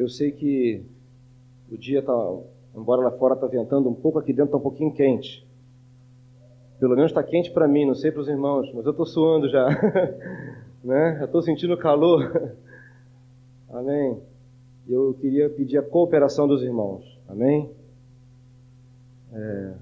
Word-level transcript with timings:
Eu 0.00 0.08
sei 0.08 0.32
que 0.32 0.82
o 1.70 1.76
dia 1.76 1.98
está, 1.98 2.14
embora 2.74 3.02
lá 3.02 3.10
fora 3.10 3.34
está 3.34 3.46
ventando 3.46 3.86
um 3.86 3.94
pouco, 3.94 4.18
aqui 4.18 4.32
dentro 4.32 4.46
está 4.46 4.56
um 4.56 4.62
pouquinho 4.62 4.94
quente. 4.94 5.46
Pelo 6.78 6.96
menos 6.96 7.10
está 7.10 7.22
quente 7.22 7.50
para 7.50 7.68
mim, 7.68 7.84
não 7.84 7.94
sei 7.94 8.10
para 8.10 8.22
os 8.22 8.28
irmãos, 8.28 8.72
mas 8.72 8.86
eu 8.86 8.92
estou 8.92 9.04
suando 9.04 9.46
já. 9.50 9.68
né? 10.82 11.18
Eu 11.20 11.26
estou 11.26 11.42
sentindo 11.42 11.76
calor. 11.76 12.56
Amém. 13.68 14.18
Eu 14.88 15.12
queria 15.20 15.50
pedir 15.50 15.76
a 15.76 15.82
cooperação 15.82 16.48
dos 16.48 16.62
irmãos. 16.62 17.04
Amém. 17.28 17.70
É, 19.34 19.74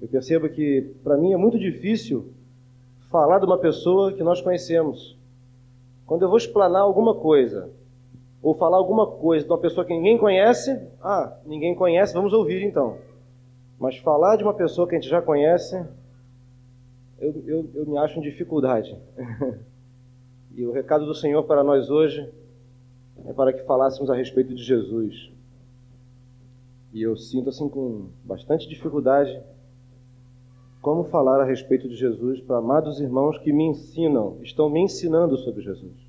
eu 0.00 0.08
percebo 0.08 0.48
que 0.48 0.90
para 1.04 1.18
mim 1.18 1.34
é 1.34 1.36
muito 1.36 1.58
difícil 1.58 2.32
falar 3.10 3.40
de 3.40 3.44
uma 3.44 3.58
pessoa 3.58 4.10
que 4.10 4.22
nós 4.22 4.40
conhecemos. 4.40 5.18
Quando 6.06 6.22
eu 6.22 6.28
vou 6.30 6.38
explanar 6.38 6.80
alguma 6.80 7.14
coisa, 7.14 7.70
ou 8.42 8.54
falar 8.54 8.76
alguma 8.76 9.06
coisa 9.06 9.44
de 9.44 9.50
uma 9.50 9.58
pessoa 9.58 9.84
que 9.84 9.92
ninguém 9.92 10.16
conhece, 10.16 10.80
ah, 11.02 11.38
ninguém 11.44 11.74
conhece, 11.74 12.14
vamos 12.14 12.32
ouvir 12.32 12.62
então. 12.62 12.98
Mas 13.78 13.96
falar 13.98 14.36
de 14.36 14.44
uma 14.44 14.54
pessoa 14.54 14.88
que 14.88 14.94
a 14.94 15.00
gente 15.00 15.10
já 15.10 15.20
conhece, 15.20 15.76
eu, 17.18 17.42
eu, 17.46 17.70
eu 17.74 17.86
me 17.86 17.98
acho 17.98 18.18
em 18.18 18.22
dificuldade. 18.22 18.96
e 20.54 20.64
o 20.64 20.72
recado 20.72 21.04
do 21.04 21.14
Senhor 21.14 21.42
para 21.44 21.64
nós 21.64 21.90
hoje 21.90 22.28
é 23.24 23.32
para 23.32 23.52
que 23.52 23.64
falássemos 23.64 24.10
a 24.10 24.14
respeito 24.14 24.54
de 24.54 24.62
Jesus. 24.62 25.30
E 26.92 27.02
eu 27.02 27.16
sinto 27.16 27.50
assim 27.50 27.68
com 27.68 28.08
bastante 28.24 28.68
dificuldade 28.68 29.40
como 30.80 31.04
falar 31.04 31.40
a 31.40 31.44
respeito 31.44 31.88
de 31.88 31.96
Jesus 31.96 32.40
para 32.40 32.58
amados 32.58 33.00
irmãos 33.00 33.36
que 33.38 33.52
me 33.52 33.64
ensinam, 33.64 34.38
estão 34.42 34.70
me 34.70 34.80
ensinando 34.80 35.36
sobre 35.36 35.62
Jesus. 35.62 36.07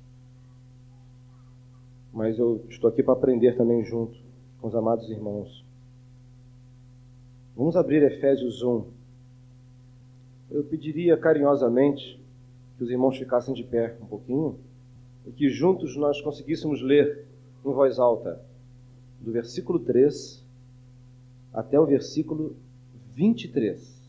Mas 2.12 2.38
eu 2.38 2.64
estou 2.68 2.90
aqui 2.90 3.02
para 3.02 3.14
aprender 3.14 3.56
também 3.56 3.84
junto 3.84 4.18
com 4.60 4.68
os 4.68 4.74
amados 4.74 5.08
irmãos. 5.10 5.64
Vamos 7.56 7.76
abrir 7.76 8.02
Efésios 8.02 8.62
1 8.62 9.00
eu 10.50 10.64
pediria 10.64 11.16
carinhosamente 11.16 12.20
que 12.76 12.82
os 12.82 12.90
irmãos 12.90 13.16
ficassem 13.16 13.54
de 13.54 13.62
pé 13.62 13.96
um 14.02 14.06
pouquinho 14.06 14.58
e 15.24 15.30
que 15.30 15.48
juntos 15.48 15.96
nós 15.96 16.20
conseguíssemos 16.20 16.82
ler 16.82 17.24
em 17.64 17.72
voz 17.72 17.98
alta 17.98 18.42
do 19.20 19.30
versículo 19.30 19.78
3 19.78 20.44
até 21.52 21.78
o 21.78 21.86
versículo 21.86 22.56
23. 23.14 24.02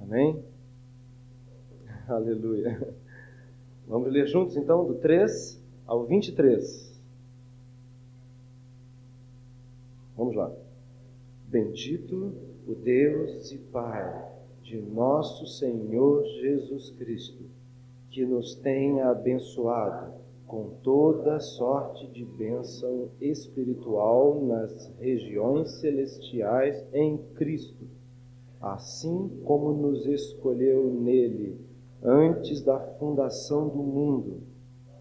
Amém? 0.00 0.42
Aleluia. 2.08 2.94
Vamos 3.86 4.12
ler 4.12 4.26
juntos 4.26 4.56
então 4.56 4.84
do 4.84 4.94
3 4.94 5.62
ao 5.86 6.04
23. 6.04 6.95
Vamos 10.16 10.34
lá. 10.34 10.50
Bendito 11.46 12.32
o 12.66 12.74
Deus 12.74 13.52
e 13.52 13.58
Pai 13.58 14.32
de 14.62 14.80
nosso 14.80 15.46
Senhor 15.46 16.24
Jesus 16.40 16.90
Cristo, 16.92 17.44
que 18.10 18.24
nos 18.24 18.54
tenha 18.54 19.10
abençoado 19.10 20.14
com 20.46 20.70
toda 20.82 21.38
sorte 21.38 22.06
de 22.06 22.24
bênção 22.24 23.10
espiritual 23.20 24.42
nas 24.42 24.90
regiões 24.98 25.72
celestiais 25.80 26.82
em 26.94 27.18
Cristo, 27.34 27.86
assim 28.58 29.28
como 29.44 29.74
nos 29.74 30.06
escolheu 30.06 30.90
nele 30.94 31.60
antes 32.02 32.62
da 32.62 32.80
fundação 32.98 33.68
do 33.68 33.82
mundo, 33.82 34.40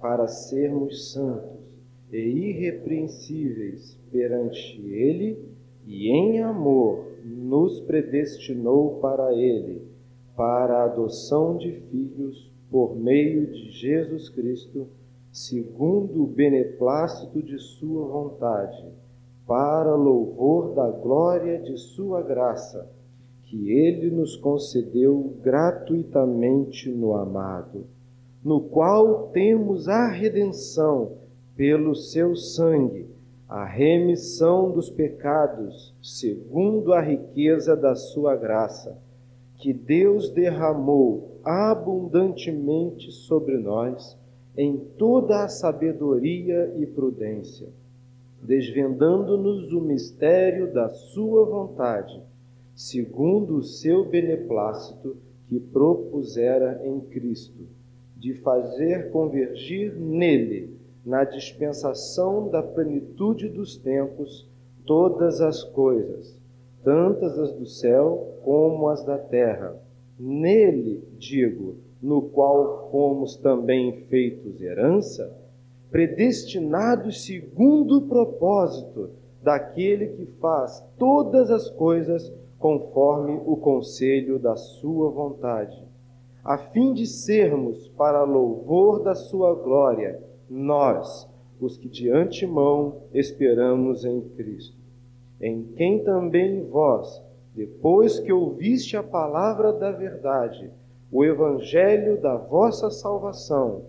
para 0.02 0.28
sermos 0.28 1.14
santos 1.14 1.55
e 2.12 2.18
irrepreensíveis 2.18 4.00
perante 4.12 4.82
ele 4.82 5.56
e 5.88 6.10
em 6.10 6.42
amor 6.42 7.06
nos 7.24 7.80
predestinou 7.82 9.00
para 9.00 9.34
Ele, 9.34 9.82
para 10.36 10.80
a 10.80 10.84
adoção 10.86 11.58
de 11.58 11.72
filhos 11.72 12.52
por 12.70 12.96
meio 12.96 13.48
de 13.48 13.72
Jesus 13.72 14.30
Cristo, 14.30 14.88
segundo 15.32 16.24
o 16.24 16.28
beneplácito 16.28 17.42
de 17.42 17.58
Sua 17.60 18.06
vontade, 18.08 18.86
para 19.48 19.96
louvor 19.96 20.74
da 20.74 20.90
glória 20.90 21.60
de 21.60 21.78
Sua 21.78 22.22
graça, 22.22 22.90
que 23.44 23.72
Ele 23.72 24.10
nos 24.10 24.36
concedeu 24.36 25.36
gratuitamente 25.42 26.90
no 26.90 27.16
amado, 27.16 27.86
no 28.44 28.62
qual 28.62 29.30
temos 29.30 29.88
a 29.88 30.08
redenção 30.08 31.14
pelo 31.56 31.96
Seu 31.96 32.36
sangue 32.36 33.16
a 33.48 33.64
remissão 33.64 34.72
dos 34.72 34.90
pecados, 34.90 35.94
segundo 36.02 36.94
a 36.94 37.02
riqueza 37.02 37.76
da 37.76 37.96
sua 37.96 38.36
graça, 38.36 38.98
que 39.58 39.72
Deus 39.72 40.30
derramou 40.30 41.40
abundantemente 41.44 43.12
sobre 43.12 43.58
nós 43.58 44.18
em 44.58 44.78
toda 44.98 45.44
a 45.44 45.48
sabedoria 45.48 46.74
e 46.78 46.88
prudência, 46.88 47.68
desvendando-nos 48.42 49.72
o 49.72 49.80
mistério 49.80 50.74
da 50.74 50.90
sua 50.90 51.46
vontade, 51.46 52.20
segundo 52.76 53.58
o 53.58 53.64
seu 53.64 54.06
beneplácito 54.06 55.18
que 55.48 55.60
propusera 55.60 56.82
em 56.84 57.00
Cristo, 57.00 57.68
de 58.18 58.34
fazer 58.34 59.12
convergir 59.12 59.96
nele 59.96 60.75
na 61.06 61.24
dispensação 61.24 62.50
da 62.50 62.64
plenitude 62.64 63.48
dos 63.48 63.78
tempos, 63.78 64.50
todas 64.86 65.40
as 65.40 65.64
coisas, 65.64 66.36
tantas 66.84 67.38
as 67.38 67.54
do 67.54 67.66
céu 67.68 68.40
como 68.44 68.90
as 68.90 69.06
da 69.06 69.18
terra. 69.18 69.76
Nele, 70.18 71.08
digo, 71.18 71.76
no 72.02 72.24
qual 72.24 72.90
fomos 72.92 73.36
também 73.36 74.06
feitos 74.08 74.60
herança, 74.62 75.32
predestinados 75.92 77.24
segundo 77.24 78.00
o 78.00 78.08
propósito 78.08 79.12
daquele 79.44 80.08
que 80.08 80.26
faz 80.40 80.84
todas 80.98 81.52
as 81.52 81.70
coisas 81.70 82.34
conforme 82.58 83.40
o 83.46 83.56
conselho 83.58 84.40
da 84.40 84.56
sua 84.56 85.10
vontade, 85.12 85.84
a 86.44 86.58
fim 86.58 86.94
de 86.94 87.06
sermos 87.06 87.88
para 87.90 88.24
louvor 88.24 89.04
da 89.04 89.14
sua 89.14 89.54
glória 89.54 90.20
nós, 90.50 91.28
os 91.60 91.78
que 91.78 91.88
de 91.88 92.10
antemão 92.10 93.04
esperamos 93.14 94.06
em 94.06 94.22
Cristo, 94.22 94.78
em 95.42 95.64
quem 95.76 96.04
também 96.04 96.64
vós, 96.66 97.22
depois 97.54 98.20
que 98.20 98.32
ouviste 98.32 98.98
a 98.98 99.04
palavra 99.04 99.72
da 99.72 99.92
verdade, 99.92 100.70
o 101.12 101.24
evangelho 101.24 102.20
da 102.20 102.36
vossa 102.36 102.90
salvação, 102.90 103.84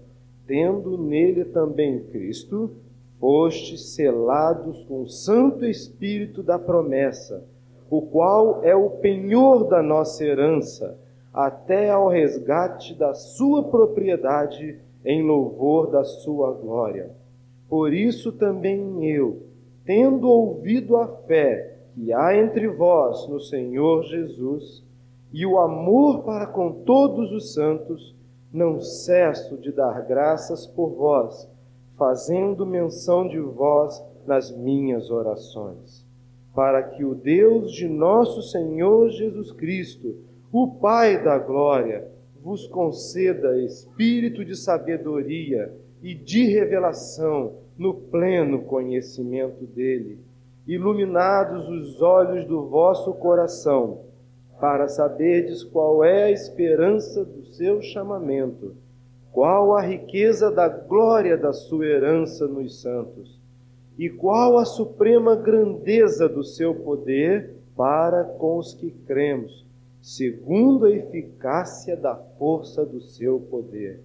tendo 0.46 0.96
nele 0.96 1.44
também 1.46 2.04
Cristo, 2.04 2.70
fostes 3.18 3.94
selados 3.94 4.84
com 4.84 5.02
o 5.02 5.08
Santo 5.08 5.64
Espírito 5.64 6.42
da 6.42 6.58
promessa, 6.58 7.44
o 7.90 8.02
qual 8.02 8.62
é 8.62 8.74
o 8.74 8.90
penhor 8.90 9.64
da 9.64 9.82
nossa 9.82 10.24
herança, 10.24 10.98
até 11.32 11.90
ao 11.90 12.08
resgate 12.08 12.94
da 12.94 13.14
sua 13.14 13.64
propriedade 13.64 14.78
em 15.06 15.22
louvor 15.22 15.88
da 15.88 16.02
sua 16.02 16.50
glória. 16.50 17.12
Por 17.68 17.94
isso 17.94 18.32
também 18.32 19.08
eu, 19.08 19.44
tendo 19.84 20.28
ouvido 20.28 20.96
a 20.96 21.06
fé 21.06 21.78
que 21.94 22.12
há 22.12 22.36
entre 22.36 22.66
vós 22.66 23.28
no 23.28 23.40
Senhor 23.40 24.02
Jesus 24.02 24.84
e 25.32 25.46
o 25.46 25.58
amor 25.58 26.24
para 26.24 26.46
com 26.46 26.82
todos 26.82 27.30
os 27.32 27.54
santos, 27.54 28.16
não 28.52 28.80
cesso 28.80 29.56
de 29.56 29.70
dar 29.70 30.02
graças 30.02 30.66
por 30.66 30.90
vós, 30.90 31.48
fazendo 31.96 32.66
menção 32.66 33.28
de 33.28 33.38
vós 33.38 34.02
nas 34.26 34.50
minhas 34.50 35.08
orações, 35.08 36.04
para 36.52 36.82
que 36.82 37.04
o 37.04 37.14
Deus 37.14 37.70
de 37.70 37.88
nosso 37.88 38.42
Senhor 38.42 39.08
Jesus 39.10 39.52
Cristo, 39.52 40.16
o 40.52 40.66
Pai 40.66 41.22
da 41.22 41.38
glória, 41.38 42.15
vos 42.46 42.68
conceda 42.68 43.58
espírito 43.58 44.44
de 44.44 44.54
sabedoria 44.54 45.74
e 46.00 46.14
de 46.14 46.44
revelação 46.44 47.54
no 47.76 47.92
pleno 47.92 48.62
conhecimento 48.62 49.66
dele, 49.66 50.20
iluminados 50.64 51.68
os 51.68 52.00
olhos 52.00 52.44
do 52.44 52.68
vosso 52.68 53.12
coração, 53.14 54.02
para 54.60 54.86
saberdes 54.86 55.64
qual 55.64 56.04
é 56.04 56.22
a 56.22 56.30
esperança 56.30 57.24
do 57.24 57.44
seu 57.46 57.82
chamamento, 57.82 58.76
qual 59.32 59.74
a 59.74 59.82
riqueza 59.82 60.48
da 60.48 60.68
glória 60.68 61.36
da 61.36 61.52
sua 61.52 61.84
herança 61.84 62.46
nos 62.46 62.80
santos, 62.80 63.40
e 63.98 64.08
qual 64.08 64.56
a 64.56 64.64
suprema 64.64 65.34
grandeza 65.34 66.28
do 66.28 66.44
seu 66.44 66.76
poder 66.76 67.56
para 67.76 68.22
com 68.22 68.56
os 68.56 68.72
que 68.72 68.92
cremos 69.04 69.65
segundo 70.06 70.86
a 70.86 70.92
eficácia 70.92 71.96
da 71.96 72.14
força 72.14 72.86
do 72.86 73.00
seu 73.00 73.40
poder, 73.40 74.04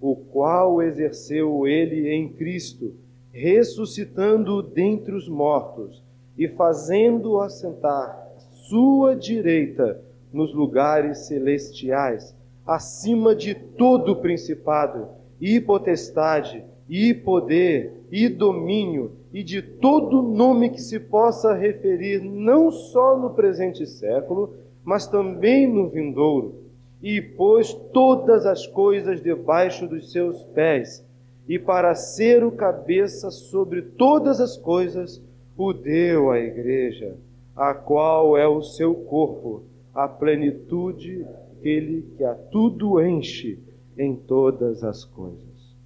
o 0.00 0.14
qual 0.14 0.80
exerceu 0.80 1.66
ele 1.66 2.08
em 2.08 2.28
Cristo, 2.28 2.94
ressuscitando 3.32 4.62
dentre 4.62 5.12
os 5.12 5.28
mortos 5.28 6.04
e 6.38 6.46
fazendo-o 6.46 7.40
assentar 7.40 8.28
à 8.36 8.38
sua 8.38 9.16
direita 9.16 10.00
nos 10.32 10.54
lugares 10.54 11.26
celestiais, 11.26 12.32
acima 12.64 13.34
de 13.34 13.52
todo 13.52 14.14
principado 14.20 15.08
e 15.40 15.60
potestade 15.60 16.64
e 16.88 17.12
poder 17.12 18.04
e 18.08 18.28
domínio 18.28 19.16
e 19.32 19.42
de 19.42 19.60
todo 19.62 20.22
nome 20.22 20.70
que 20.70 20.80
se 20.80 21.00
possa 21.00 21.54
referir 21.54 22.22
não 22.22 22.70
só 22.70 23.18
no 23.18 23.30
presente 23.30 23.84
século, 23.84 24.69
mas 24.84 25.06
também 25.06 25.66
no 25.66 25.88
vindouro. 25.88 26.64
E 27.02 27.20
pôs 27.20 27.72
todas 27.92 28.44
as 28.46 28.66
coisas 28.66 29.22
debaixo 29.22 29.86
dos 29.86 30.12
seus 30.12 30.42
pés, 30.42 31.06
e 31.48 31.58
para 31.58 31.94
ser 31.94 32.44
o 32.44 32.52
cabeça 32.52 33.30
sobre 33.30 33.82
todas 33.82 34.40
as 34.40 34.56
coisas, 34.56 35.22
o 35.56 35.72
deu 35.72 36.30
à 36.30 36.38
igreja, 36.38 37.16
a 37.56 37.74
qual 37.74 38.36
é 38.36 38.46
o 38.46 38.62
seu 38.62 38.94
corpo, 38.94 39.62
a 39.94 40.06
plenitude 40.06 41.26
aquele 41.60 42.02
que 42.16 42.24
a 42.24 42.34
tudo 42.34 43.00
enche 43.00 43.58
em 43.96 44.16
todas 44.16 44.82
as 44.82 45.04
coisas. 45.04 45.76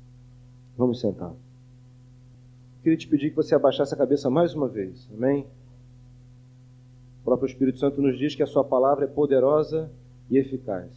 Vamos 0.76 1.00
sentar. 1.00 1.32
Queria 2.82 2.96
te 2.96 3.08
pedir 3.08 3.30
que 3.30 3.36
você 3.36 3.54
abaixasse 3.54 3.92
a 3.92 3.96
cabeça 3.96 4.30
mais 4.30 4.54
uma 4.54 4.68
vez. 4.68 5.08
Amém? 5.12 5.46
O 7.24 7.32
próprio 7.32 7.46
Espírito 7.46 7.78
Santo 7.78 8.02
nos 8.02 8.18
diz 8.18 8.34
que 8.34 8.42
a 8.42 8.46
sua 8.46 8.62
palavra 8.62 9.06
é 9.06 9.08
poderosa 9.08 9.90
e 10.28 10.36
eficaz. 10.36 10.90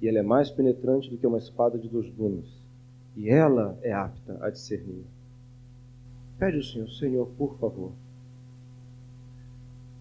E 0.00 0.06
ela 0.06 0.20
é 0.20 0.22
mais 0.22 0.52
penetrante 0.52 1.10
do 1.10 1.18
que 1.18 1.26
uma 1.26 1.38
espada 1.38 1.76
de 1.76 1.88
dois 1.88 2.08
gumes. 2.10 2.46
E 3.16 3.28
ela 3.28 3.76
é 3.82 3.92
apta 3.92 4.38
a 4.40 4.50
discernir. 4.50 5.04
Pede 6.38 6.58
ao 6.58 6.62
Senhor, 6.62 6.88
Senhor, 6.90 7.26
por 7.36 7.58
favor. 7.58 7.90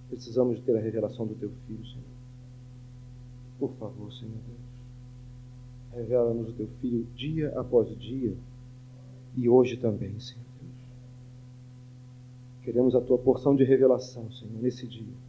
Precisamos 0.10 0.60
ter 0.60 0.78
a 0.78 0.80
revelação 0.80 1.26
do 1.26 1.34
teu 1.34 1.50
filho, 1.66 1.84
Senhor. 1.88 2.04
Por 3.58 3.74
favor, 3.80 4.14
Senhor 4.14 4.34
Deus. 4.34 4.68
Revela-nos 5.92 6.50
o 6.50 6.54
teu 6.54 6.68
filho 6.80 7.08
dia 7.16 7.52
após 7.60 7.90
dia 7.98 8.38
e 9.36 9.50
hoje 9.50 9.76
também, 9.76 10.20
Senhor 10.20 10.46
Deus. 10.62 10.76
Queremos 12.62 12.94
a 12.94 13.02
tua 13.02 13.18
porção 13.18 13.56
de 13.56 13.64
revelação, 13.64 14.32
Senhor, 14.32 14.54
nesse 14.62 14.86
dia, 14.86 15.27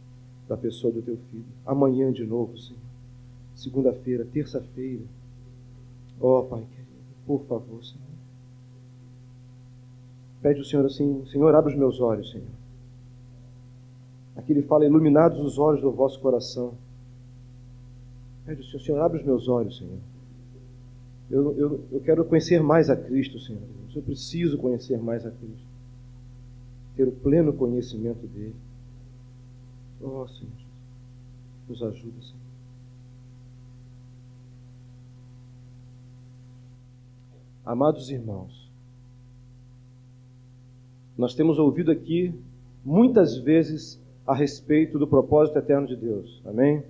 da 0.49 0.57
pessoa 0.57 0.91
do 0.91 1.01
teu 1.03 1.15
filho. 1.29 1.45
Amanhã 1.63 2.11
de 2.11 2.25
novo, 2.25 2.57
Senhor. 2.57 2.81
Segunda-feira, 3.55 4.25
terça-feira. 4.25 5.03
Ó 6.19 6.39
oh, 6.39 6.43
Pai 6.45 6.61
querido, 6.61 6.89
por 7.25 7.45
favor, 7.45 7.83
Senhor. 7.85 8.09
Pede 10.41 10.61
o 10.61 10.65
Senhor 10.65 10.85
assim, 10.85 11.23
Senhor, 11.27 11.53
abre 11.53 11.71
os 11.71 11.77
meus 11.77 12.01
olhos, 12.01 12.31
Senhor. 12.31 12.47
Aqui 14.35 14.53
ele 14.53 14.63
fala, 14.63 14.85
iluminados 14.85 15.39
os 15.39 15.59
olhos 15.59 15.81
do 15.81 15.91
vosso 15.91 16.19
coração. 16.19 16.73
Pede 18.45 18.61
o 18.61 18.65
Senhor, 18.65 18.81
Senhor, 18.81 19.01
abre 19.01 19.19
os 19.19 19.25
meus 19.25 19.47
olhos, 19.47 19.77
Senhor. 19.77 19.99
Eu, 21.29 21.55
eu, 21.57 21.85
eu 21.91 22.01
quero 22.01 22.25
conhecer 22.25 22.63
mais 22.63 22.89
a 22.89 22.95
Cristo, 22.95 23.39
Senhor. 23.39 23.61
Eu 23.93 24.01
preciso 24.01 24.57
conhecer 24.57 24.97
mais 24.97 25.25
a 25.25 25.31
Cristo. 25.31 25.67
Ter 26.95 27.07
o 27.07 27.11
pleno 27.11 27.53
conhecimento 27.53 28.25
dele. 28.25 28.55
Oh, 30.01 30.27
Senhor, 30.27 30.51
nos 31.67 31.83
ajuda, 31.83 32.21
Senhor. 32.21 32.49
Amados 37.65 38.09
irmãos, 38.09 38.69
nós 41.17 41.35
temos 41.35 41.59
ouvido 41.59 41.91
aqui 41.91 42.33
muitas 42.83 43.37
vezes 43.37 44.01
a 44.25 44.33
respeito 44.33 44.97
do 44.97 45.05
propósito 45.05 45.59
eterno 45.59 45.85
de 45.85 45.95
Deus. 45.95 46.41
Amém? 46.45 46.83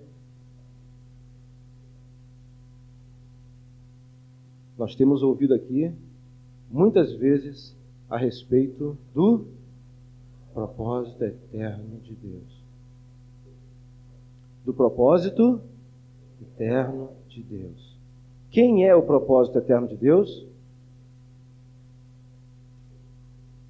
Nós 4.78 4.96
temos 4.96 5.24
ouvido 5.24 5.54
aqui 5.54 5.92
muitas 6.70 7.14
vezes 7.14 7.76
a 8.10 8.18
respeito 8.18 8.98
do 9.14 9.48
propósito 10.54 11.24
eterno 11.24 12.00
de 12.02 12.14
Deus. 12.14 12.59
Do 14.66 14.74
propósito 14.74 15.62
eterno 16.42 17.12
de 17.28 17.42
Deus. 17.42 17.98
Quem 18.52 18.88
é 18.88 18.96
o 18.96 19.04
propósito 19.04 19.58
eterno 19.58 19.88
de 19.88 19.96
Deus? 19.96 20.46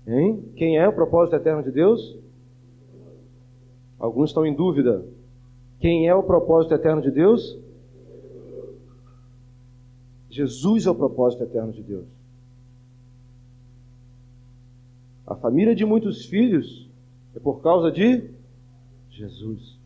Hein? 0.08 0.52
Quem 0.56 0.78
é 0.78 0.88
o 0.88 0.94
propósito 0.94 1.36
eterno 1.36 1.62
de 1.62 1.72
Deus? 1.72 2.18
Alguns 4.00 4.30
estão 4.30 4.46
em 4.46 4.56
dúvida. 4.56 5.06
Quem 5.80 6.08
é 6.08 6.16
o 6.16 6.24
propósito 6.24 6.74
eterno 6.74 7.02
de 7.02 7.12
Deus? 7.12 7.58
Jesus 10.30 10.86
é 10.86 10.92
o 10.92 10.96
propósito 10.96 11.44
eterno 11.44 11.72
de 11.72 11.84
Deus. 11.84 12.08
A 15.26 15.36
família 15.36 15.76
de 15.76 15.86
muitos 15.86 16.26
filhos 16.26 16.90
é 17.36 17.40
por 17.40 17.62
causa 17.62 17.92
de 17.92 18.30
Jesus. 19.12 19.79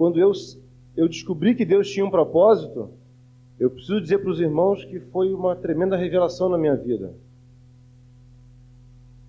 Quando 0.00 0.18
eu, 0.18 0.32
eu 0.96 1.06
descobri 1.06 1.54
que 1.54 1.62
Deus 1.62 1.90
tinha 1.90 2.06
um 2.06 2.10
propósito, 2.10 2.88
eu 3.58 3.68
preciso 3.68 4.00
dizer 4.00 4.16
para 4.20 4.30
os 4.30 4.40
irmãos 4.40 4.82
que 4.82 4.98
foi 4.98 5.30
uma 5.34 5.54
tremenda 5.54 5.94
revelação 5.94 6.48
na 6.48 6.56
minha 6.56 6.74
vida. 6.74 7.12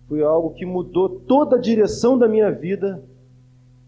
Foi 0.07 0.23
algo 0.23 0.51
que 0.51 0.65
mudou 0.65 1.09
toda 1.09 1.57
a 1.57 1.59
direção 1.59 2.17
da 2.17 2.25
minha 2.25 2.49
vida, 2.49 3.03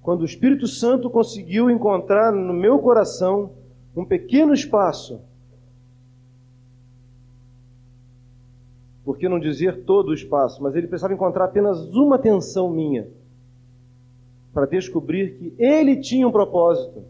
quando 0.02 0.24
o 0.24 0.26
Espírito 0.26 0.68
Santo 0.68 1.10
conseguiu 1.10 1.70
encontrar 1.70 2.34
no 2.34 2.54
meu 2.54 2.78
coração 2.80 3.52
um 3.96 4.04
pequeno 4.04 4.54
espaço 4.54 5.22
por 9.06 9.18
que 9.18 9.30
não 9.30 9.40
dizer 9.40 9.86
todo 9.86 10.10
o 10.10 10.14
espaço, 10.14 10.62
mas 10.62 10.76
ele 10.76 10.88
precisava 10.88 11.14
encontrar 11.14 11.46
apenas 11.46 11.80
uma 11.96 12.18
atenção 12.18 12.70
minha 12.70 13.08
para 14.54 14.66
descobrir 14.66 15.38
que 15.38 15.54
ele 15.58 15.98
tinha 15.98 16.28
um 16.28 16.32
propósito. 16.32 17.04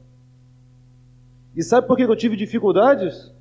E 1.55 1.61
sabe 1.61 1.87
por 1.87 1.97
que 1.97 2.03
eu 2.03 2.15
tive 2.15 2.35
dificuldades? 2.35 3.31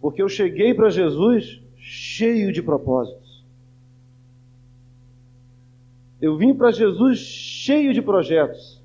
Porque 0.00 0.22
eu 0.22 0.28
cheguei 0.28 0.74
para 0.74 0.90
Jesus 0.90 1.62
cheio 1.76 2.52
de 2.52 2.62
propósitos. 2.62 3.44
Eu 6.20 6.36
vim 6.36 6.54
para 6.54 6.70
Jesus 6.70 7.18
cheio 7.18 7.94
de 7.94 8.02
projetos, 8.02 8.82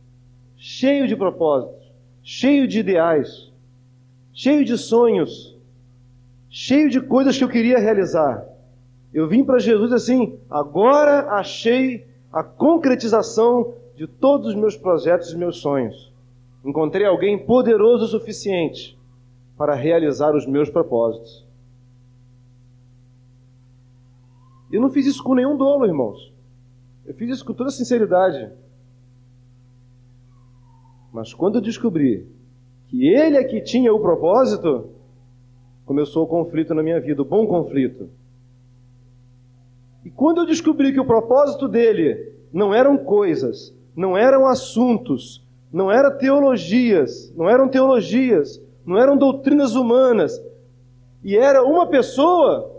cheio 0.56 1.08
de 1.08 1.16
propósitos, 1.16 1.92
cheio 2.24 2.68
de 2.68 2.80
ideais, 2.80 3.52
cheio 4.34 4.64
de 4.64 4.78
sonhos 4.78 5.54
cheio 6.54 6.88
de 6.88 7.02
coisas 7.02 7.36
que 7.36 7.44
eu 7.44 7.50
queria 7.50 7.80
realizar. 7.80 8.46
Eu 9.12 9.28
vim 9.28 9.44
para 9.44 9.58
Jesus 9.58 9.92
assim, 9.92 10.38
agora 10.48 11.32
achei 11.32 12.06
a 12.34 12.44
concretização 12.44 13.76
de 13.96 14.08
todos 14.08 14.48
os 14.48 14.56
meus 14.56 14.76
projetos 14.76 15.32
e 15.32 15.38
meus 15.38 15.58
sonhos. 15.58 16.12
Encontrei 16.66 17.06
alguém 17.06 17.38
poderoso 17.46 18.06
o 18.06 18.08
suficiente 18.08 18.98
para 19.56 19.76
realizar 19.76 20.36
os 20.36 20.48
meus 20.48 20.68
propósitos. 20.68 21.46
Eu 24.72 24.82
não 24.82 24.90
fiz 24.90 25.06
isso 25.06 25.24
com 25.24 25.36
nenhum 25.36 25.56
dolo, 25.56 25.86
irmãos. 25.86 26.34
Eu 27.06 27.14
fiz 27.14 27.30
isso 27.30 27.46
com 27.46 27.54
toda 27.54 27.70
sinceridade. 27.70 28.52
Mas 31.14 31.32
quando 31.32 31.56
eu 31.56 31.62
descobri 31.62 32.28
que 32.88 33.08
ele 33.08 33.38
é 33.38 33.44
que 33.44 33.62
tinha 33.62 33.94
o 33.94 34.00
propósito, 34.00 34.90
começou 35.86 36.24
o 36.24 36.28
conflito 36.28 36.74
na 36.74 36.82
minha 36.82 37.00
vida, 37.00 37.22
o 37.22 37.26
bom 37.26 37.46
conflito. 37.46 38.10
E 40.06 40.10
quando 40.10 40.42
eu 40.42 40.46
descobri 40.46 40.92
que 40.92 41.00
o 41.00 41.06
propósito 41.06 41.68
dele 41.68 42.34
não 42.52 42.74
eram 42.74 42.98
coisas, 42.98 43.76
não 43.96 44.18
eram 44.18 44.46
assuntos, 44.46 45.46
não 45.72 45.92
eram 45.92 46.18
teologias, 46.18 47.34
não 47.36 47.50
eram 47.50 47.70
teologias, 47.70 48.62
não 48.86 48.98
eram 48.98 49.18
doutrinas 49.18 49.76
humanas, 49.76 50.42
e 51.24 51.38
era 51.38 51.64
uma 51.64 51.88
pessoa, 51.88 52.70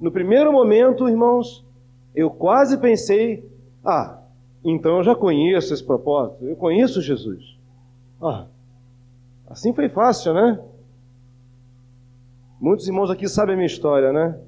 no 0.00 0.12
primeiro 0.12 0.52
momento, 0.52 1.08
irmãos, 1.08 1.66
eu 2.14 2.30
quase 2.30 2.78
pensei: 2.78 3.50
ah, 3.84 4.22
então 4.64 4.98
eu 4.98 5.02
já 5.02 5.14
conheço 5.14 5.74
esse 5.74 5.84
propósito, 5.84 6.44
eu 6.46 6.56
conheço 6.56 7.02
Jesus. 7.02 7.58
Ah, 8.22 8.46
assim 9.48 9.74
foi 9.74 9.88
fácil, 9.88 10.32
né? 10.32 10.60
Muitos 12.60 12.86
irmãos 12.86 13.10
aqui 13.10 13.28
sabem 13.28 13.54
a 13.54 13.56
minha 13.56 13.66
história, 13.66 14.12
né? 14.12 14.40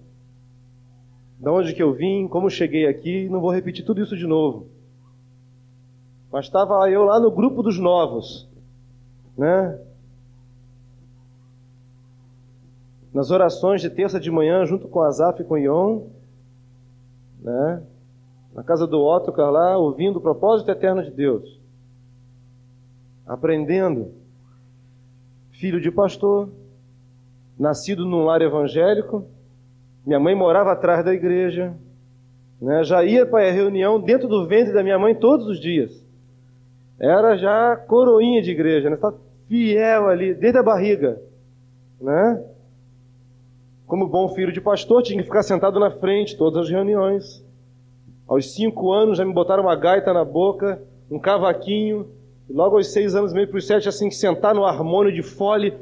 Da 1.38 1.52
onde 1.52 1.73
que 1.73 1.83
eu 1.83 1.92
vim, 1.92 2.26
como 2.26 2.50
cheguei 2.50 2.87
aqui, 2.87 3.28
não 3.28 3.40
vou 3.40 3.50
repetir 3.50 3.85
tudo 3.85 4.02
isso 4.02 4.16
de 4.16 4.26
novo. 4.26 4.66
Mas 6.33 6.47
estava 6.47 6.90
eu 6.90 7.04
lá 7.04 7.21
no 7.21 7.30
grupo 7.30 7.62
dos 7.62 7.78
novos, 7.78 8.49
né? 9.37 9.78
nas 13.12 13.30
orações 13.30 13.80
de 13.80 13.88
terça 13.88 14.21
de 14.21 14.30
manhã, 14.30 14.64
junto 14.66 14.87
com 14.88 15.00
Azaf 15.00 15.40
e 15.40 15.45
com 15.45 15.57
Ion, 15.57 16.02
né? 17.40 17.83
na 18.52 18.62
casa 18.62 18.87
do 18.87 19.00
Ottokar 19.00 19.50
lá, 19.50 19.76
ouvindo 19.78 20.16
o 20.16 20.21
propósito 20.21 20.71
eterno 20.71 21.02
de 21.02 21.11
Deus, 21.11 21.61
aprendendo, 23.26 24.12
filho 25.52 25.80
de 25.80 25.90
pastor, 25.90 26.49
nascido 27.59 28.04
num 28.04 28.25
lar 28.25 28.42
evangélico, 28.42 29.25
minha 30.09 30.19
mãe 30.19 30.35
morava 30.35 30.73
atrás 30.73 31.05
da 31.05 31.12
igreja, 31.12 31.75
né? 32.59 32.83
já 32.83 33.05
ia 33.05 33.27
para 33.27 33.47
a 33.47 33.53
reunião 33.53 34.00
dentro 34.00 34.27
do 34.27 34.47
ventre 34.47 34.73
da 34.73 34.83
minha 34.83 34.99
mãe 34.99 35.15
todos 35.15 35.47
os 35.47 35.61
dias. 35.61 36.03
Era 36.99 37.37
já 37.37 37.77
coroinha 37.77 38.41
de 38.41 38.50
igreja, 38.50 38.88
né? 38.88 38.97
Está 38.97 39.12
fiel 39.47 40.09
ali, 40.09 40.33
desde 40.33 40.59
a 40.59 40.62
barriga, 40.62 41.21
né? 42.00 42.43
Como 43.87 44.09
bom 44.09 44.31
filho 44.31 44.50
de 44.50 44.62
pastor, 44.62 45.03
tinha 45.03 45.19
que 45.19 45.25
ficar 45.25 45.43
sentado 45.43 45.79
na 45.79 45.91
frente 45.91 46.38
todas 46.38 46.62
as 46.65 46.71
reuniões. 46.71 47.45
Aos 48.27 48.55
cinco 48.55 48.91
anos 48.91 49.19
já 49.19 49.27
me 49.27 49.35
botaram 49.35 49.65
uma 49.65 49.77
gaita 49.77 50.15
na 50.15 50.25
boca, 50.25 50.81
um 51.11 51.19
cavaquinho. 51.19 52.07
E 52.49 52.53
logo 52.55 52.77
aos 52.77 52.95
seis 52.95 53.15
anos, 53.15 53.35
meio 53.35 53.47
para 53.47 53.59
os 53.59 53.67
sete, 53.67 53.91
assim, 53.91 54.09
que 54.09 54.15
sentar 54.15 54.55
no 54.55 54.65
harmônio 54.65 55.12
de 55.12 55.23
fole, 55.23 55.75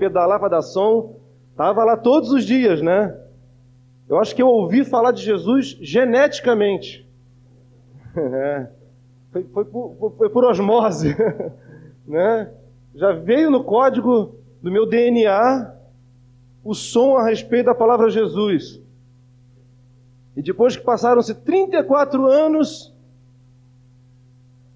pedalar 0.00 0.40
para 0.40 0.48
dar 0.48 0.62
som. 0.62 1.21
Tava 1.56 1.84
lá 1.84 1.96
todos 1.96 2.30
os 2.30 2.44
dias, 2.44 2.80
né? 2.80 3.18
Eu 4.08 4.18
acho 4.18 4.34
que 4.34 4.42
eu 4.42 4.48
ouvi 4.48 4.84
falar 4.84 5.12
de 5.12 5.22
Jesus 5.22 5.76
geneticamente. 5.80 7.06
É. 8.14 8.68
Foi, 9.32 9.42
foi, 9.44 9.64
por, 9.64 10.14
foi 10.18 10.28
por 10.28 10.44
osmose. 10.44 11.16
né? 12.06 12.52
Já 12.94 13.12
veio 13.12 13.50
no 13.50 13.64
código 13.64 14.34
do 14.60 14.70
meu 14.70 14.84
DNA 14.84 15.74
o 16.62 16.74
som 16.74 17.16
a 17.16 17.24
respeito 17.24 17.66
da 17.66 17.74
palavra 17.74 18.10
Jesus. 18.10 18.82
E 20.36 20.42
depois 20.42 20.76
que 20.76 20.84
passaram-se 20.84 21.34
34 21.34 22.26
anos, 22.26 22.94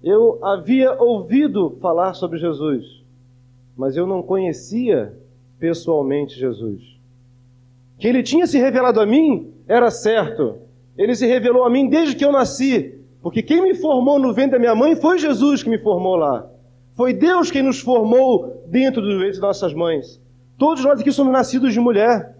eu 0.03 0.43
havia 0.43 0.93
ouvido 0.93 1.77
falar 1.81 2.13
sobre 2.13 2.37
Jesus, 2.37 3.03
mas 3.75 3.95
eu 3.95 4.05
não 4.05 4.21
conhecia 4.21 5.16
pessoalmente 5.59 6.39
Jesus. 6.39 6.81
Que 7.97 8.07
ele 8.07 8.23
tinha 8.23 8.45
se 8.45 8.57
revelado 8.57 8.99
a 9.01 9.05
mim 9.05 9.51
era 9.67 9.89
certo. 9.89 10.59
Ele 10.97 11.15
se 11.15 11.25
revelou 11.25 11.63
a 11.63 11.69
mim 11.69 11.87
desde 11.87 12.15
que 12.15 12.25
eu 12.25 12.31
nasci, 12.31 12.95
porque 13.21 13.41
quem 13.41 13.61
me 13.61 13.73
formou 13.75 14.19
no 14.19 14.33
ventre 14.33 14.51
da 14.51 14.59
minha 14.59 14.75
mãe 14.75 14.95
foi 14.95 15.19
Jesus 15.19 15.61
que 15.63 15.69
me 15.69 15.77
formou 15.77 16.15
lá. 16.15 16.49
Foi 16.95 17.13
Deus 17.13 17.51
quem 17.51 17.61
nos 17.61 17.79
formou 17.79 18.63
dentro 18.67 19.01
do 19.01 19.19
ventre 19.19 19.33
de 19.33 19.39
nossas 19.39 19.73
mães. 19.73 20.21
Todos 20.57 20.83
nós 20.83 20.99
aqui 20.99 21.11
somos 21.11 21.31
nascidos 21.31 21.73
de 21.73 21.79
mulher. 21.79 22.35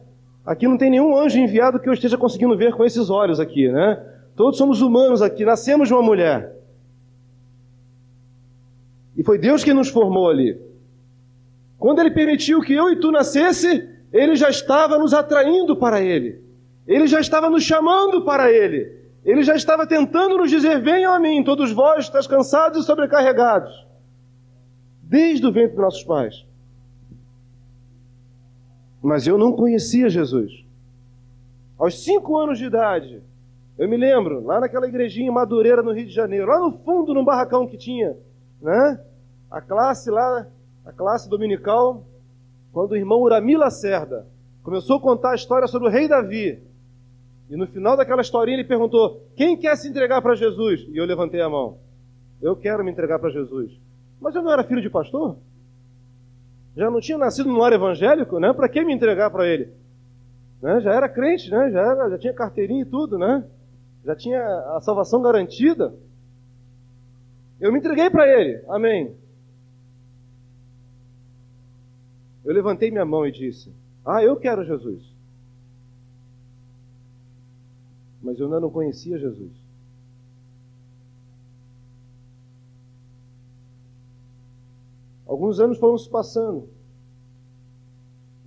Aqui 0.45 0.67
não 0.67 0.77
tem 0.77 0.89
nenhum 0.89 1.15
anjo 1.15 1.37
enviado 1.37 1.79
que 1.79 1.87
eu 1.87 1.93
esteja 1.93 2.17
conseguindo 2.17 2.57
ver 2.57 2.73
com 2.73 2.83
esses 2.83 3.09
olhos 3.09 3.39
aqui, 3.39 3.69
né? 3.69 4.01
Todos 4.35 4.57
somos 4.57 4.81
humanos 4.81 5.21
aqui, 5.21 5.43
nascemos 5.43 5.87
de 5.87 5.93
uma 5.93 6.01
mulher. 6.01 6.55
E 9.15 9.23
foi 9.23 9.37
Deus 9.37 9.63
quem 9.63 9.73
nos 9.73 9.89
formou 9.89 10.29
ali. 10.29 10.59
Quando 11.77 11.99
Ele 11.99 12.11
permitiu 12.11 12.61
que 12.61 12.73
eu 12.73 12.89
e 12.89 12.99
tu 12.99 13.11
nascesse, 13.11 13.87
Ele 14.11 14.35
já 14.35 14.49
estava 14.49 14.97
nos 14.97 15.13
atraindo 15.13 15.75
para 15.75 16.01
Ele. 16.01 16.41
Ele 16.87 17.05
já 17.07 17.19
estava 17.19 17.49
nos 17.49 17.63
chamando 17.63 18.23
para 18.23 18.51
Ele. 18.51 18.97
Ele 19.23 19.43
já 19.43 19.55
estava 19.55 19.85
tentando 19.85 20.37
nos 20.37 20.49
dizer: 20.49 20.81
Venham 20.81 21.13
a 21.13 21.19
mim, 21.19 21.43
todos 21.43 21.71
vós 21.71 22.05
estáis 22.05 22.25
cansados 22.25 22.83
e 22.83 22.85
sobrecarregados. 22.85 23.85
Desde 25.03 25.45
o 25.45 25.51
ventre 25.51 25.75
dos 25.75 25.83
nossos 25.83 26.03
pais. 26.03 26.45
Mas 29.01 29.27
eu 29.27 29.37
não 29.37 29.51
conhecia 29.51 30.09
Jesus. 30.09 30.65
Aos 31.77 32.03
cinco 32.03 32.37
anos 32.37 32.57
de 32.57 32.65
idade, 32.65 33.21
eu 33.77 33.87
me 33.87 33.95
lembro, 33.95 34.43
lá 34.43 34.59
naquela 34.59 34.87
igrejinha 34.87 35.31
Madureira, 35.31 35.83
no 35.83 35.91
Rio 35.91 36.07
de 36.07 36.13
Janeiro, 36.13 36.47
lá 36.47 36.59
no 36.59 36.71
fundo, 36.79 37.13
num 37.13 37.23
barracão 37.23 37.67
que 37.67 37.77
tinha, 37.77 38.17
né? 38.61 38.99
A 39.51 39.61
classe 39.61 40.09
lá, 40.09 40.47
a 40.87 40.93
classe 40.93 41.29
dominical, 41.29 42.05
quando 42.71 42.91
o 42.91 42.95
irmão 42.95 43.21
Urami 43.21 43.57
Lacerda 43.57 44.25
começou 44.63 44.97
a 44.97 45.01
contar 45.01 45.31
a 45.31 45.35
história 45.35 45.67
sobre 45.67 45.89
o 45.89 45.91
rei 45.91 46.07
Davi. 46.07 46.63
E 47.49 47.57
no 47.57 47.67
final 47.67 47.97
daquela 47.97 48.21
historinha 48.21 48.57
ele 48.57 48.67
perguntou: 48.67 49.21
Quem 49.35 49.57
quer 49.57 49.75
se 49.75 49.89
entregar 49.89 50.21
para 50.21 50.35
Jesus? 50.35 50.85
E 50.89 50.97
eu 50.97 51.05
levantei 51.05 51.41
a 51.41 51.49
mão. 51.49 51.77
Eu 52.41 52.55
quero 52.55 52.83
me 52.85 52.91
entregar 52.91 53.19
para 53.19 53.29
Jesus. 53.29 53.71
Mas 54.19 54.33
eu 54.33 54.41
não 54.41 54.51
era 54.51 54.63
filho 54.63 54.81
de 54.81 54.89
pastor? 54.89 55.37
já 56.75 56.91
não 56.91 57.01
tinha 57.01 57.17
nascido 57.17 57.49
no 57.49 57.57
lar 57.57 57.73
evangélico, 57.73 58.39
né? 58.39 58.53
Para 58.53 58.69
que 58.69 58.85
me 58.85 58.93
entregar 58.93 59.31
para 59.31 59.47
ele? 59.47 59.73
Né? 60.61 60.79
Já 60.79 60.93
era 60.93 61.09
crente, 61.09 61.49
né? 61.49 61.71
Já, 61.71 61.81
era, 61.81 62.09
já 62.11 62.17
tinha 62.19 62.33
carteirinha 62.33 62.83
e 62.83 62.85
tudo, 62.85 63.17
né? 63.17 63.43
Já 64.05 64.15
tinha 64.15 64.39
a 64.75 64.79
salvação 64.79 65.19
garantida. 65.23 65.95
Eu 67.59 67.73
me 67.73 67.79
entreguei 67.79 68.11
para 68.11 68.27
ele. 68.27 68.63
Amém. 68.69 69.15
Eu 72.47 72.53
levantei 72.53 72.89
minha 72.89 73.03
mão 73.03 73.27
e 73.27 73.31
disse: 73.31 73.73
Ah, 74.05 74.23
eu 74.23 74.37
quero 74.37 74.63
Jesus. 74.63 75.03
Mas 78.23 78.39
eu 78.39 78.45
ainda 78.45 78.61
não 78.61 78.69
conhecia 78.69 79.19
Jesus. 79.19 79.51
Alguns 85.25 85.59
anos 85.59 85.77
foram 85.77 85.97
se 85.97 86.09
passando. 86.09 86.69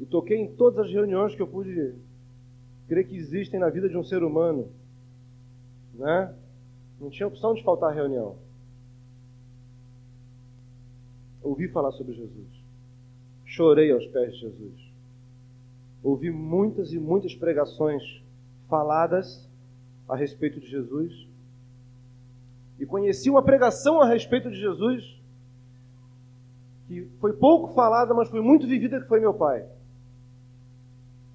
E 0.01 0.07
toquei 0.07 0.39
em 0.39 0.57
todas 0.57 0.87
as 0.87 0.91
reuniões 0.91 1.35
que 1.35 1.43
eu 1.43 1.47
pude 1.47 1.95
crer 2.89 3.07
que 3.07 3.15
existem 3.15 3.61
na 3.61 3.69
vida 3.69 3.87
de 3.87 3.99
um 3.99 4.03
ser 4.03 4.23
humano. 4.23 4.73
Né? 5.93 6.35
Não 6.99 7.11
tinha 7.11 7.29
opção 7.29 7.53
de 7.53 7.63
faltar 7.63 7.95
reunião. 7.95 8.39
Ouvi 11.43 11.69
falar 11.69 11.93
sobre 11.93 12.15
Jesus. 12.15 12.60
Chorei 13.51 13.91
aos 13.91 14.07
pés 14.07 14.33
de 14.35 14.43
Jesus. 14.43 14.93
Ouvi 16.05 16.31
muitas 16.31 16.93
e 16.93 17.01
muitas 17.01 17.35
pregações 17.35 18.23
faladas 18.69 19.51
a 20.09 20.15
respeito 20.15 20.61
de 20.61 20.69
Jesus. 20.69 21.27
E 22.79 22.87
conheci 22.87 23.29
uma 23.29 23.43
pregação 23.43 24.01
a 24.01 24.07
respeito 24.07 24.49
de 24.49 24.57
Jesus 24.57 25.19
que 26.87 27.09
foi 27.21 27.33
pouco 27.33 27.75
falada, 27.75 28.15
mas 28.15 28.29
foi 28.29 28.41
muito 28.41 28.69
vivida, 28.69 29.01
que 29.01 29.09
foi 29.09 29.19
meu 29.19 29.35
pai. 29.35 29.65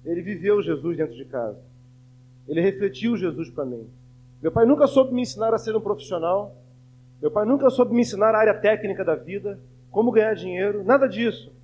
Ele 0.02 0.22
viveu 0.22 0.62
Jesus 0.62 0.96
dentro 0.96 1.14
de 1.14 1.24
casa. 1.26 1.60
Ele 2.48 2.62
refletiu 2.62 3.14
Jesus 3.18 3.50
para 3.50 3.66
mim. 3.66 3.86
Meu 4.40 4.50
pai 4.50 4.64
nunca 4.64 4.86
soube 4.86 5.12
me 5.12 5.20
ensinar 5.20 5.52
a 5.52 5.58
ser 5.58 5.76
um 5.76 5.80
profissional. 5.82 6.56
Meu 7.20 7.30
pai 7.30 7.44
nunca 7.44 7.68
soube 7.68 7.94
me 7.94 8.00
ensinar 8.00 8.34
a 8.34 8.38
área 8.38 8.54
técnica 8.54 9.04
da 9.04 9.14
vida, 9.14 9.60
como 9.90 10.10
ganhar 10.10 10.34
dinheiro, 10.34 10.82
nada 10.82 11.06
disso. 11.06 11.54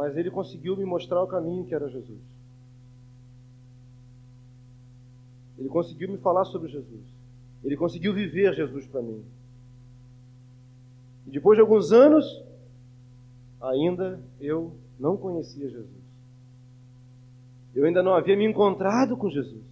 Mas 0.00 0.16
ele 0.16 0.30
conseguiu 0.30 0.74
me 0.78 0.84
mostrar 0.86 1.22
o 1.22 1.26
caminho 1.26 1.66
que 1.66 1.74
era 1.74 1.86
Jesus. 1.86 2.18
Ele 5.58 5.68
conseguiu 5.68 6.10
me 6.10 6.16
falar 6.16 6.46
sobre 6.46 6.70
Jesus. 6.70 7.04
Ele 7.62 7.76
conseguiu 7.76 8.14
viver 8.14 8.54
Jesus 8.54 8.86
para 8.86 9.02
mim. 9.02 9.22
E 11.26 11.30
depois 11.30 11.58
de 11.58 11.60
alguns 11.60 11.92
anos, 11.92 12.24
ainda 13.60 14.18
eu 14.40 14.74
não 14.98 15.18
conhecia 15.18 15.68
Jesus. 15.68 16.02
Eu 17.74 17.84
ainda 17.84 18.02
não 18.02 18.14
havia 18.14 18.38
me 18.38 18.46
encontrado 18.46 19.18
com 19.18 19.28
Jesus. 19.28 19.62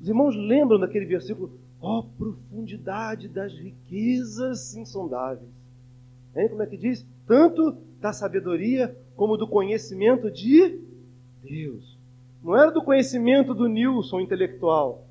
Os 0.00 0.06
irmãos 0.06 0.36
lembram 0.36 0.78
daquele 0.78 1.06
versículo? 1.06 1.58
Ó 1.80 1.98
oh, 1.98 2.02
profundidade 2.04 3.26
das 3.26 3.52
riquezas 3.54 4.76
insondáveis. 4.76 5.50
Hein? 6.36 6.48
Como 6.48 6.62
é 6.62 6.66
que 6.68 6.76
diz? 6.76 7.04
Tanto 7.26 7.76
da 8.00 8.12
sabedoria 8.12 8.96
como 9.16 9.36
do 9.36 9.48
conhecimento 9.48 10.30
de 10.30 10.80
Deus. 11.42 11.98
Não 12.42 12.56
era 12.56 12.70
do 12.70 12.82
conhecimento 12.82 13.54
do 13.54 13.66
Nilson 13.68 14.20
intelectual. 14.20 15.06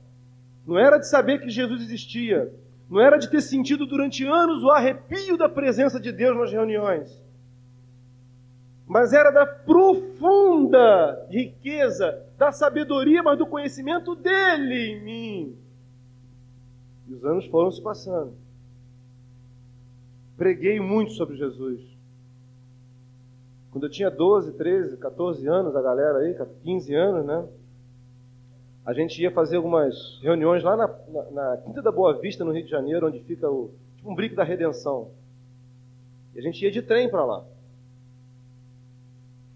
Não 0.65 0.77
era 0.77 0.97
de 0.97 1.07
saber 1.07 1.39
que 1.41 1.49
Jesus 1.49 1.81
existia 1.81 2.51
não 2.89 3.01
era 3.01 3.17
de 3.17 3.29
ter 3.29 3.41
sentido 3.41 3.85
durante 3.85 4.23
anos 4.25 4.63
o 4.63 4.69
arrepio 4.69 5.37
da 5.37 5.49
presença 5.49 5.99
de 5.99 6.11
Deus 6.11 6.37
nas 6.37 6.51
reuniões, 6.51 7.21
mas 8.85 9.11
era 9.11 9.31
da 9.31 9.45
profunda 9.45 11.27
riqueza, 11.29 12.23
da 12.37 12.51
sabedoria, 12.51 13.23
mas 13.23 13.37
do 13.37 13.47
conhecimento 13.47 14.15
dele 14.15 14.91
em 14.91 15.03
mim. 15.03 15.57
E 17.07 17.13
os 17.13 17.25
anos 17.25 17.47
foram 17.47 17.71
se 17.71 17.81
passando. 17.81 18.33
Preguei 20.37 20.79
muito 20.79 21.13
sobre 21.13 21.37
Jesus. 21.37 21.94
Quando 23.75 23.87
eu 23.87 23.91
tinha 23.91 24.09
12, 24.09 24.53
13, 24.53 24.95
14 24.95 25.45
anos, 25.49 25.75
a 25.75 25.81
galera 25.81 26.19
aí, 26.19 26.33
15 26.63 26.95
anos, 26.95 27.25
né? 27.25 27.45
a 28.85 28.93
gente 28.93 29.21
ia 29.21 29.29
fazer 29.29 29.57
algumas 29.57 30.17
reuniões 30.21 30.63
lá 30.63 30.77
na, 30.77 30.87
na, 30.87 31.31
na, 31.31 31.57
Quinta 31.57 31.81
da 31.81 31.91
Boa 31.91 32.17
Vista, 32.17 32.45
no 32.45 32.53
Rio 32.53 32.63
de 32.63 32.71
Janeiro, 32.71 33.05
onde 33.05 33.19
fica 33.25 33.49
o 33.49 33.73
tipo 33.97 34.09
um 34.09 34.15
brico 34.15 34.33
da 34.33 34.45
redenção. 34.45 35.11
E 36.33 36.39
a 36.39 36.41
gente 36.41 36.63
ia 36.63 36.71
de 36.71 36.81
trem 36.81 37.09
para 37.09 37.25
lá. 37.25 37.43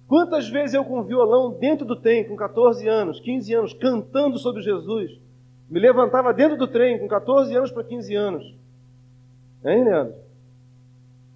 Quantas 0.05 0.49
vezes 0.49 0.73
eu 0.73 0.83
com 0.83 1.01
violão 1.01 1.53
dentro 1.57 1.85
do 1.85 1.95
trem, 1.95 2.27
com 2.27 2.35
14 2.35 2.89
anos, 2.89 3.21
15 3.21 3.53
anos, 3.53 3.73
cantando 3.73 4.37
sobre 4.37 4.61
Jesus, 4.61 5.17
me 5.69 5.79
levantava 5.79 6.33
dentro 6.33 6.57
do 6.57 6.67
trem, 6.67 6.99
com 6.99 7.07
14 7.07 7.55
anos 7.55 7.71
para 7.71 7.85
15 7.85 8.15
anos. 8.15 8.43
Hein, 9.63 9.85
Leandro? 9.85 10.15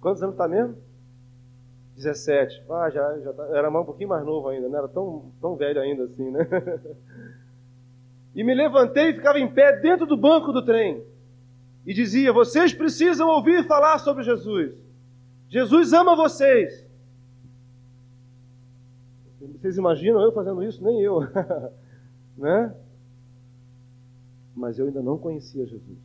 Quantos 0.02 0.22
anos 0.22 0.34
está 0.34 0.46
mesmo? 0.46 0.83
17. 1.96 2.64
Ah, 2.70 2.90
já, 2.90 3.18
já 3.20 3.32
tá, 3.32 3.46
era 3.56 3.70
um 3.70 3.84
pouquinho 3.84 4.08
mais 4.08 4.24
novo 4.24 4.48
ainda, 4.48 4.68
não 4.68 4.78
era 4.78 4.88
tão, 4.88 5.32
tão 5.40 5.56
velho 5.56 5.80
ainda 5.80 6.04
assim, 6.04 6.30
né? 6.30 6.46
e 8.34 8.42
me 8.42 8.54
levantei 8.54 9.10
e 9.10 9.14
ficava 9.14 9.38
em 9.38 9.52
pé 9.52 9.80
dentro 9.80 10.06
do 10.06 10.16
banco 10.16 10.52
do 10.52 10.64
trem. 10.64 11.04
E 11.86 11.94
dizia: 11.94 12.32
Vocês 12.32 12.72
precisam 12.72 13.28
ouvir 13.28 13.66
falar 13.66 13.98
sobre 13.98 14.24
Jesus. 14.24 14.74
Jesus 15.48 15.92
ama 15.92 16.16
vocês. 16.16 16.84
Vocês 19.40 19.76
imaginam 19.76 20.20
eu 20.20 20.32
fazendo 20.32 20.62
isso? 20.62 20.82
Nem 20.82 21.00
eu. 21.00 21.20
né? 22.36 22.74
Mas 24.54 24.78
eu 24.78 24.86
ainda 24.86 25.02
não 25.02 25.18
conhecia 25.18 25.66
Jesus. 25.66 25.98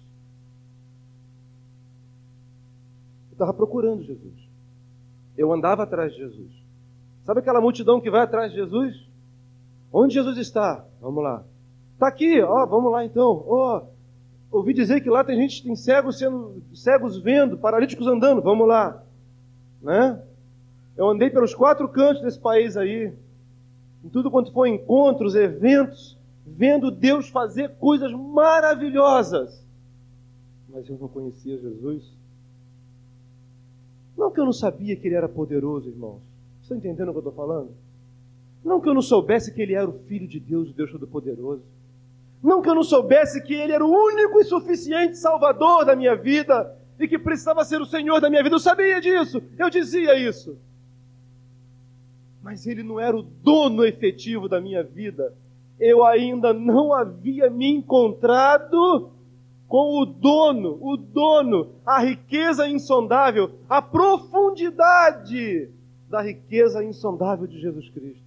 Eu 3.29 3.33
estava 3.33 3.53
procurando 3.53 4.03
Jesus. 4.03 4.48
Eu 5.39 5.53
andava 5.53 5.83
atrás 5.83 6.11
de 6.11 6.17
Jesus. 6.17 6.51
Sabe 7.23 7.39
aquela 7.39 7.61
multidão 7.61 8.01
que 8.01 8.11
vai 8.11 8.19
atrás 8.19 8.51
de 8.51 8.57
Jesus? 8.57 9.07
Onde 9.89 10.13
Jesus 10.13 10.37
está? 10.37 10.85
Vamos 10.99 11.23
lá. 11.23 11.45
Está 11.93 12.09
aqui, 12.09 12.41
ó, 12.41 12.65
vamos 12.65 12.91
lá 12.91 13.05
então. 13.05 13.45
Ó, 13.47 13.83
ouvi 14.51 14.73
dizer 14.73 14.99
que 14.99 15.09
lá 15.09 15.23
tem 15.23 15.37
gente, 15.37 15.63
tem 15.63 15.77
cegos 15.77 16.17
sendo 16.17 16.61
cegos 16.73 17.17
vendo, 17.21 17.57
paralíticos 17.57 18.05
andando. 18.05 18.41
Vamos 18.41 18.67
lá, 18.67 19.01
né? 19.81 20.21
Eu 20.97 21.07
andei 21.07 21.29
pelos 21.29 21.55
quatro 21.55 21.87
cantos 21.87 22.21
desse 22.21 22.37
país 22.37 22.75
aí, 22.75 23.13
em 24.03 24.09
tudo 24.09 24.29
quanto 24.29 24.51
foi 24.51 24.67
encontros, 24.67 25.35
eventos, 25.35 26.17
vendo 26.45 26.91
Deus 26.91 27.29
fazer 27.29 27.77
coisas 27.77 28.11
maravilhosas. 28.11 29.65
Mas 30.67 30.89
eu 30.89 30.97
não 30.99 31.07
conhecia 31.07 31.57
Jesus. 31.57 32.18
Não 34.19 34.29
que 34.29 34.39
eu 34.39 34.45
não 34.45 34.53
sabia 34.53 34.95
que 34.95 35.07
ele 35.07 35.15
era 35.15 35.29
poderoso, 35.29 35.89
irmãos. 35.89 36.21
Estão 36.61 36.77
entendendo 36.77 37.09
o 37.09 37.11
que 37.11 37.17
eu 37.17 37.29
estou 37.29 37.33
falando? 37.33 37.69
Não 38.63 38.81
que 38.81 38.89
eu 38.89 38.93
não 38.93 39.01
soubesse 39.01 39.53
que 39.53 39.61
ele 39.61 39.73
era 39.73 39.89
o 39.89 39.93
Filho 40.07 40.27
de 40.27 40.39
Deus, 40.39 40.69
o 40.69 40.73
Deus 40.73 40.91
Todo-Poderoso. 40.91 41.63
Não 42.43 42.61
que 42.61 42.69
eu 42.69 42.75
não 42.75 42.83
soubesse 42.83 43.41
que 43.41 43.53
ele 43.53 43.71
era 43.71 43.85
o 43.85 43.89
único 43.89 44.39
e 44.39 44.43
suficiente 44.43 45.17
Salvador 45.17 45.85
da 45.85 45.95
minha 45.95 46.15
vida 46.15 46.75
e 46.99 47.07
que 47.07 47.17
precisava 47.17 47.63
ser 47.63 47.81
o 47.81 47.85
Senhor 47.85 48.19
da 48.19 48.29
minha 48.29 48.43
vida. 48.43 48.55
Eu 48.55 48.59
sabia 48.59 48.99
disso, 48.99 49.41
eu 49.57 49.69
dizia 49.69 50.15
isso 50.15 50.57
mas 52.41 52.65
ele 52.65 52.83
não 52.83 52.99
era 52.99 53.15
o 53.15 53.21
dono 53.21 53.85
efetivo 53.85 54.47
da 54.47 54.59
minha 54.61 54.83
vida. 54.83 55.33
Eu 55.79 56.03
ainda 56.05 56.53
não 56.53 56.93
havia 56.93 57.49
me 57.49 57.69
encontrado 57.69 59.11
com 59.69 60.01
o 60.01 60.05
dono, 60.05 60.79
o 60.81 60.97
dono, 60.97 61.75
a 61.85 61.99
riqueza 61.99 62.67
insondável, 62.67 63.51
a 63.69 63.79
profundidade 63.79 65.69
da 66.09 66.23
riqueza 66.23 66.83
insondável 66.83 67.45
de 67.45 67.61
Jesus 67.61 67.87
Cristo. 67.89 68.23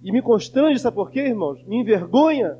E 0.00 0.12
me 0.12 0.22
constrange, 0.22 0.78
sabe 0.78 0.94
por 0.94 1.10
quê, 1.10 1.22
irmãos? 1.22 1.60
Me 1.66 1.80
envergonha, 1.80 2.56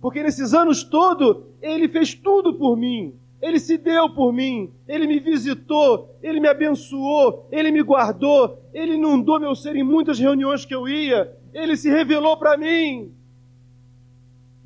porque 0.00 0.22
nesses 0.22 0.54
anos 0.54 0.82
todos 0.82 1.44
ele 1.60 1.86
fez 1.86 2.14
tudo 2.14 2.54
por 2.54 2.74
mim. 2.74 3.12
Ele 3.42 3.60
se 3.60 3.76
deu 3.76 4.08
por 4.08 4.32
mim, 4.32 4.72
ele 4.88 5.06
me 5.06 5.20
visitou, 5.20 6.16
ele 6.22 6.40
me 6.40 6.48
abençoou, 6.48 7.46
ele 7.52 7.70
me 7.70 7.82
guardou, 7.82 8.58
ele 8.72 8.94
inundou 8.94 9.38
meu 9.38 9.54
ser 9.54 9.76
em 9.76 9.84
muitas 9.84 10.18
reuniões 10.18 10.64
que 10.64 10.74
eu 10.74 10.88
ia, 10.88 11.36
ele 11.52 11.76
se 11.76 11.90
revelou 11.90 12.38
para 12.38 12.56
mim. 12.56 13.12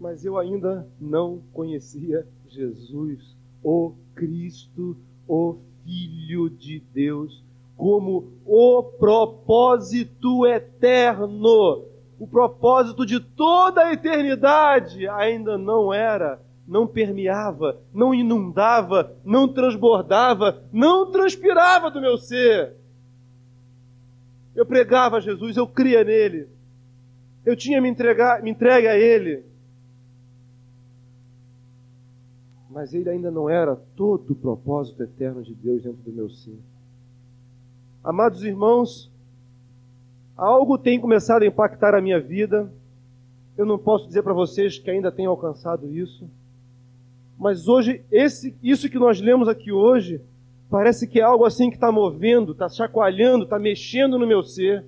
Mas 0.03 0.25
eu 0.25 0.37
ainda 0.37 0.85
não 1.01 1.41
conhecia 1.53 2.27
Jesus, 2.49 3.37
o 3.63 3.93
Cristo, 4.17 4.97
o 5.29 5.59
Filho 5.85 6.51
de 6.51 6.81
Deus, 6.93 7.45
como 7.77 8.33
o 8.45 8.83
propósito 8.83 10.45
eterno, 10.45 11.85
o 12.19 12.27
propósito 12.27 13.07
de 13.07 13.21
toda 13.21 13.83
a 13.83 13.93
eternidade 13.93 15.07
ainda 15.07 15.57
não 15.57 15.95
era 15.95 16.41
não 16.67 16.85
permeava, 16.85 17.81
não 17.95 18.13
inundava, 18.13 19.17
não 19.25 19.47
transbordava, 19.47 20.65
não 20.73 21.13
transpirava 21.13 21.93
do 21.93 22.01
meu 22.01 22.19
ser. 22.19 22.75
Eu 24.53 24.67
pregava 24.67 25.19
a 25.19 25.21
Jesus, 25.21 25.57
eu 25.57 25.67
cria 25.67 26.03
nele. 26.03 26.49
Eu 27.45 27.55
tinha 27.55 27.81
me, 27.81 27.89
entregar, 27.89 28.43
me 28.43 28.51
entregue 28.51 28.89
a 28.89 28.97
ele. 28.97 29.52
Mas 32.83 32.93
ele 32.93 33.09
ainda 33.09 33.31
não 33.31 33.49
era 33.49 33.77
todo 33.95 34.33
o 34.33 34.35
propósito 34.35 35.05
eterno 35.05 35.41
de 35.41 35.55
Deus 35.55 35.85
dentro 35.85 36.03
do 36.03 36.11
meu 36.11 36.29
ser. 36.29 36.59
Amados 38.03 38.43
irmãos, 38.43 39.09
algo 40.37 40.77
tem 40.77 41.01
começado 41.01 41.45
a 41.45 41.47
impactar 41.47 41.95
a 41.95 42.01
minha 42.01 42.19
vida. 42.19 42.73
Eu 43.57 43.65
não 43.65 43.79
posso 43.79 44.09
dizer 44.09 44.25
para 44.25 44.33
vocês 44.33 44.81
que 44.81 44.91
ainda 44.91 45.13
tenho 45.13 45.31
alcançado 45.31 45.89
isso 45.93 46.29
mas 47.43 47.67
hoje, 47.67 48.05
esse, 48.09 48.57
isso 48.63 48.89
que 48.89 49.01
nós 49.01 49.21
lemos 49.21 49.49
aqui 49.49 49.73
hoje, 49.73 50.21
parece 50.71 51.09
que 51.09 51.19
é 51.19 51.25
algo 51.25 51.45
assim 51.45 51.71
que 51.71 51.75
está 51.75 51.91
movendo, 51.91 52.53
está 52.53 52.69
chacoalhando, 52.69 53.43
está 53.43 53.59
mexendo 53.59 54.17
no 54.17 54.25
meu 54.25 54.45
ser, 54.45 54.85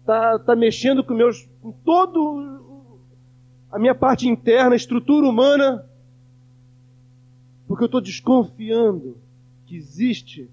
está 0.00 0.38
tá 0.38 0.56
mexendo 0.56 1.04
com 1.04 1.12
meus, 1.12 1.46
com 1.60 1.70
todo 1.70 2.62
a 3.70 3.78
minha 3.78 3.94
parte 3.94 4.26
interna, 4.26 4.74
estrutura 4.74 5.28
humana, 5.28 5.84
porque 7.72 7.84
eu 7.84 7.86
estou 7.86 8.02
desconfiando 8.02 9.16
que 9.64 9.74
existe 9.74 10.46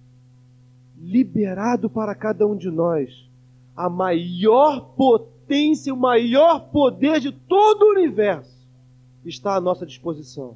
liberado 0.97 1.89
para 1.89 2.15
cada 2.15 2.47
um 2.47 2.55
de 2.55 2.71
nós 2.71 3.29
a 3.75 3.89
maior 3.89 4.93
potência, 4.95 5.93
o 5.93 5.97
maior 5.97 6.69
poder 6.69 7.19
de 7.19 7.33
todo 7.33 7.81
o 7.83 7.91
universo 7.91 8.65
está 9.25 9.57
à 9.57 9.59
nossa 9.59 9.85
disposição 9.85 10.55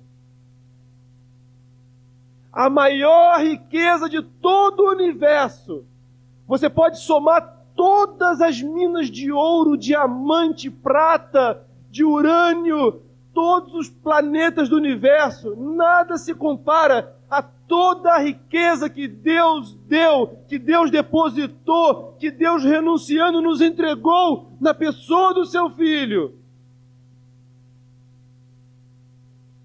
a 2.54 2.70
maior 2.70 3.42
riqueza 3.42 4.08
de 4.08 4.22
todo 4.22 4.84
o 4.84 4.92
universo. 4.92 5.84
Você 6.48 6.70
pode 6.70 6.98
somar 7.00 7.66
todas 7.76 8.40
as 8.40 8.62
minas 8.62 9.10
de 9.10 9.34
ouro, 9.34 9.76
diamante, 9.76 10.70
prata, 10.70 11.66
de 11.92 12.06
urânio, 12.06 13.03
todos 13.34 13.74
os 13.74 13.90
planetas 13.90 14.70
do 14.70 14.78
universo, 14.78 15.56
nada 15.56 16.18
se 16.18 16.34
compara 16.34 17.16
a 17.30 17.42
toda 17.42 18.12
a 18.12 18.20
riqueza 18.20 18.90
que 18.90 19.08
Deus 19.08 19.74
deu, 19.88 20.40
que 20.48 20.60
Deus 20.60 20.92
depositou, 20.92 22.16
que 22.20 22.30
Deus 22.30 22.64
renunciando 22.64 23.42
nos 23.42 23.62
entregou 23.62 24.52
na 24.62 24.74
pessoa 24.74 25.34
do 25.34 25.46
seu 25.46 25.70
filho. 25.72 26.36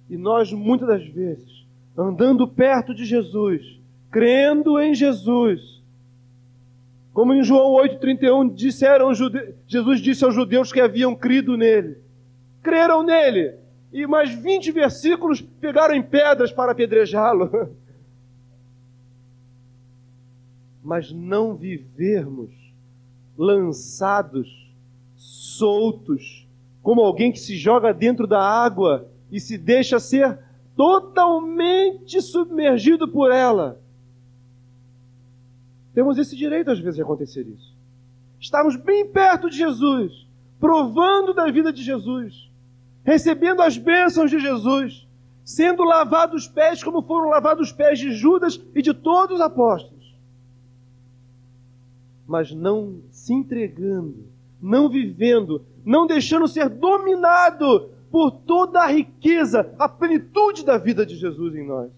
E 0.09 0.17
nós 0.17 0.51
muitas 0.53 0.89
das 0.89 1.05
vezes 1.05 1.59
andando 1.97 2.47
perto 2.47 2.95
de 2.95 3.05
Jesus, 3.05 3.81
crendo 4.11 4.81
em 4.81 4.95
Jesus. 4.95 5.83
Como 7.13 7.35
em 7.35 7.43
João 7.43 7.73
8,31 7.85 8.55
disseram, 8.55 9.13
Jesus 9.67 10.01
disse 10.01 10.25
aos 10.25 10.35
judeus 10.35 10.73
que 10.73 10.81
haviam 10.81 11.17
crido 11.17 11.57
nele. 11.57 12.08
Creram 12.63 13.03
nele. 13.03 13.57
E 13.93 14.07
mais 14.07 14.31
20 14.31 14.71
versículos 14.73 15.41
pegaram 15.41 15.95
em 15.95 16.03
pedras 16.03 16.53
para 16.53 16.73
apedrejá-lo. 16.73 17.75
Mas 20.83 21.11
não 21.13 21.55
vivermos 21.55 22.51
lançados, 23.37 24.49
soltos, 25.17 26.47
como 26.83 27.01
alguém 27.01 27.31
que 27.31 27.39
se 27.39 27.57
joga 27.57 27.93
dentro 27.93 28.27
da 28.27 28.41
água 28.41 29.09
e 29.31 29.39
se 29.39 29.57
deixa 29.59 30.01
ser 30.01 30.39
totalmente 30.77 32.21
submergido 32.23 33.09
por 33.09 33.31
ela. 33.31 33.81
Temos 35.93 36.17
esse 36.19 36.37
direito, 36.37 36.71
às 36.71 36.79
vezes, 36.79 36.97
de 36.97 37.03
acontecer 37.03 37.47
isso. 37.47 37.77
Estamos 38.41 38.77
bem 38.77 39.07
perto 39.07 39.51
de 39.51 39.57
Jesus, 39.57 40.27
provando 40.61 41.35
da 41.35 41.51
vida 41.51 41.73
de 41.73 41.83
Jesus, 41.83 42.48
recebendo 43.09 43.63
as 43.63 43.79
bênçãos 43.79 44.31
de 44.31 44.39
Jesus, 44.39 45.09
sendo 45.43 45.83
lavados 45.83 46.43
os 46.43 46.49
pés 46.49 46.85
como 46.85 47.01
foram 47.01 47.31
lavados 47.31 47.69
os 47.69 47.73
pés 47.73 47.99
de 47.99 48.13
Judas 48.13 48.61
e 48.75 48.83
de 48.83 48.93
todos 48.93 49.37
os 49.37 49.41
apóstolos. 49.41 50.15
Mas 52.27 52.53
não 52.53 53.01
se 53.11 53.33
entregando, 53.33 54.27
não 54.61 54.91
vivendo, 54.91 55.65
não 55.83 56.07
deixando 56.07 56.47
ser 56.47 56.69
dominado 56.69 57.89
por 58.11 58.31
toda 58.31 58.81
a 58.81 58.89
riqueza, 58.89 59.75
a 59.79 59.89
plenitude 59.89 60.63
da 60.63 60.77
vida 60.77 61.07
de 61.07 61.17
Jesus 61.17 61.55
em 61.55 61.67
nós. 61.67 61.91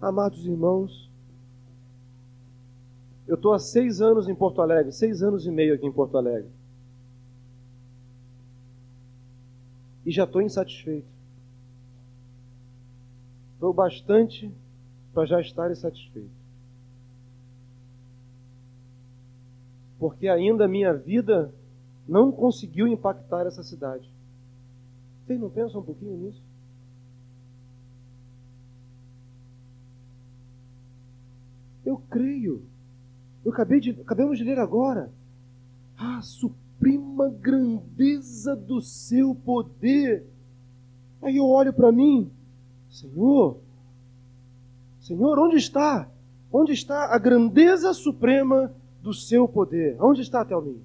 Amados 0.00 0.46
irmãos, 0.46 1.10
Eu 3.26 3.36
estou 3.36 3.54
há 3.54 3.58
seis 3.58 4.02
anos 4.02 4.28
em 4.28 4.34
Porto 4.34 4.60
Alegre, 4.60 4.92
seis 4.92 5.22
anos 5.22 5.46
e 5.46 5.50
meio 5.50 5.74
aqui 5.74 5.86
em 5.86 5.90
Porto 5.90 6.18
Alegre. 6.18 6.50
E 10.04 10.10
já 10.10 10.24
estou 10.24 10.42
insatisfeito. 10.42 11.08
Foi 13.58 13.72
bastante 13.72 14.52
para 15.12 15.24
já 15.24 15.40
estar 15.40 15.70
insatisfeito. 15.70 16.30
Porque 19.98 20.28
ainda 20.28 20.66
a 20.66 20.68
minha 20.68 20.92
vida 20.92 21.54
não 22.06 22.30
conseguiu 22.30 22.86
impactar 22.86 23.46
essa 23.46 23.62
cidade. 23.62 24.10
Vocês 25.24 25.40
não 25.40 25.48
pensam 25.48 25.80
um 25.80 25.84
pouquinho 25.84 26.16
nisso? 26.18 26.42
Eu 31.84 31.98
creio. 32.10 32.62
Eu 33.44 33.52
acabei 33.52 33.80
de, 33.80 33.90
acabamos 33.92 34.38
de 34.38 34.44
ler 34.44 34.58
agora. 34.58 35.10
A 35.96 36.20
suprema 36.74 37.30
grandeza 37.30 38.56
do 38.56 38.80
seu 38.80 39.34
poder. 39.34 40.26
Aí 41.22 41.36
eu 41.36 41.46
olho 41.46 41.72
para 41.72 41.90
mim, 41.90 42.30
Senhor, 42.90 43.58
Senhor, 45.00 45.38
onde 45.38 45.56
está? 45.56 46.08
Onde 46.52 46.72
está 46.72 47.14
a 47.14 47.18
grandeza 47.18 47.92
suprema 47.92 48.72
do 49.02 49.12
seu 49.12 49.46
poder? 49.48 49.96
Onde 50.00 50.22
está, 50.22 50.44
Thelminha? 50.44 50.82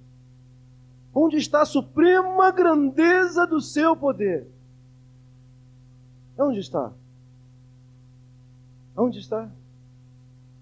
Onde 1.13 1.37
está 1.37 1.61
a 1.61 1.65
suprema 1.65 2.51
grandeza 2.51 3.45
do 3.45 3.61
seu 3.61 3.95
poder? 3.95 4.47
Onde 6.37 6.59
está? 6.59 6.91
Onde 8.95 9.19
está? 9.19 9.49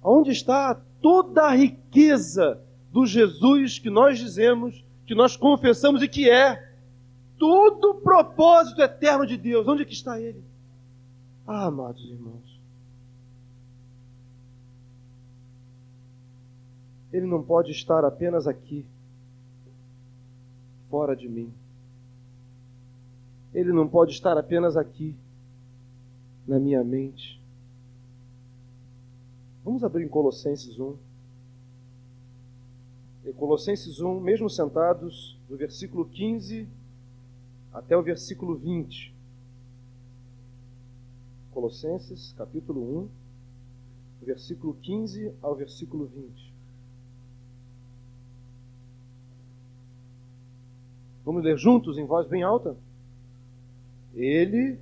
Onde 0.03 0.31
está 0.31 0.79
toda 1.01 1.43
a 1.43 1.55
riqueza 1.55 2.59
do 2.91 3.05
Jesus 3.05 3.79
que 3.79 3.89
nós 3.89 4.17
dizemos, 4.19 4.83
que 5.07 5.15
nós 5.15 5.37
confessamos 5.37 6.03
e 6.03 6.07
que 6.07 6.29
é 6.29 6.73
todo 7.39 7.91
o 7.91 8.01
propósito 8.01 8.81
eterno 8.81 9.25
de 9.25 9.37
Deus? 9.37 9.65
Onde 9.65 9.83
é 9.83 9.85
que 9.85 9.93
está 9.93 10.19
ele? 10.19 10.43
Ah, 11.47 11.67
amados 11.67 12.03
irmãos, 12.03 12.59
ele 17.11 17.25
não 17.25 17.41
pode 17.41 17.71
estar 17.71 18.03
apenas 18.03 18.47
aqui, 18.47 18.85
fora 20.89 21.15
de 21.15 21.29
mim. 21.29 21.53
Ele 23.53 23.71
não 23.71 23.87
pode 23.87 24.11
estar 24.11 24.37
apenas 24.37 24.75
aqui, 24.75 25.15
na 26.45 26.59
minha 26.59 26.83
mente. 26.83 27.41
Vamos 29.63 29.85
abrir 29.85 30.03
em 30.03 30.09
Colossenses 30.09 30.77
1. 30.77 31.06
Colossenses 33.33 33.99
1, 33.99 34.19
mesmo 34.19 34.49
sentados, 34.49 35.37
do 35.47 35.57
versículo 35.57 36.05
15 36.05 36.67
até 37.73 37.95
o 37.97 38.01
versículo 38.01 38.55
20. 38.55 39.13
Colossenses, 41.51 42.33
capítulo 42.37 43.09
1, 44.21 44.25
versículo 44.25 44.73
15 44.75 45.33
ao 45.41 45.55
versículo 45.55 46.05
20. 46.05 46.53
Vamos 51.25 51.43
ler 51.43 51.57
juntos 51.57 51.97
em 51.97 52.05
voz 52.05 52.27
bem 52.27 52.43
alta? 52.43 52.77
Ele 54.13 54.79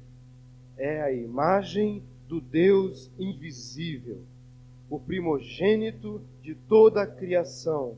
é 0.77 1.01
a 1.01 1.12
imagem 1.12 2.03
do 2.27 2.39
Deus 2.39 3.10
invisível 3.17 4.23
o 4.89 4.99
primogênito 4.99 6.21
de 6.41 6.55
toda 6.55 7.01
a 7.01 7.08
criação, 7.08 7.97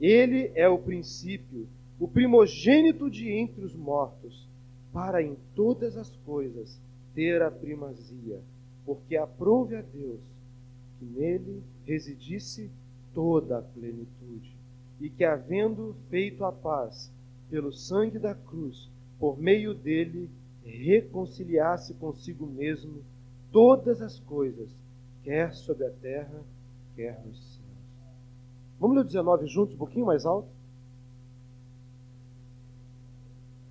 Ele 0.00 0.50
é 0.54 0.68
o 0.68 0.78
princípio, 0.78 1.68
o 1.98 2.08
primogênito 2.08 3.10
de 3.10 3.30
entre 3.30 3.62
os 3.62 3.74
mortos, 3.74 4.48
para 4.92 5.22
em 5.22 5.36
todas 5.54 5.96
as 5.96 6.16
coisas 6.24 6.80
ter 7.14 7.42
a 7.42 7.50
primazia, 7.50 8.40
porque 8.84 9.16
aprove 9.16 9.76
a 9.76 9.82
Deus 9.82 10.20
que 10.98 11.04
nele 11.04 11.62
residisse 11.84 12.70
toda 13.12 13.58
a 13.58 13.62
plenitude, 13.62 14.56
e 15.00 15.10
que, 15.10 15.24
havendo 15.24 15.94
feito 16.08 16.44
a 16.44 16.52
paz 16.52 17.12
pelo 17.48 17.72
sangue 17.72 18.18
da 18.18 18.34
cruz, 18.34 18.90
por 19.18 19.38
meio 19.38 19.74
dele 19.74 20.30
reconciliasse 20.64 21.94
consigo 21.94 22.46
mesmo 22.46 23.02
todas 23.50 24.00
as 24.00 24.18
coisas 24.20 24.70
quer 25.22 25.52
sobre 25.52 25.86
a 25.86 25.90
terra, 25.90 26.42
quer 26.94 27.22
nos 27.24 27.38
céus. 27.38 27.59
Vamos 28.80 28.96
ler 28.96 29.02
o 29.02 29.04
19 29.04 29.46
juntos, 29.46 29.74
um 29.74 29.78
pouquinho 29.78 30.06
mais 30.06 30.24
alto? 30.24 30.48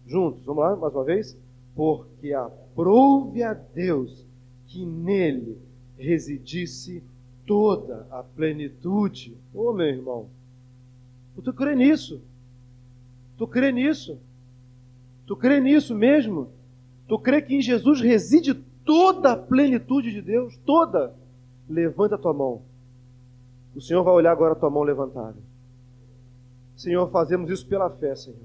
Juntos, 0.06 0.46
vamos 0.46 0.64
lá, 0.64 0.76
mais 0.76 0.94
uma 0.94 1.04
vez? 1.04 1.36
Porque 1.76 2.32
aprove 2.32 3.42
a 3.42 3.54
Deus 3.56 4.24
que 4.68 4.86
nele 4.86 5.58
residisse 5.98 7.04
toda 7.46 8.06
a 8.12 8.22
plenitude. 8.22 9.36
Ô 9.52 9.70
oh, 9.70 9.74
meu 9.74 9.88
irmão, 9.88 10.30
tu 11.44 11.52
crê 11.54 11.76
nisso? 11.76 12.22
Tu 13.36 13.48
crê 13.48 13.72
nisso? 13.72 14.20
Tu 15.26 15.36
crê 15.36 15.60
nisso 15.60 15.96
mesmo? 15.96 16.50
Tu 17.08 17.18
crê 17.18 17.42
que 17.42 17.56
em 17.56 17.62
Jesus 17.62 18.00
reside 18.00 18.54
toda 18.86 19.32
a 19.32 19.38
plenitude 19.38 20.12
de 20.12 20.22
Deus? 20.22 20.56
Toda 20.66 21.16
levanta 21.68 22.14
a 22.14 22.18
tua 22.20 22.34
mão. 22.34 22.69
O 23.76 23.82
Senhor 23.82 24.04
vai 24.04 24.14
olhar 24.14 24.32
agora 24.32 24.54
a 24.54 24.56
tua 24.56 24.70
mão 24.70 24.84
levantada. 24.84 25.38
Senhor, 26.76 27.10
fazemos 27.10 27.50
isso 27.52 27.68
pela 27.68 27.90
fé, 27.90 28.16
Senhor. 28.16 28.40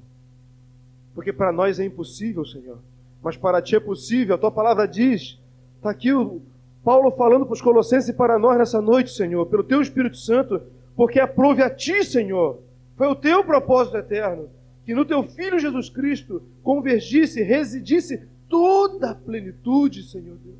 Porque 1.14 1.32
para 1.32 1.52
nós 1.52 1.78
é 1.78 1.84
impossível, 1.84 2.44
Senhor. 2.44 2.78
Mas 3.22 3.36
para 3.36 3.62
ti 3.62 3.76
é 3.76 3.80
possível. 3.80 4.34
A 4.34 4.38
tua 4.38 4.50
palavra 4.50 4.86
diz. 4.86 5.38
Está 5.76 5.90
aqui 5.90 6.12
o 6.12 6.42
Paulo 6.82 7.10
falando 7.12 7.46
para 7.46 7.54
os 7.54 7.62
Colossenses 7.62 8.10
e 8.10 8.12
para 8.12 8.38
nós 8.38 8.58
nessa 8.58 8.80
noite, 8.80 9.10
Senhor, 9.10 9.46
pelo 9.46 9.64
teu 9.64 9.80
Espírito 9.80 10.16
Santo, 10.16 10.60
porque 10.94 11.20
aprove 11.20 11.62
a 11.62 11.70
ti, 11.70 12.04
Senhor. 12.04 12.58
Foi 12.96 13.06
o 13.06 13.14
teu 13.14 13.44
propósito 13.44 13.96
eterno. 13.96 14.48
Que 14.84 14.94
no 14.94 15.04
teu 15.04 15.22
Filho 15.22 15.58
Jesus 15.58 15.88
Cristo 15.88 16.42
convergisse, 16.62 17.42
residisse 17.42 18.22
toda 18.48 19.10
a 19.10 19.14
plenitude, 19.14 20.02
Senhor 20.02 20.36
Deus. 20.44 20.58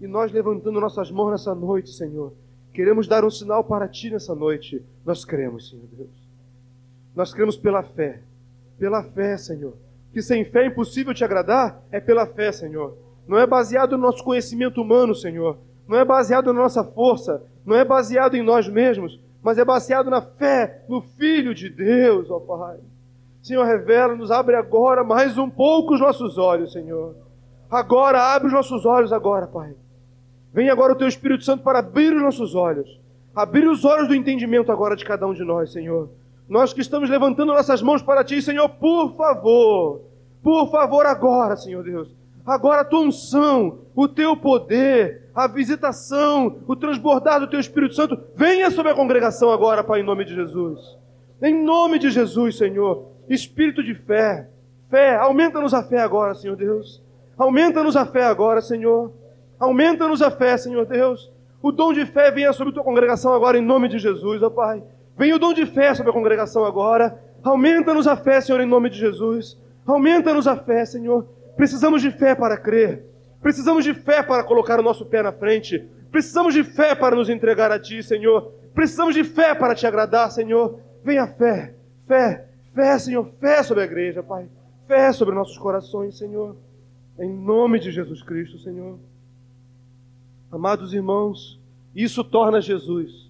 E 0.00 0.06
nós 0.06 0.32
levantando 0.32 0.80
nossas 0.80 1.10
mãos 1.10 1.30
nessa 1.30 1.54
noite, 1.54 1.90
Senhor, 1.90 2.32
queremos 2.74 3.06
dar 3.06 3.24
um 3.24 3.30
sinal 3.30 3.62
para 3.62 3.88
Ti 3.88 4.10
nessa 4.10 4.34
noite. 4.34 4.84
Nós 5.06 5.24
cremos, 5.24 5.70
Senhor 5.70 5.86
Deus. 5.96 6.10
Nós 7.14 7.32
cremos 7.32 7.56
pela 7.56 7.82
fé. 7.82 8.20
Pela 8.78 9.04
fé, 9.04 9.36
Senhor. 9.36 9.74
Que 10.12 10.20
sem 10.20 10.44
fé 10.44 10.64
é 10.64 10.66
impossível 10.66 11.14
te 11.14 11.24
agradar, 11.24 11.80
é 11.90 12.00
pela 12.00 12.26
fé, 12.26 12.50
Senhor. 12.50 12.98
Não 13.26 13.38
é 13.38 13.46
baseado 13.46 13.92
no 13.92 14.02
nosso 14.02 14.22
conhecimento 14.22 14.82
humano, 14.82 15.14
Senhor. 15.14 15.56
Não 15.86 15.96
é 15.96 16.04
baseado 16.04 16.52
na 16.52 16.60
nossa 16.60 16.82
força. 16.82 17.42
Não 17.64 17.76
é 17.76 17.84
baseado 17.84 18.34
em 18.34 18.42
nós 18.42 18.68
mesmos. 18.68 19.20
Mas 19.40 19.56
é 19.56 19.64
baseado 19.64 20.10
na 20.10 20.20
fé 20.20 20.84
no 20.88 21.00
Filho 21.00 21.54
de 21.54 21.70
Deus, 21.70 22.30
ó 22.30 22.40
Pai. 22.40 22.78
Senhor, 23.42 23.64
revela-nos, 23.64 24.30
abre 24.30 24.56
agora 24.56 25.04
mais 25.04 25.38
um 25.38 25.50
pouco 25.50 25.94
os 25.94 26.00
nossos 26.00 26.38
olhos, 26.38 26.72
Senhor. 26.72 27.14
Agora, 27.70 28.34
abre 28.34 28.48
os 28.48 28.54
nossos 28.54 28.84
olhos 28.84 29.12
agora, 29.12 29.46
Pai. 29.46 29.74
Vem 30.54 30.70
agora 30.70 30.92
o 30.92 30.96
teu 30.96 31.08
Espírito 31.08 31.42
Santo 31.42 31.64
para 31.64 31.80
abrir 31.80 32.14
os 32.14 32.22
nossos 32.22 32.54
olhos. 32.54 33.00
Abrir 33.34 33.66
os 33.66 33.84
olhos 33.84 34.06
do 34.06 34.14
entendimento 34.14 34.70
agora 34.70 34.94
de 34.94 35.04
cada 35.04 35.26
um 35.26 35.34
de 35.34 35.42
nós, 35.42 35.72
Senhor. 35.72 36.08
Nós 36.48 36.72
que 36.72 36.80
estamos 36.80 37.10
levantando 37.10 37.52
nossas 37.52 37.82
mãos 37.82 38.00
para 38.00 38.22
Ti, 38.22 38.40
Senhor, 38.40 38.68
por 38.68 39.16
favor. 39.16 40.02
Por 40.40 40.70
favor, 40.70 41.06
agora, 41.06 41.56
Senhor 41.56 41.82
Deus. 41.82 42.08
Agora 42.46 42.82
a 42.82 42.84
tua 42.84 43.00
unção, 43.00 43.78
o 43.96 44.06
teu 44.06 44.36
poder, 44.36 45.22
a 45.34 45.48
visitação, 45.48 46.58
o 46.68 46.76
transbordar 46.76 47.40
do 47.40 47.48
teu 47.48 47.58
Espírito 47.58 47.96
Santo, 47.96 48.16
venha 48.36 48.70
sobre 48.70 48.92
a 48.92 48.94
congregação 48.94 49.50
agora, 49.50 49.82
Pai, 49.82 50.00
em 50.00 50.04
nome 50.04 50.24
de 50.24 50.36
Jesus. 50.36 50.96
Em 51.42 51.64
nome 51.64 51.98
de 51.98 52.10
Jesus, 52.10 52.56
Senhor. 52.58 53.06
Espírito 53.28 53.82
de 53.82 53.94
fé. 53.94 54.48
Fé, 54.88 55.16
aumenta-nos 55.16 55.74
a 55.74 55.82
fé 55.82 55.98
agora, 55.98 56.32
Senhor 56.34 56.54
Deus. 56.54 57.02
Aumenta-nos 57.36 57.96
a 57.96 58.06
fé 58.06 58.24
agora, 58.24 58.60
Senhor. 58.60 59.10
Aumenta-nos 59.64 60.20
a 60.20 60.30
fé, 60.30 60.58
Senhor 60.58 60.84
Deus. 60.84 61.32
O 61.62 61.72
dom 61.72 61.94
de 61.94 62.04
fé 62.04 62.30
venha 62.30 62.52
sobre 62.52 62.70
a 62.70 62.74
tua 62.74 62.84
congregação 62.84 63.32
agora, 63.32 63.56
em 63.56 63.62
nome 63.62 63.88
de 63.88 63.98
Jesus, 63.98 64.42
ó 64.42 64.50
Pai. 64.50 64.82
Venha 65.16 65.36
o 65.36 65.38
dom 65.38 65.54
de 65.54 65.64
fé 65.64 65.94
sobre 65.94 66.10
a 66.10 66.12
congregação 66.12 66.66
agora. 66.66 67.18
Aumenta-nos 67.42 68.06
a 68.06 68.14
fé, 68.14 68.42
Senhor, 68.42 68.60
em 68.60 68.66
nome 68.66 68.90
de 68.90 68.98
Jesus. 68.98 69.58
Aumenta-nos 69.86 70.46
a 70.46 70.54
fé, 70.54 70.84
Senhor. 70.84 71.26
Precisamos 71.56 72.02
de 72.02 72.10
fé 72.10 72.34
para 72.34 72.58
crer. 72.58 73.06
Precisamos 73.40 73.84
de 73.84 73.94
fé 73.94 74.22
para 74.22 74.44
colocar 74.44 74.78
o 74.78 74.82
nosso 74.82 75.06
pé 75.06 75.22
na 75.22 75.32
frente. 75.32 75.88
Precisamos 76.10 76.52
de 76.52 76.62
fé 76.62 76.94
para 76.94 77.16
nos 77.16 77.30
entregar 77.30 77.72
a 77.72 77.80
Ti, 77.80 78.02
Senhor. 78.02 78.52
Precisamos 78.74 79.14
de 79.14 79.24
fé 79.24 79.54
para 79.54 79.74
te 79.74 79.86
agradar, 79.86 80.30
Senhor. 80.30 80.78
Venha 81.02 81.26
fé, 81.26 81.74
fé, 82.06 82.48
fé, 82.74 82.98
Senhor. 82.98 83.30
Fé 83.40 83.62
sobre 83.62 83.84
a 83.84 83.86
igreja, 83.86 84.22
Pai. 84.22 84.46
Fé 84.86 85.10
sobre 85.12 85.34
nossos 85.34 85.56
corações, 85.56 86.18
Senhor. 86.18 86.54
Em 87.18 87.32
nome 87.32 87.78
de 87.78 87.90
Jesus 87.90 88.22
Cristo, 88.22 88.58
Senhor. 88.58 88.98
Amados 90.54 90.94
irmãos, 90.94 91.58
isso 91.94 92.22
torna 92.22 92.60
Jesus. 92.60 93.28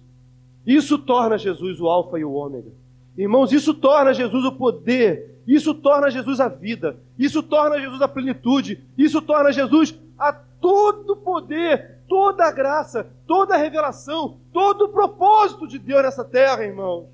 Isso 0.65 0.97
torna 0.97 1.37
Jesus 1.37 1.81
o 1.81 1.87
Alfa 1.87 2.19
e 2.19 2.23
o 2.23 2.33
Ômega. 2.33 2.71
Irmãos, 3.17 3.51
isso 3.51 3.73
torna 3.73 4.13
Jesus 4.13 4.45
o 4.45 4.51
poder. 4.51 5.41
Isso 5.47 5.73
torna 5.73 6.11
Jesus 6.11 6.39
a 6.39 6.47
vida. 6.47 6.97
Isso 7.17 7.41
torna 7.41 7.79
Jesus 7.79 8.01
a 8.01 8.07
plenitude. 8.07 8.83
Isso 8.97 9.21
torna 9.21 9.51
Jesus 9.51 9.97
a 10.17 10.33
todo 10.33 11.15
poder, 11.15 11.99
toda 12.07 12.45
a 12.45 12.51
graça, 12.51 13.07
toda 13.25 13.55
a 13.55 13.57
revelação, 13.57 14.37
todo 14.53 14.85
o 14.85 14.89
propósito 14.89 15.67
de 15.67 15.79
Deus 15.79 16.03
nessa 16.03 16.23
terra, 16.23 16.63
irmãos. 16.63 17.07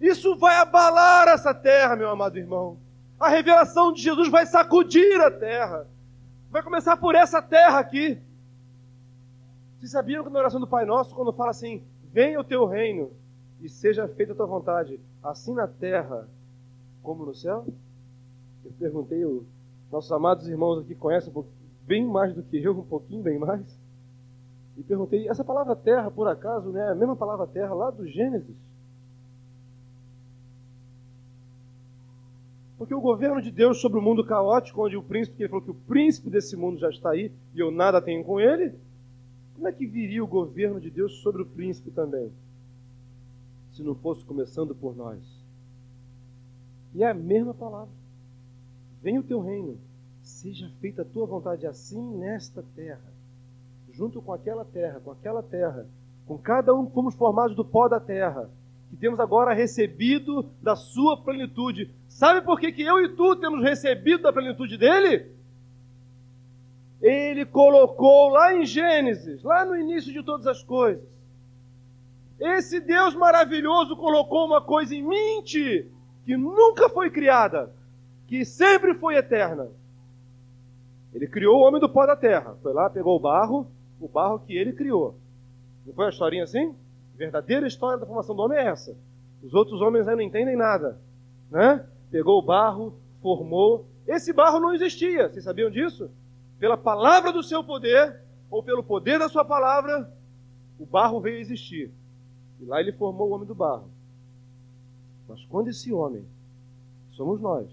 Isso 0.00 0.36
vai 0.36 0.56
abalar 0.56 1.28
essa 1.28 1.54
terra, 1.54 1.96
meu 1.96 2.10
amado 2.10 2.38
irmão. 2.38 2.76
A 3.18 3.28
revelação 3.28 3.92
de 3.92 4.02
Jesus 4.02 4.28
vai 4.28 4.44
sacudir 4.44 5.20
a 5.22 5.30
terra. 5.30 5.86
Vai 6.50 6.62
começar 6.62 6.96
por 6.98 7.14
essa 7.14 7.40
terra 7.40 7.78
aqui. 7.78 8.18
Vocês 9.84 9.92
sabiam 9.92 10.24
que 10.24 10.30
na 10.30 10.38
oração 10.38 10.58
do 10.58 10.66
Pai 10.66 10.86
Nosso, 10.86 11.14
quando 11.14 11.30
fala 11.30 11.50
assim: 11.50 11.84
Venha 12.10 12.40
o 12.40 12.44
teu 12.44 12.64
reino 12.64 13.10
e 13.60 13.68
seja 13.68 14.08
feita 14.08 14.32
a 14.32 14.34
tua 14.34 14.46
vontade, 14.46 14.98
assim 15.22 15.52
na 15.52 15.68
terra 15.68 16.26
como 17.02 17.26
no 17.26 17.34
céu? 17.34 17.66
Eu 18.64 18.72
perguntei, 18.78 19.26
os 19.26 19.44
nossos 19.92 20.10
amados 20.10 20.48
irmãos 20.48 20.78
aqui 20.78 20.94
conhecem 20.94 21.30
um 21.36 21.44
bem 21.82 22.02
mais 22.02 22.32
do 22.32 22.42
que 22.42 22.56
eu, 22.56 22.72
um 22.72 22.82
pouquinho 22.82 23.22
bem 23.22 23.38
mais. 23.38 23.78
E 24.74 24.82
perguntei, 24.82 25.28
essa 25.28 25.44
palavra 25.44 25.76
terra, 25.76 26.10
por 26.10 26.28
acaso, 26.28 26.70
né, 26.70 26.86
é 26.86 26.92
a 26.92 26.94
mesma 26.94 27.14
palavra 27.14 27.46
terra 27.46 27.74
lá 27.74 27.90
do 27.90 28.06
Gênesis? 28.08 28.56
Porque 32.78 32.94
o 32.94 33.02
governo 33.02 33.42
de 33.42 33.50
Deus 33.50 33.82
sobre 33.82 33.98
o 33.98 34.02
mundo 34.02 34.24
caótico, 34.24 34.82
onde 34.82 34.96
o 34.96 35.02
príncipe, 35.02 35.36
que 35.36 35.42
ele 35.42 35.50
falou 35.50 35.62
que 35.62 35.72
o 35.72 35.74
príncipe 35.74 36.30
desse 36.30 36.56
mundo 36.56 36.78
já 36.78 36.88
está 36.88 37.10
aí 37.10 37.30
e 37.54 37.60
eu 37.60 37.70
nada 37.70 38.00
tenho 38.00 38.24
com 38.24 38.40
ele, 38.40 38.72
como 39.54 39.68
é 39.68 39.72
que 39.72 39.86
viria 39.86 40.22
o 40.22 40.26
governo 40.26 40.80
de 40.80 40.90
Deus 40.90 41.20
sobre 41.22 41.42
o 41.42 41.46
príncipe 41.46 41.90
também? 41.90 42.30
Se 43.72 43.82
não 43.82 43.94
fosse 43.94 44.24
começando 44.24 44.74
por 44.74 44.96
nós. 44.96 45.20
E 46.94 47.02
é 47.02 47.10
a 47.10 47.14
mesma 47.14 47.54
palavra. 47.54 47.92
Venha 49.02 49.20
o 49.20 49.24
teu 49.24 49.40
reino, 49.40 49.78
seja 50.22 50.70
feita 50.80 51.02
a 51.02 51.04
tua 51.04 51.26
vontade 51.26 51.66
assim 51.66 52.02
nesta 52.16 52.64
terra, 52.74 53.12
junto 53.92 54.22
com 54.22 54.32
aquela 54.32 54.64
terra, 54.64 55.00
com 55.00 55.10
aquela 55.10 55.42
terra, 55.42 55.86
com 56.26 56.38
cada 56.38 56.74
um 56.74 56.88
fomos 56.88 57.14
formados 57.14 57.54
do 57.54 57.64
pó 57.64 57.88
da 57.88 58.00
terra, 58.00 58.48
que 58.88 58.96
temos 58.96 59.20
agora 59.20 59.52
recebido 59.52 60.48
da 60.62 60.74
sua 60.74 61.16
plenitude. 61.22 61.90
Sabe 62.08 62.40
por 62.40 62.58
que, 62.58 62.72
que 62.72 62.82
eu 62.82 63.04
e 63.04 63.14
tu 63.14 63.36
temos 63.36 63.62
recebido 63.62 64.22
da 64.22 64.32
plenitude 64.32 64.78
dele? 64.78 65.33
Ele 67.04 67.44
colocou 67.44 68.30
lá 68.30 68.54
em 68.54 68.64
Gênesis, 68.64 69.42
lá 69.42 69.62
no 69.62 69.76
início 69.76 70.10
de 70.10 70.22
todas 70.22 70.46
as 70.46 70.62
coisas. 70.62 71.04
Esse 72.40 72.80
Deus 72.80 73.14
maravilhoso 73.14 73.94
colocou 73.94 74.46
uma 74.46 74.62
coisa 74.62 74.96
em 74.96 75.02
mente 75.02 75.86
que 76.24 76.34
nunca 76.34 76.88
foi 76.88 77.10
criada, 77.10 77.70
que 78.26 78.42
sempre 78.42 78.94
foi 78.94 79.16
eterna. 79.16 79.68
Ele 81.12 81.26
criou 81.26 81.60
o 81.60 81.68
homem 81.68 81.78
do 81.78 81.90
pó 81.90 82.06
da 82.06 82.16
terra. 82.16 82.56
Foi 82.62 82.72
lá, 82.72 82.88
pegou 82.88 83.16
o 83.16 83.20
barro, 83.20 83.66
o 84.00 84.08
barro 84.08 84.38
que 84.38 84.56
ele 84.56 84.72
criou. 84.72 85.14
Não 85.86 85.92
foi 85.92 86.06
a 86.06 86.08
historinha 86.08 86.44
assim? 86.44 86.74
A 87.14 87.18
verdadeira 87.18 87.66
história 87.66 87.98
da 87.98 88.06
formação 88.06 88.34
do 88.34 88.40
homem 88.40 88.56
é 88.56 88.64
essa. 88.68 88.96
Os 89.42 89.52
outros 89.52 89.82
homens 89.82 90.08
aí 90.08 90.16
não 90.16 90.22
entendem 90.22 90.56
nada. 90.56 90.98
Né? 91.50 91.84
Pegou 92.10 92.38
o 92.38 92.42
barro, 92.42 92.94
formou. 93.20 93.84
Esse 94.08 94.32
barro 94.32 94.58
não 94.58 94.72
existia. 94.72 95.28
Vocês 95.28 95.44
sabiam 95.44 95.70
disso? 95.70 96.10
Pela 96.58 96.76
palavra 96.76 97.32
do 97.32 97.42
seu 97.42 97.62
poder, 97.62 98.20
ou 98.50 98.62
pelo 98.62 98.82
poder 98.82 99.18
da 99.18 99.28
sua 99.28 99.44
palavra, 99.44 100.12
o 100.78 100.86
barro 100.86 101.20
veio 101.20 101.38
a 101.38 101.40
existir. 101.40 101.90
E 102.60 102.64
lá 102.64 102.80
ele 102.80 102.92
formou 102.92 103.28
o 103.28 103.32
homem 103.32 103.46
do 103.46 103.54
barro. 103.54 103.90
Mas 105.28 105.44
quando 105.46 105.68
esse 105.68 105.92
homem, 105.92 106.24
somos 107.12 107.40
nós, 107.40 107.68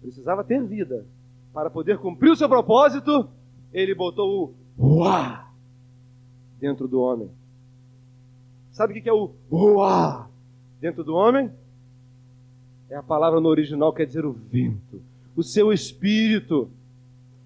precisava 0.00 0.44
ter 0.44 0.62
vida 0.62 1.06
para 1.52 1.70
poder 1.70 1.98
cumprir 1.98 2.30
o 2.30 2.36
seu 2.36 2.48
propósito, 2.48 3.28
ele 3.72 3.94
botou 3.94 4.54
o 4.78 4.98
uá 4.98 5.50
dentro 6.58 6.88
do 6.88 7.00
homem. 7.00 7.30
Sabe 8.72 8.98
o 8.98 9.02
que 9.02 9.08
é 9.08 9.12
o 9.12 9.30
uá 9.50 10.28
dentro 10.80 11.04
do 11.04 11.14
homem? 11.14 11.50
É 12.90 12.96
a 12.96 13.02
palavra 13.02 13.40
no 13.40 13.48
original 13.48 13.92
quer 13.92 14.06
dizer 14.06 14.24
o 14.24 14.32
vento, 14.32 15.00
o 15.36 15.42
seu 15.42 15.72
espírito. 15.72 16.68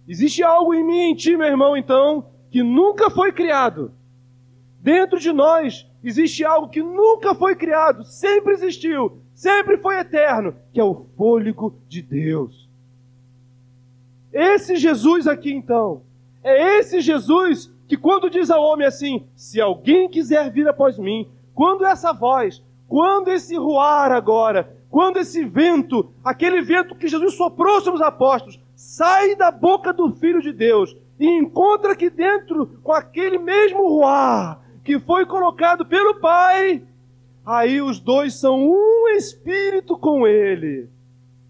Existe 0.09 0.43
algo 0.43 0.73
em 0.73 0.83
mim 0.83 0.97
e 0.97 1.11
em 1.11 1.15
ti, 1.15 1.37
meu 1.37 1.47
irmão, 1.47 1.77
então, 1.77 2.25
que 2.51 2.63
nunca 2.63 3.11
foi 3.11 3.31
criado. 3.31 3.93
Dentro 4.81 5.21
de 5.21 5.31
nós 5.31 5.87
existe 6.03 6.45
algo 6.45 6.69
que 6.69 6.83
nunca 6.83 7.35
foi 7.35 7.55
criado, 7.55 8.05
sempre 8.05 8.55
existiu, 8.55 9.21
sempre 9.35 9.77
foi 9.77 9.99
eterno, 9.99 10.55
que 10.73 10.81
é 10.81 10.85
o 10.85 11.07
fôlego 11.17 11.79
de 11.87 12.01
Deus. 12.01 12.69
Esse 14.33 14.77
Jesus 14.77 15.27
aqui, 15.27 15.53
então, 15.53 16.03
é 16.43 16.79
esse 16.79 17.01
Jesus 17.01 17.71
que, 17.87 17.97
quando 17.97 18.31
diz 18.31 18.51
ao 18.51 18.63
homem 18.63 18.87
assim: 18.87 19.27
se 19.35 19.61
alguém 19.61 20.09
quiser 20.09 20.51
vir 20.51 20.69
após 20.69 20.99
mim, 20.99 21.29
quando 21.55 21.85
essa 21.85 22.13
voz, 22.13 22.63
quando 22.87 23.29
esse 23.29 23.57
ruar 23.57 24.13
agora, 24.13 24.75
quando 24.89 25.19
esse 25.19 25.45
vento, 25.45 26.11
aquele 26.25 26.63
vento 26.63 26.95
que 26.95 27.09
Jesus 27.09 27.35
soprou 27.35 27.81
sobre 27.81 28.01
os 28.01 28.07
apóstolos, 28.07 28.61
sai 28.79 29.35
da 29.35 29.51
boca 29.51 29.93
do 29.93 30.13
Filho 30.13 30.41
de 30.41 30.53
Deus 30.53 30.97
e 31.19 31.27
encontra 31.27 31.95
aqui 31.95 32.09
dentro 32.09 32.79
com 32.81 32.93
aquele 32.93 33.37
mesmo 33.37 33.89
ruar 33.89 34.61
que 34.85 35.01
foi 35.01 35.27
colocado 35.27 35.85
pelo 35.85 36.21
Pai, 36.21 36.85
aí 37.45 37.83
os 37.83 37.99
dois 37.99 38.39
são 38.39 38.57
um 38.57 39.09
espírito 39.17 39.99
com 39.99 40.29
ele. 40.29 40.89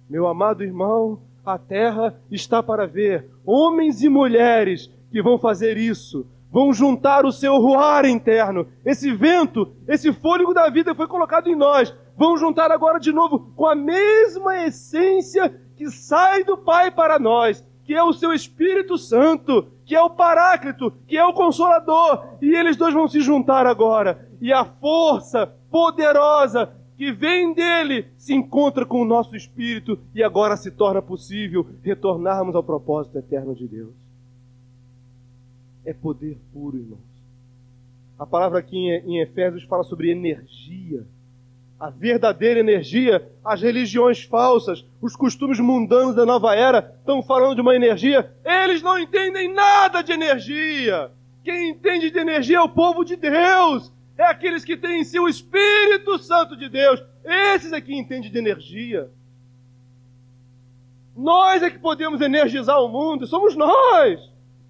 Meu 0.08 0.26
amado 0.26 0.64
irmão, 0.64 1.20
a 1.44 1.58
terra 1.58 2.18
está 2.30 2.62
para 2.62 2.86
ver 2.86 3.28
homens 3.44 4.02
e 4.02 4.08
mulheres 4.08 4.90
que 5.12 5.20
vão 5.20 5.38
fazer 5.38 5.76
isso, 5.76 6.26
vão 6.50 6.72
juntar 6.72 7.26
o 7.26 7.32
seu 7.32 7.58
ruar 7.58 8.06
interno, 8.06 8.66
esse 8.86 9.12
vento, 9.12 9.70
esse 9.86 10.14
fôlego 10.14 10.54
da 10.54 10.70
vida 10.70 10.94
foi 10.94 11.06
colocado 11.06 11.48
em 11.50 11.54
nós, 11.54 11.94
vão 12.16 12.38
juntar 12.38 12.72
agora 12.72 12.98
de 12.98 13.12
novo 13.12 13.52
com 13.54 13.66
a 13.66 13.74
mesma 13.74 14.64
essência 14.64 15.67
que 15.78 15.88
sai 15.92 16.42
do 16.42 16.58
Pai 16.58 16.90
para 16.90 17.20
nós, 17.20 17.64
que 17.84 17.94
é 17.94 18.02
o 18.02 18.12
seu 18.12 18.32
Espírito 18.32 18.98
Santo, 18.98 19.68
que 19.86 19.94
é 19.94 20.02
o 20.02 20.10
Paráclito, 20.10 20.92
que 21.06 21.16
é 21.16 21.24
o 21.24 21.32
Consolador, 21.32 22.36
e 22.42 22.52
eles 22.52 22.76
dois 22.76 22.92
vão 22.92 23.06
se 23.06 23.20
juntar 23.20 23.64
agora, 23.64 24.28
e 24.40 24.52
a 24.52 24.64
força 24.64 25.46
poderosa 25.70 26.74
que 26.96 27.12
vem 27.12 27.54
dele 27.54 28.08
se 28.16 28.34
encontra 28.34 28.84
com 28.84 29.00
o 29.00 29.04
nosso 29.04 29.36
espírito 29.36 30.00
e 30.12 30.20
agora 30.20 30.56
se 30.56 30.68
torna 30.68 31.00
possível 31.00 31.64
retornarmos 31.80 32.56
ao 32.56 32.62
propósito 32.62 33.16
eterno 33.16 33.54
de 33.54 33.68
Deus. 33.68 33.94
É 35.84 35.94
poder 35.94 36.36
puro, 36.52 36.76
irmãos. 36.76 36.98
A 38.18 38.26
palavra 38.26 38.58
aqui 38.58 38.76
em 38.76 39.20
Efésios 39.20 39.62
fala 39.62 39.84
sobre 39.84 40.10
energia 40.10 41.06
a 41.78 41.90
verdadeira 41.90 42.58
energia, 42.58 43.30
as 43.44 43.62
religiões 43.62 44.24
falsas, 44.24 44.84
os 45.00 45.14
costumes 45.14 45.60
mundanos 45.60 46.14
da 46.16 46.26
nova 46.26 46.54
era 46.54 46.94
estão 46.98 47.22
falando 47.22 47.54
de 47.54 47.60
uma 47.60 47.74
energia. 47.74 48.34
Eles 48.44 48.82
não 48.82 48.98
entendem 48.98 49.52
nada 49.52 50.02
de 50.02 50.12
energia. 50.12 51.12
Quem 51.44 51.70
entende 51.70 52.10
de 52.10 52.18
energia 52.18 52.58
é 52.58 52.60
o 52.60 52.68
povo 52.68 53.04
de 53.04 53.14
Deus. 53.14 53.92
É 54.16 54.24
aqueles 54.24 54.64
que 54.64 54.76
têm 54.76 55.00
em 55.00 55.04
si 55.04 55.20
o 55.20 55.28
Espírito 55.28 56.18
Santo 56.18 56.56
de 56.56 56.68
Deus. 56.68 57.00
Esses 57.24 57.72
é 57.72 57.80
que 57.80 57.94
entendem 57.94 58.30
de 58.30 58.38
energia. 58.38 59.08
Nós 61.16 61.62
é 61.62 61.70
que 61.70 61.78
podemos 61.78 62.20
energizar 62.20 62.82
o 62.82 62.88
mundo. 62.88 63.26
Somos 63.26 63.54
nós. 63.54 64.18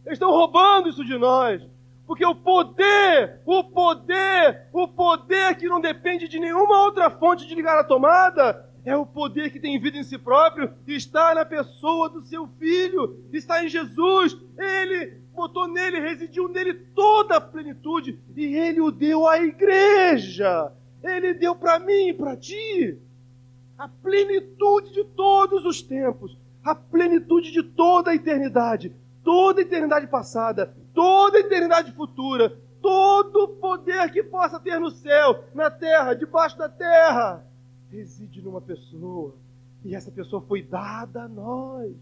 Eles 0.04 0.16
estão 0.16 0.30
roubando 0.30 0.90
isso 0.90 1.04
de 1.04 1.16
nós. 1.16 1.62
Porque 2.08 2.24
o 2.24 2.34
poder, 2.34 3.42
o 3.44 3.62
poder, 3.62 4.62
o 4.72 4.88
poder 4.88 5.54
que 5.58 5.68
não 5.68 5.78
depende 5.78 6.26
de 6.26 6.40
nenhuma 6.40 6.84
outra 6.84 7.10
fonte 7.10 7.46
de 7.46 7.54
ligar 7.54 7.78
a 7.78 7.84
tomada, 7.84 8.66
é 8.82 8.96
o 8.96 9.04
poder 9.04 9.52
que 9.52 9.60
tem 9.60 9.78
vida 9.78 9.98
em 9.98 10.02
si 10.02 10.16
próprio, 10.16 10.72
está 10.86 11.34
na 11.34 11.44
pessoa 11.44 12.08
do 12.08 12.22
seu 12.22 12.48
filho, 12.58 13.22
está 13.30 13.62
em 13.62 13.68
Jesus. 13.68 14.38
Ele 14.56 15.20
botou 15.34 15.68
nele, 15.68 16.00
residiu 16.00 16.48
nele 16.48 16.72
toda 16.94 17.36
a 17.36 17.40
plenitude 17.42 18.18
e 18.34 18.56
ele 18.56 18.80
o 18.80 18.90
deu 18.90 19.28
à 19.28 19.38
igreja. 19.38 20.72
Ele 21.04 21.34
deu 21.34 21.54
para 21.54 21.78
mim 21.78 22.08
e 22.08 22.14
para 22.14 22.34
ti 22.34 22.96
a 23.76 23.86
plenitude 23.86 24.94
de 24.94 25.04
todos 25.04 25.66
os 25.66 25.82
tempos, 25.82 26.38
a 26.64 26.74
plenitude 26.74 27.52
de 27.52 27.62
toda 27.62 28.12
a 28.12 28.14
eternidade, 28.14 28.94
toda 29.22 29.60
a 29.60 29.62
eternidade 29.62 30.06
passada, 30.06 30.74
toda 30.98 31.38
a 31.38 31.40
eternidade 31.42 31.92
futura, 31.92 32.52
todo 32.82 33.44
o 33.44 33.48
poder 33.48 34.10
que 34.10 34.20
possa 34.20 34.58
ter 34.58 34.80
no 34.80 34.90
céu, 34.90 35.44
na 35.54 35.70
terra, 35.70 36.12
debaixo 36.12 36.58
da 36.58 36.68
terra, 36.68 37.46
reside 37.88 38.42
numa 38.42 38.60
pessoa. 38.60 39.32
E 39.84 39.94
essa 39.94 40.10
pessoa 40.10 40.42
foi 40.42 40.60
dada 40.60 41.22
a 41.22 41.28
nós. 41.28 41.94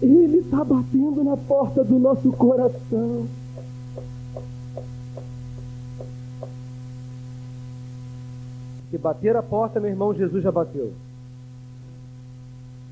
Ele 0.00 0.38
está 0.38 0.64
batendo 0.64 1.22
na 1.22 1.36
porta 1.36 1.84
do 1.84 1.98
nosso 1.98 2.32
coração. 2.32 3.28
Se 8.90 8.96
bater 8.96 9.36
a 9.36 9.42
porta, 9.42 9.78
meu 9.78 9.90
irmão, 9.90 10.14
Jesus 10.14 10.42
já 10.42 10.50
bateu. 10.50 10.94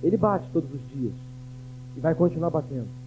Ele 0.02 0.18
bate 0.18 0.46
todos 0.52 0.70
os 0.70 0.88
dias 0.90 1.14
e 1.96 2.00
vai 2.00 2.14
continuar 2.14 2.50
batendo. 2.50 3.04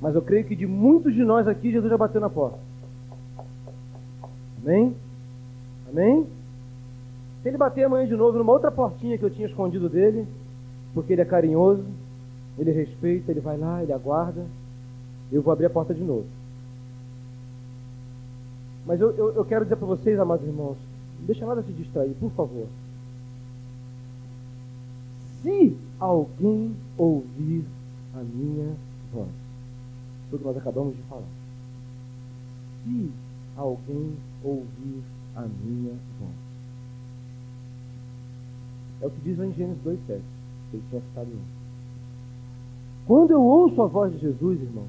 Mas 0.00 0.14
eu 0.14 0.22
creio 0.22 0.44
que 0.44 0.54
de 0.54 0.66
muitos 0.66 1.14
de 1.14 1.24
nós 1.24 1.48
aqui, 1.48 1.70
Jesus 1.70 1.90
já 1.90 1.96
bateu 1.96 2.20
na 2.20 2.28
porta. 2.28 2.58
Amém? 4.62 4.94
Amém? 5.88 6.26
Se 7.42 7.48
ele 7.48 7.56
bater 7.56 7.84
amanhã 7.84 8.06
de 8.06 8.16
novo 8.16 8.36
numa 8.38 8.52
outra 8.52 8.70
portinha 8.70 9.16
que 9.16 9.24
eu 9.24 9.30
tinha 9.30 9.46
escondido 9.46 9.88
dele, 9.88 10.26
porque 10.92 11.12
ele 11.12 11.22
é 11.22 11.24
carinhoso, 11.24 11.84
ele 12.58 12.72
respeita, 12.72 13.30
ele 13.30 13.40
vai 13.40 13.56
lá, 13.56 13.82
ele 13.82 13.92
aguarda, 13.92 14.44
eu 15.30 15.42
vou 15.42 15.52
abrir 15.52 15.66
a 15.66 15.70
porta 15.70 15.94
de 15.94 16.02
novo. 16.02 16.26
Mas 18.84 19.00
eu, 19.00 19.10
eu, 19.12 19.34
eu 19.34 19.44
quero 19.44 19.64
dizer 19.64 19.76
para 19.76 19.86
vocês, 19.86 20.18
amados 20.18 20.46
irmãos, 20.46 20.76
não 21.18 21.26
deixa 21.26 21.46
nada 21.46 21.62
se 21.62 21.72
distrair, 21.72 22.14
por 22.20 22.30
favor. 22.32 22.66
Se 25.42 25.76
alguém 25.98 26.74
ouvir 26.96 27.64
a 28.14 28.22
minha 28.22 28.74
voz, 29.12 29.45
tudo 30.30 30.40
que 30.40 30.46
nós 30.46 30.56
acabamos 30.56 30.96
de 30.96 31.02
falar. 31.02 31.22
Se 32.84 33.10
alguém 33.56 34.16
ouvir 34.42 35.02
a 35.34 35.42
minha 35.42 35.94
voz. 36.18 36.46
É 39.02 39.06
o 39.06 39.10
que 39.10 39.20
diz 39.20 39.38
lá 39.38 39.46
em 39.46 39.52
Gênesis 39.52 39.82
2,7. 39.84 40.20
Ele 40.72 40.82
tinha 40.90 41.00
citado 41.00 41.26
antes. 41.26 41.56
Quando 43.06 43.30
eu 43.30 43.42
ouço 43.42 43.80
a 43.82 43.86
voz 43.86 44.12
de 44.12 44.18
Jesus, 44.18 44.60
irmãos, 44.60 44.88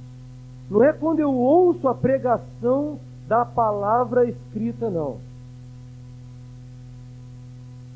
não 0.69 0.83
é 0.83 0.91
quando 0.91 1.19
eu 1.19 1.33
ouço 1.33 1.87
a 1.87 1.93
pregação 1.93 2.99
da 3.27 3.45
palavra 3.45 4.25
escrita, 4.25 4.89
não. 4.89 5.17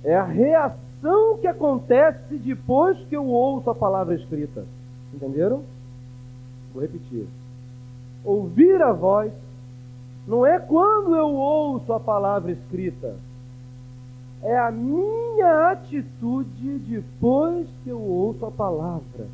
É 0.04 0.16
a 0.16 0.24
reação 0.24 1.38
que 1.40 1.48
acontece 1.48 2.38
depois 2.38 2.98
que 3.08 3.16
eu 3.16 3.26
ouço 3.26 3.70
a 3.70 3.76
palavra 3.76 4.16
escrita. 4.16 4.66
Entenderam? 5.14 5.64
Vou 6.74 6.82
repetir. 6.82 7.28
Ouvir 8.24 8.82
a 8.82 8.92
voz 8.92 9.32
não 10.28 10.46
é 10.46 10.60
quando 10.60 11.16
eu 11.16 11.28
ouço 11.28 11.92
a 11.92 12.00
palavra 12.00 12.52
escrita 12.52 13.16
é 14.44 14.58
a 14.58 14.72
minha 14.72 15.72
atitude 15.72 16.80
depois 16.80 17.68
que 17.84 17.90
eu 17.90 18.00
ouço 18.00 18.46
a 18.46 18.52
palavra 18.52 19.28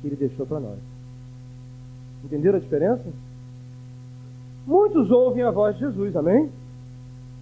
que 0.00 0.06
ele 0.06 0.16
deixou 0.16 0.46
para 0.46 0.60
nós. 0.60 0.78
Entenderam 2.24 2.56
a 2.56 2.60
diferença? 2.60 3.04
Muitos 4.66 5.10
ouvem 5.10 5.42
a 5.42 5.50
voz 5.50 5.74
de 5.76 5.80
Jesus, 5.80 6.16
amém? 6.16 6.50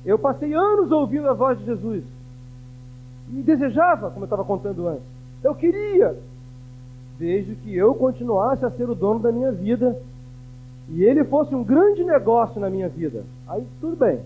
Eu 0.04 0.18
passei 0.18 0.52
anos 0.52 0.90
ouvindo 0.90 1.28
a 1.28 1.32
voz 1.32 1.58
de 1.60 1.64
Jesus. 1.64 2.02
E 3.32 3.42
desejava, 3.42 4.10
como 4.10 4.24
eu 4.24 4.26
estava 4.26 4.44
contando 4.44 4.88
antes. 4.88 5.04
Eu 5.44 5.54
queria, 5.54 6.16
desde 7.18 7.54
que 7.56 7.74
eu 7.74 7.94
continuasse 7.94 8.64
a 8.64 8.70
ser 8.70 8.88
o 8.88 8.94
dono 8.94 9.20
da 9.20 9.32
minha 9.32 9.52
vida 9.52 9.96
e 10.88 11.04
ele 11.04 11.24
fosse 11.24 11.54
um 11.54 11.64
grande 11.64 12.02
negócio 12.04 12.60
na 12.60 12.68
minha 12.68 12.88
vida. 12.88 13.24
Aí 13.48 13.64
tudo 13.80 13.96
bem. 13.96 14.20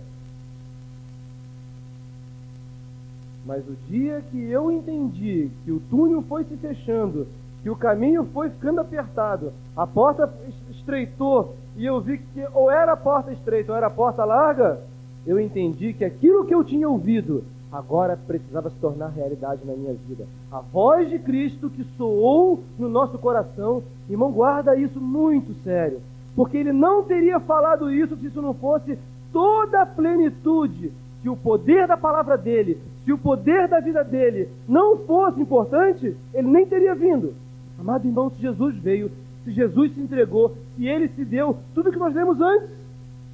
Mas 3.46 3.62
o 3.68 3.76
dia 3.88 4.22
que 4.30 4.50
eu 4.50 4.72
entendi 4.72 5.50
que 5.64 5.70
o 5.70 5.80
túnel 5.88 6.22
foi 6.22 6.44
se 6.44 6.56
fechando, 6.56 7.28
que 7.62 7.70
o 7.70 7.76
caminho 7.76 8.24
foi 8.32 8.50
ficando 8.50 8.80
apertado, 8.80 9.52
a 9.76 9.86
porta 9.86 10.32
estreitou 10.70 11.54
e 11.76 11.86
eu 11.86 12.00
vi 12.00 12.18
que 12.18 12.44
ou 12.52 12.70
era 12.70 12.92
a 12.92 12.96
porta 12.96 13.32
estreita 13.32 13.70
ou 13.70 13.76
era 13.76 13.86
a 13.86 13.90
porta 13.90 14.24
larga, 14.24 14.80
eu 15.24 15.38
entendi 15.38 15.92
que 15.92 16.04
aquilo 16.04 16.44
que 16.44 16.54
eu 16.54 16.64
tinha 16.64 16.88
ouvido 16.88 17.44
agora 17.70 18.18
precisava 18.26 18.70
se 18.70 18.76
tornar 18.76 19.08
realidade 19.08 19.62
na 19.64 19.74
minha 19.74 19.94
vida. 19.94 20.26
A 20.50 20.60
voz 20.60 21.08
de 21.10 21.18
Cristo 21.18 21.70
que 21.70 21.84
soou 21.96 22.60
no 22.78 22.88
nosso 22.88 23.18
coração, 23.18 23.82
irmão, 24.08 24.32
guarda 24.32 24.76
isso 24.76 25.00
muito 25.00 25.54
sério, 25.62 26.00
porque 26.34 26.56
ele 26.56 26.72
não 26.72 27.02
teria 27.02 27.40
falado 27.40 27.90
isso 27.90 28.16
se 28.16 28.26
isso 28.26 28.42
não 28.42 28.54
fosse 28.54 28.98
toda 29.32 29.82
a 29.82 29.86
plenitude 29.86 30.92
que 31.22 31.28
o 31.28 31.36
poder 31.36 31.88
da 31.88 31.96
palavra 31.96 32.36
dele 32.36 32.80
se 33.06 33.12
o 33.12 33.18
poder 33.18 33.68
da 33.68 33.78
vida 33.78 34.02
dele 34.02 34.48
não 34.68 34.98
fosse 34.98 35.40
importante, 35.40 36.16
ele 36.34 36.48
nem 36.48 36.66
teria 36.66 36.92
vindo. 36.92 37.34
Amado 37.78 38.04
irmão, 38.04 38.28
se 38.30 38.42
Jesus 38.42 38.74
veio, 38.78 39.12
se 39.44 39.52
Jesus 39.52 39.94
se 39.94 40.00
entregou, 40.00 40.56
se 40.74 40.88
ele 40.88 41.06
se 41.10 41.24
deu, 41.24 41.56
tudo 41.72 41.92
que 41.92 41.98
nós 42.00 42.12
lemos 42.12 42.40
antes, 42.40 42.68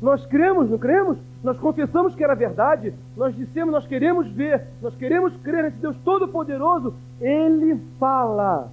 nós 0.02 0.26
cremos, 0.26 0.68
não 0.68 0.78
cremos? 0.78 1.16
Nós 1.44 1.56
confessamos 1.58 2.14
que 2.16 2.24
era 2.24 2.34
verdade, 2.34 2.92
nós 3.16 3.34
dissemos, 3.36 3.72
nós 3.72 3.86
queremos 3.86 4.26
ver, 4.32 4.66
nós 4.82 4.94
queremos 4.96 5.32
crer 5.36 5.62
nesse 5.62 5.76
Deus 5.78 5.96
Todo-Poderoso. 6.04 6.92
Ele 7.20 7.80
fala, 8.00 8.68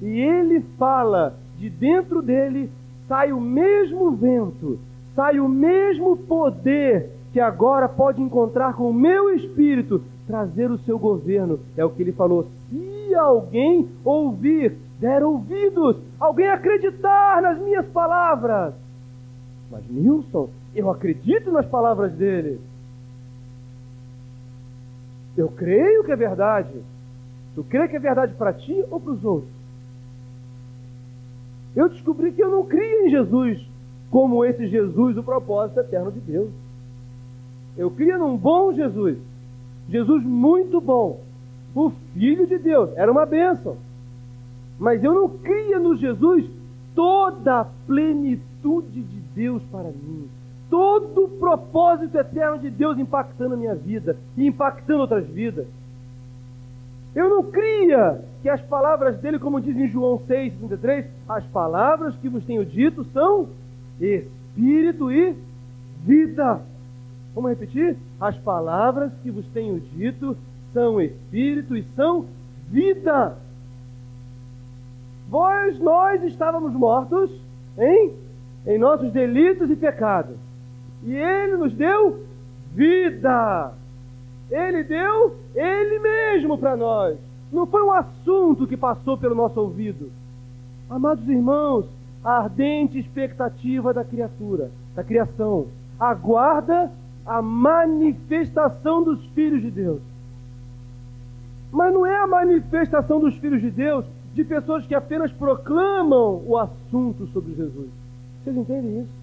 e 0.00 0.08
ele 0.18 0.60
fala, 0.78 1.34
de 1.58 1.68
dentro 1.68 2.22
dele 2.22 2.70
sai 3.06 3.32
o 3.32 3.40
mesmo 3.40 4.12
vento, 4.12 4.78
sai 5.14 5.38
o 5.38 5.48
mesmo 5.48 6.16
poder 6.16 7.10
que 7.34 7.40
agora 7.40 7.86
pode 7.86 8.22
encontrar 8.22 8.74
com 8.74 8.88
o 8.88 8.94
meu 8.94 9.34
espírito 9.34 10.02
trazer 10.26 10.70
o 10.70 10.78
seu 10.78 10.98
governo. 10.98 11.60
É 11.76 11.84
o 11.84 11.90
que 11.90 12.02
ele 12.02 12.12
falou. 12.12 12.46
Se 12.70 13.14
alguém 13.14 13.88
ouvir, 14.02 14.76
der 14.98 15.22
ouvidos, 15.22 15.96
alguém 16.18 16.48
acreditar 16.48 17.42
nas 17.42 17.58
minhas 17.58 17.86
palavras. 17.86 18.72
Mas 19.70 19.82
Nilson, 19.90 20.48
eu 20.74 20.90
acredito 20.90 21.50
nas 21.50 21.66
palavras 21.66 22.12
dele. 22.12 22.60
Eu 25.36 25.48
creio 25.48 26.04
que 26.04 26.12
é 26.12 26.16
verdade. 26.16 26.72
Tu 27.54 27.64
crê 27.64 27.88
que 27.88 27.96
é 27.96 28.00
verdade 28.00 28.34
para 28.34 28.52
ti 28.52 28.84
ou 28.90 29.00
para 29.00 29.12
os 29.12 29.24
outros? 29.24 29.52
Eu 31.74 31.88
descobri 31.88 32.32
que 32.32 32.42
eu 32.42 32.50
não 32.50 32.66
cria 32.66 33.06
em 33.06 33.10
Jesus 33.10 33.66
como 34.10 34.44
esse 34.44 34.66
Jesus, 34.68 35.16
o 35.16 35.22
propósito 35.22 35.80
eterno 35.80 36.12
de 36.12 36.20
Deus. 36.20 36.50
Eu 37.76 37.90
cria 37.90 38.18
num 38.18 38.36
bom 38.36 38.72
Jesus 38.72 39.18
Jesus 39.88 40.24
muito 40.24 40.80
bom, 40.80 41.20
o 41.74 41.90
Filho 42.14 42.46
de 42.46 42.58
Deus, 42.58 42.90
era 42.96 43.10
uma 43.10 43.26
bênção. 43.26 43.76
Mas 44.78 45.02
eu 45.02 45.14
não 45.14 45.28
cria 45.28 45.78
no 45.78 45.96
Jesus 45.96 46.46
toda 46.94 47.60
a 47.60 47.64
plenitude 47.86 49.02
de 49.02 49.20
Deus 49.34 49.62
para 49.70 49.90
mim, 49.90 50.28
todo 50.72 51.24
o 51.24 51.28
propósito 51.28 52.16
eterno 52.16 52.58
de 52.58 52.70
Deus 52.70 52.98
impactando 52.98 53.52
a 53.52 53.58
minha 53.58 53.74
vida 53.74 54.16
e 54.34 54.46
impactando 54.46 55.02
outras 55.02 55.26
vidas. 55.26 55.66
Eu 57.14 57.28
não 57.28 57.42
cria 57.42 58.24
que 58.40 58.48
as 58.48 58.62
palavras 58.62 59.18
dele, 59.18 59.38
como 59.38 59.60
diz 59.60 59.76
em 59.76 59.86
João 59.86 60.18
6,33, 60.20 61.04
as 61.28 61.44
palavras 61.44 62.16
que 62.16 62.26
vos 62.26 62.42
tenho 62.44 62.64
dito 62.64 63.04
são 63.12 63.50
espírito 64.00 65.12
e 65.12 65.36
vida. 66.06 66.62
Vamos 67.34 67.50
repetir? 67.50 67.98
As 68.18 68.38
palavras 68.38 69.12
que 69.22 69.30
vos 69.30 69.44
tenho 69.48 69.78
dito 69.78 70.34
são 70.72 70.98
espírito 71.02 71.76
e 71.76 71.84
são 71.94 72.24
vida. 72.70 73.36
Vós, 75.28 75.78
nós 75.78 76.22
estávamos 76.22 76.72
mortos, 76.72 77.30
hein? 77.76 78.14
Em 78.66 78.78
nossos 78.78 79.12
delitos 79.12 79.70
e 79.70 79.76
pecados. 79.76 80.36
E 81.04 81.14
Ele 81.14 81.56
nos 81.56 81.72
deu 81.72 82.24
vida. 82.74 83.72
Ele 84.50 84.84
deu 84.84 85.36
Ele 85.54 85.98
mesmo 85.98 86.58
para 86.58 86.76
nós. 86.76 87.18
Não 87.52 87.66
foi 87.66 87.82
um 87.82 87.92
assunto 87.92 88.66
que 88.66 88.76
passou 88.76 89.18
pelo 89.18 89.34
nosso 89.34 89.60
ouvido. 89.60 90.10
Amados 90.88 91.28
irmãos, 91.28 91.86
a 92.24 92.38
ardente 92.38 92.98
expectativa 92.98 93.92
da 93.92 94.04
criatura, 94.04 94.70
da 94.94 95.02
criação, 95.02 95.66
aguarda 95.98 96.90
a 97.24 97.40
manifestação 97.40 99.02
dos 99.02 99.24
filhos 99.26 99.62
de 99.62 99.70
Deus. 99.70 100.00
Mas 101.70 101.92
não 101.92 102.04
é 102.04 102.16
a 102.16 102.26
manifestação 102.26 103.20
dos 103.20 103.36
filhos 103.36 103.60
de 103.60 103.70
Deus 103.70 104.04
de 104.34 104.44
pessoas 104.44 104.86
que 104.86 104.94
apenas 104.94 105.30
proclamam 105.32 106.42
o 106.46 106.56
assunto 106.58 107.26
sobre 107.28 107.54
Jesus. 107.54 107.88
Vocês 108.42 108.56
entendem 108.56 109.00
isso? 109.00 109.21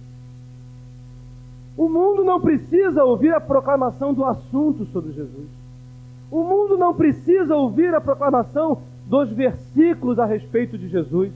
O 1.80 1.88
mundo 1.88 2.22
não 2.22 2.38
precisa 2.38 3.02
ouvir 3.02 3.32
a 3.32 3.40
proclamação 3.40 4.12
do 4.12 4.22
assunto 4.22 4.84
sobre 4.92 5.12
Jesus. 5.12 5.48
O 6.30 6.44
mundo 6.44 6.76
não 6.76 6.92
precisa 6.94 7.56
ouvir 7.56 7.94
a 7.94 8.00
proclamação 8.02 8.82
dos 9.06 9.30
versículos 9.32 10.18
a 10.18 10.26
respeito 10.26 10.76
de 10.76 10.90
Jesus. 10.90 11.32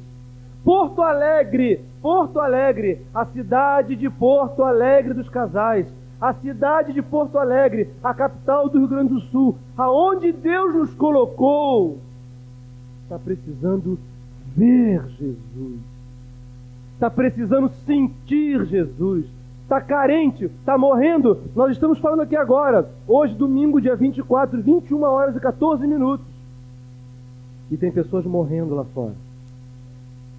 Porto 0.63 1.01
Alegre, 1.01 1.81
Porto 2.03 2.39
Alegre, 2.39 3.01
a 3.15 3.25
cidade 3.25 3.97
de 3.97 4.11
Porto 4.11 4.63
Alegre 4.63 5.15
dos 5.15 5.31
casais, 5.31 5.87
a 6.21 6.35
cidade 6.35 6.93
de 6.93 7.01
Porto 7.01 7.39
Alegre, 7.39 7.89
a 8.03 8.13
capital 8.13 8.69
do 8.69 8.81
Rio 8.81 8.89
Grande 8.89 9.15
do 9.15 9.21
Sul, 9.21 9.57
aonde 9.79 10.31
Deus 10.31 10.75
nos 10.75 10.93
colocou, 10.93 12.01
está 13.05 13.19
precisando 13.19 13.99
ver 14.55 15.03
Jesus, 15.19 15.81
está 16.93 17.09
precisando 17.09 17.71
sentir 17.87 18.67
Jesus, 18.67 19.25
está 19.65 19.81
carente, 19.81 20.45
está 20.45 20.79
morrendo. 20.79 21.41
Nós 21.55 21.73
estamos 21.73 21.99
falando 21.99 22.21
aqui 22.21 22.37
agora, 22.37 22.89
hoje, 23.09 23.35
domingo, 23.35 23.81
dia 23.81 23.97
24, 23.97 24.63
21 24.63 25.03
horas 25.03 25.35
e 25.35 25.41
14 25.41 25.87
minutos. 25.87 26.27
E 27.71 27.77
tem 27.77 27.91
pessoas 27.91 28.25
morrendo 28.25 28.75
lá 28.75 28.85
fora, 28.85 29.15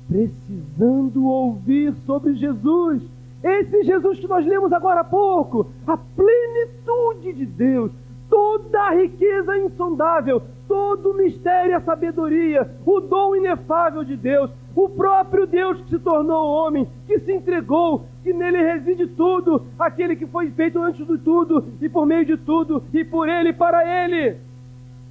precisando 0.08 1.26
ouvir 1.26 1.94
sobre 2.06 2.36
Jesus. 2.36 3.02
Esse 3.44 3.84
Jesus 3.84 4.20
que 4.20 4.28
nós 4.28 4.46
lemos 4.46 4.72
agora 4.72 5.02
há 5.02 5.04
pouco, 5.04 5.68
a 5.86 5.98
plenitude 5.98 7.34
de 7.34 7.46
Deus, 7.46 7.92
toda 8.36 8.82
a 8.82 8.94
riqueza 8.94 9.58
insondável, 9.60 10.42
todo 10.68 11.12
o 11.12 11.14
mistério 11.14 11.72
e 11.72 11.74
a 11.74 11.80
sabedoria, 11.80 12.70
o 12.86 13.00
dom 13.00 13.34
inefável 13.34 14.04
de 14.04 14.18
Deus, 14.18 14.52
o 14.76 14.90
próprio 14.90 15.48
Deus 15.48 15.80
que 15.80 15.92
se 15.92 16.00
tornou 16.00 16.46
homem, 16.46 16.86
que 17.08 17.18
se 17.20 17.32
entregou, 17.32 18.06
que 18.24 18.34
nele 18.34 18.62
reside 18.62 19.08
tudo, 19.08 19.66
aquele 19.80 20.18
que 20.18 20.28
foi 20.28 20.52
feito 20.52 20.82
antes 20.82 21.08
de 21.08 21.18
tudo 21.18 21.66
e 21.80 21.88
por 21.88 22.06
meio 22.06 22.26
de 22.26 22.36
tudo 22.36 22.84
e 22.94 23.06
por 23.06 23.30
ele 23.30 23.52
e 23.52 23.54
para 23.54 24.04
ele. 24.04 24.36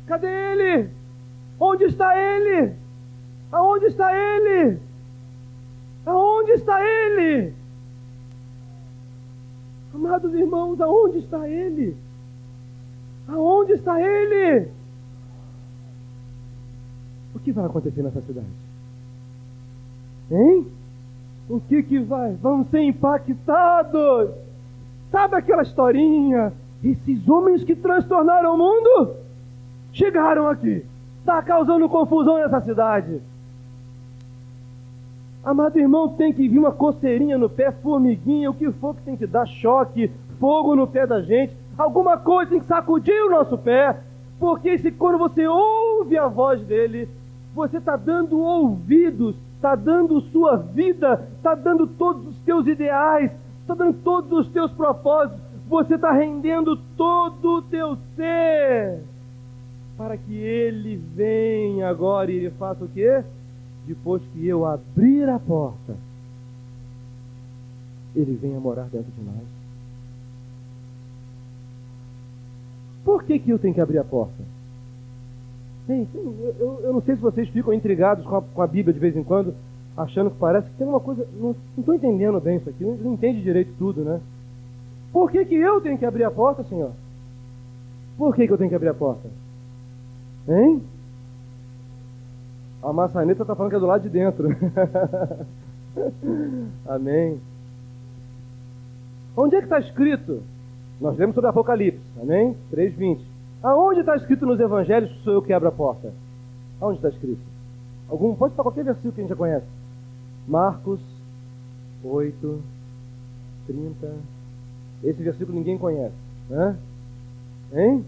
Cadê 0.06 0.26
ele? 0.26 0.90
Onde 1.58 1.84
está 1.84 2.14
ele? 2.18 2.74
Aonde 3.50 3.86
está 3.86 4.14
ele? 4.14 4.78
Aonde 6.04 6.50
está 6.52 6.78
ele? 6.84 7.54
Amados 9.94 10.34
irmãos, 10.34 10.78
aonde 10.78 11.20
está 11.20 11.48
ele? 11.48 12.03
Aonde 13.28 13.72
está 13.72 14.00
ele? 14.00 14.68
O 17.34 17.38
que 17.38 17.52
vai 17.52 17.64
acontecer 17.64 18.02
nessa 18.02 18.20
cidade? 18.20 18.46
Hein? 20.30 20.66
O 21.48 21.60
que 21.60 21.82
que 21.82 21.98
vai? 21.98 22.34
Vamos 22.40 22.68
ser 22.70 22.82
impactados. 22.82 24.30
Sabe 25.10 25.36
aquela 25.36 25.62
historinha? 25.62 26.52
Esses 26.82 27.28
homens 27.28 27.64
que 27.64 27.74
transtornaram 27.74 28.54
o 28.54 28.58
mundo 28.58 29.16
chegaram 29.92 30.48
aqui. 30.48 30.84
Está 31.20 31.42
causando 31.42 31.88
confusão 31.88 32.36
nessa 32.36 32.60
cidade. 32.60 33.20
Amado 35.42 35.78
irmão, 35.78 36.08
tem 36.08 36.32
que 36.32 36.48
vir 36.48 36.58
uma 36.58 36.72
coceirinha 36.72 37.36
no 37.36 37.50
pé, 37.50 37.70
formiguinha, 37.70 38.50
o 38.50 38.54
que 38.54 38.70
for 38.72 38.94
que 38.94 39.02
tem 39.02 39.16
que 39.16 39.26
dar 39.26 39.46
choque, 39.46 40.10
fogo 40.40 40.74
no 40.74 40.86
pé 40.86 41.06
da 41.06 41.20
gente, 41.20 41.54
alguma 41.76 42.16
coisa 42.18 42.50
tem 42.50 42.60
que 42.60 42.66
sacudir 42.66 43.20
o 43.24 43.30
nosso 43.30 43.58
pé, 43.58 43.98
porque 44.38 44.78
se 44.78 44.90
quando 44.90 45.18
você 45.18 45.46
ouve 45.46 46.16
a 46.18 46.26
voz 46.26 46.60
dele, 46.62 47.08
você 47.54 47.78
está 47.78 47.96
dando 47.96 48.38
ouvidos, 48.38 49.36
está 49.56 49.74
dando 49.74 50.20
sua 50.32 50.56
vida, 50.56 51.26
está 51.36 51.54
dando 51.54 51.86
todos 51.86 52.26
os 52.26 52.36
teus 52.40 52.66
ideais, 52.66 53.30
está 53.60 53.74
dando 53.74 53.94
todos 54.02 54.46
os 54.46 54.48
teus 54.52 54.70
propósitos, 54.72 55.40
você 55.68 55.94
está 55.94 56.12
rendendo 56.12 56.76
todo 56.96 57.58
o 57.58 57.62
teu 57.62 57.96
ser 58.16 59.00
para 59.96 60.16
que 60.16 60.34
ele 60.34 60.96
venha 60.96 61.88
agora 61.88 62.30
e 62.30 62.36
ele 62.36 62.50
faça 62.50 62.84
o 62.84 62.88
quê? 62.88 63.22
Depois 63.86 64.22
que 64.32 64.46
eu 64.46 64.66
abrir 64.66 65.28
a 65.28 65.38
porta, 65.38 65.94
ele 68.14 68.36
venha 68.40 68.58
morar 68.58 68.84
dentro 68.84 69.10
de 69.12 69.24
nós. 69.24 69.53
Por 73.04 73.24
que, 73.24 73.38
que 73.38 73.50
eu 73.50 73.58
tenho 73.58 73.74
que 73.74 73.80
abrir 73.80 73.98
a 73.98 74.04
porta? 74.04 74.42
Bem, 75.86 76.08
eu, 76.14 76.80
eu, 76.82 76.92
não 76.92 77.02
sei 77.02 77.14
se 77.14 77.20
vocês 77.20 77.48
ficam 77.50 77.72
intrigados 77.72 78.24
com 78.24 78.36
a, 78.36 78.42
com 78.42 78.62
a, 78.62 78.66
Bíblia 78.66 78.94
de 78.94 78.98
vez 78.98 79.14
em 79.14 79.22
quando, 79.22 79.54
achando 79.94 80.30
que 80.30 80.38
parece 80.38 80.68
que 80.70 80.76
tem 80.76 80.86
uma 80.86 81.00
coisa. 81.00 81.26
Não 81.38 81.54
estou 81.76 81.94
entendendo 81.94 82.40
bem 82.40 82.56
isso 82.56 82.70
aqui, 82.70 82.82
não, 82.82 82.96
não 82.96 83.12
entende 83.12 83.42
direito 83.42 83.74
tudo, 83.78 84.02
né? 84.02 84.20
Por 85.12 85.30
que, 85.30 85.44
que 85.44 85.54
eu 85.54 85.80
tenho 85.82 85.98
que 85.98 86.06
abrir 86.06 86.24
a 86.24 86.30
porta, 86.30 86.64
Senhor? 86.64 86.92
Por 88.16 88.34
que, 88.34 88.46
que 88.46 88.52
eu 88.52 88.58
tenho 88.58 88.70
que 88.70 88.76
abrir 88.76 88.88
a 88.88 88.94
porta? 88.94 89.28
Hein? 90.48 90.82
A 92.82 92.92
maçaneta 92.92 93.42
está 93.42 93.54
falando 93.54 93.70
que 93.70 93.76
é 93.76 93.80
do 93.80 93.86
lado 93.86 94.02
de 94.02 94.08
dentro. 94.08 94.48
Amém. 96.86 97.38
Onde 99.36 99.56
é 99.56 99.58
que 99.58 99.66
está 99.66 99.78
escrito? 99.78 100.42
Nós 101.00 101.16
lemos 101.16 101.34
sobre 101.34 101.50
Apocalipse. 101.50 102.00
Amém? 102.20 102.56
3.20. 102.72 103.20
Aonde 103.62 104.00
está 104.00 104.16
escrito 104.16 104.46
nos 104.46 104.60
evangelhos 104.60 105.10
que 105.10 105.24
sou 105.24 105.34
eu 105.34 105.42
que 105.42 105.52
abro 105.52 105.68
a 105.68 105.72
porta? 105.72 106.12
Aonde 106.80 106.98
está 106.98 107.08
escrito? 107.08 107.40
Algum, 108.08 108.34
pode 108.34 108.52
estar 108.52 108.62
qualquer 108.62 108.84
versículo 108.84 109.12
que 109.12 109.20
a 109.20 109.24
gente 109.24 109.30
já 109.30 109.36
conhece. 109.36 109.66
Marcos 110.46 111.00
8, 112.04 112.62
30. 113.66 114.14
Esse 115.02 115.22
versículo 115.22 115.56
ninguém 115.56 115.78
conhece. 115.78 116.14
Né? 116.48 116.76
Hein? 117.72 118.04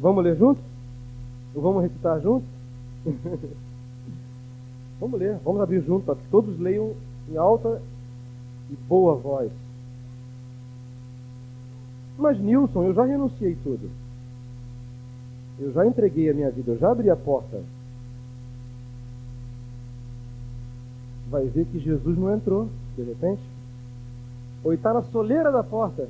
Vamos 0.00 0.24
ler 0.24 0.36
juntos? 0.36 0.62
Ou 1.54 1.62
vamos 1.62 1.82
recitar 1.82 2.20
juntos? 2.20 2.48
vamos 5.00 5.20
ler, 5.20 5.38
vamos 5.44 5.60
abrir 5.60 5.82
junto, 5.82 6.06
para 6.06 6.16
que 6.16 6.26
todos 6.30 6.58
leiam 6.58 6.92
em 7.30 7.36
alta 7.36 7.80
e 8.70 8.76
boa 8.88 9.14
voz. 9.14 9.50
Mas 12.18 12.38
Nilson, 12.38 12.84
eu 12.84 12.94
já 12.94 13.04
renunciei 13.04 13.56
tudo. 13.62 13.90
Eu 15.58 15.72
já 15.72 15.86
entreguei 15.86 16.30
a 16.30 16.34
minha 16.34 16.50
vida, 16.50 16.72
eu 16.72 16.78
já 16.78 16.90
abri 16.90 17.10
a 17.10 17.16
porta. 17.16 17.62
Vai 21.28 21.44
ver 21.46 21.66
que 21.66 21.78
Jesus 21.78 22.16
não 22.16 22.34
entrou, 22.34 22.68
de 22.96 23.02
repente. 23.02 23.42
Ou 24.62 24.72
está 24.72 24.92
na 24.92 25.02
soleira 25.02 25.50
da 25.50 25.62
porta. 25.62 26.08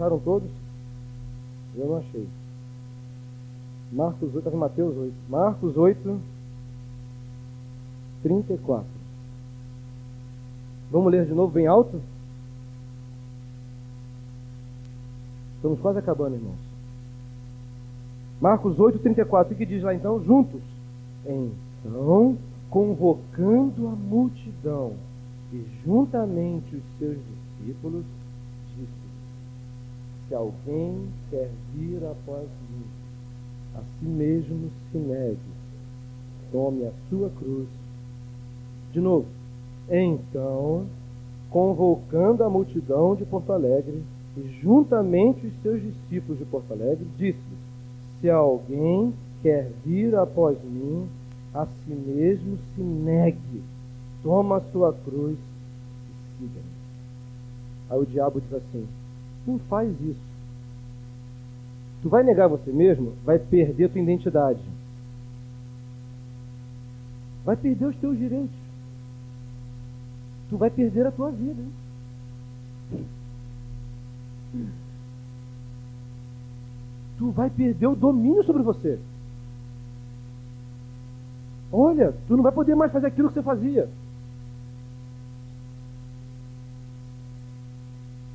acharam 0.00 0.18
todos? 0.18 0.50
Eu 1.76 1.86
não 1.86 1.96
achei. 1.98 2.26
Marcos 3.92 4.28
8, 4.28 4.38
estava 4.38 4.56
em 4.56 4.58
Mateus 4.58 4.96
8. 4.96 5.14
Marcos 5.28 5.76
8, 5.76 6.20
34. 8.22 8.86
Vamos 10.90 11.12
ler 11.12 11.26
de 11.26 11.32
novo 11.32 11.52
bem 11.52 11.66
alto? 11.66 12.00
Estamos 15.56 15.78
quase 15.80 15.98
acabando, 15.98 16.36
irmãos. 16.36 16.58
Marcos 18.40 18.78
8, 18.78 18.98
34. 18.98 19.52
O 19.52 19.56
que 19.56 19.66
diz 19.66 19.82
lá 19.82 19.94
então? 19.94 20.22
Juntos. 20.24 20.62
Então, 21.26 22.38
convocando 22.70 23.88
a 23.88 23.90
multidão 23.90 24.94
e 25.52 25.66
juntamente 25.84 26.76
os 26.76 26.82
seus 26.98 27.18
discípulos, 27.58 28.04
se 30.30 30.34
alguém 30.34 31.08
quer 31.28 31.50
vir 31.74 32.04
após 32.04 32.48
mim, 32.70 32.84
a 33.74 33.80
si 33.80 34.04
mesmo 34.04 34.70
se 34.90 34.98
negue, 34.98 35.38
tome 36.52 36.86
a 36.86 36.92
sua 37.08 37.28
cruz. 37.30 37.66
De 38.92 39.00
novo, 39.00 39.26
então, 39.88 40.86
convocando 41.50 42.44
a 42.44 42.50
multidão 42.50 43.14
de 43.14 43.24
Porto 43.24 43.52
Alegre 43.52 44.02
e 44.36 44.60
juntamente 44.60 45.46
os 45.46 45.62
seus 45.62 45.82
discípulos 45.82 46.38
de 46.38 46.44
Porto 46.44 46.72
Alegre, 46.72 47.06
disse-lhes: 47.16 47.58
Se 48.20 48.30
alguém 48.30 49.12
quer 49.42 49.70
vir 49.84 50.14
após 50.14 50.56
mim, 50.62 51.08
a 51.54 51.66
si 51.66 51.92
mesmo 51.92 52.58
se 52.74 52.80
negue, 52.80 53.62
toma 54.22 54.56
a 54.58 54.72
sua 54.72 54.92
cruz 54.92 55.36
e 55.36 56.38
siga-me. 56.38 56.70
Aí 57.90 57.98
o 57.98 58.06
diabo 58.06 58.40
diz 58.40 58.52
assim: 58.52 58.86
não 59.46 59.58
faz 59.58 59.90
isso. 60.00 60.30
Tu 62.02 62.08
vai 62.08 62.22
negar 62.22 62.48
você 62.48 62.70
mesmo, 62.70 63.12
vai 63.24 63.38
perder 63.38 63.90
tua 63.90 64.00
identidade. 64.00 64.60
Vai 67.44 67.56
perder 67.56 67.86
os 67.86 67.96
teus 67.96 68.18
direitos. 68.18 68.59
Tu 70.50 70.56
vai 70.56 70.68
perder 70.68 71.06
a 71.06 71.12
tua 71.12 71.30
vida. 71.30 71.62
Tu 77.16 77.30
vai 77.30 77.48
perder 77.48 77.86
o 77.86 77.94
domínio 77.94 78.42
sobre 78.42 78.62
você. 78.62 78.98
Olha, 81.72 82.12
tu 82.26 82.36
não 82.36 82.42
vai 82.42 82.50
poder 82.50 82.74
mais 82.74 82.90
fazer 82.90 83.06
aquilo 83.06 83.28
que 83.28 83.34
você 83.34 83.42
fazia. 83.42 83.88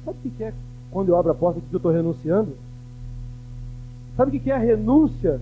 Sabe 0.06 0.18
o 0.24 0.32
que 0.32 0.44
é 0.44 0.54
quando 0.92 1.10
eu 1.10 1.18
abro 1.18 1.34
a 1.34 1.36
porta 1.36 1.60
que 1.60 1.74
eu 1.74 1.78
estou 1.78 1.92
renunciando? 1.92 2.56
Sabe 4.16 4.38
o 4.38 4.40
que 4.40 4.50
é 4.50 4.56
a 4.56 4.60
renúncia? 4.60 5.42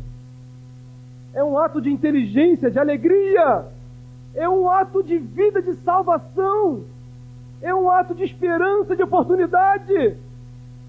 É 1.35 1.43
um 1.43 1.55
ato 1.59 1.79
de 1.79 1.91
inteligência, 1.91 2.71
de 2.71 2.79
alegria. 2.79 3.67
É 4.35 4.49
um 4.49 4.69
ato 4.69 5.03
de 5.03 5.17
vida, 5.17 5.61
de 5.61 5.73
salvação. 5.75 6.83
É 7.61 7.73
um 7.73 7.89
ato 7.89 8.13
de 8.15 8.23
esperança, 8.23 8.95
de 8.95 9.03
oportunidade. 9.03 10.17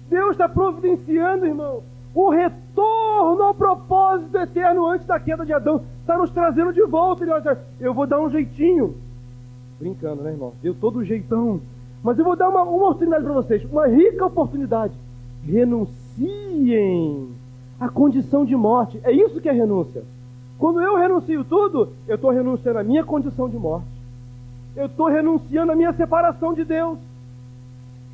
Deus 0.09 0.31
está 0.31 0.49
providenciando, 0.49 1.45
irmão, 1.45 1.83
o 2.13 2.29
retorno 2.29 3.43
ao 3.43 3.53
propósito 3.53 4.37
eterno 4.37 4.85
antes 4.85 5.05
da 5.05 5.19
queda 5.19 5.45
de 5.45 5.53
Adão. 5.53 5.83
Está 6.01 6.17
nos 6.17 6.31
trazendo 6.31 6.73
de 6.73 6.83
volta. 6.83 7.23
Ele 7.23 7.31
olha, 7.31 7.59
eu 7.79 7.93
vou 7.93 8.07
dar 8.07 8.19
um 8.19 8.29
jeitinho. 8.29 8.95
Brincando, 9.79 10.23
né, 10.23 10.31
irmão? 10.31 10.53
Deu 10.61 10.73
todo 10.73 11.03
jeitão. 11.03 11.61
Mas 12.03 12.17
eu 12.17 12.25
vou 12.25 12.35
dar 12.35 12.49
uma, 12.49 12.61
uma 12.63 12.75
oportunidade 12.75 13.23
para 13.23 13.33
vocês. 13.33 13.63
Uma 13.65 13.87
rica 13.87 14.25
oportunidade. 14.25 14.93
Renunciem 15.43 17.29
à 17.79 17.89
condição 17.89 18.45
de 18.45 18.55
morte. 18.55 18.99
É 19.03 19.11
isso 19.11 19.41
que 19.41 19.49
é 19.49 19.51
renúncia. 19.51 20.03
Quando 20.57 20.81
eu 20.81 20.95
renuncio 20.95 21.43
tudo, 21.43 21.89
eu 22.07 22.15
estou 22.15 22.31
renunciando 22.31 22.79
à 22.79 22.83
minha 22.83 23.03
condição 23.03 23.49
de 23.49 23.57
morte. 23.57 23.87
Eu 24.75 24.87
estou 24.87 25.07
renunciando 25.07 25.71
à 25.71 25.75
minha 25.75 25.93
separação 25.93 26.53
de 26.53 26.63
Deus. 26.63 26.97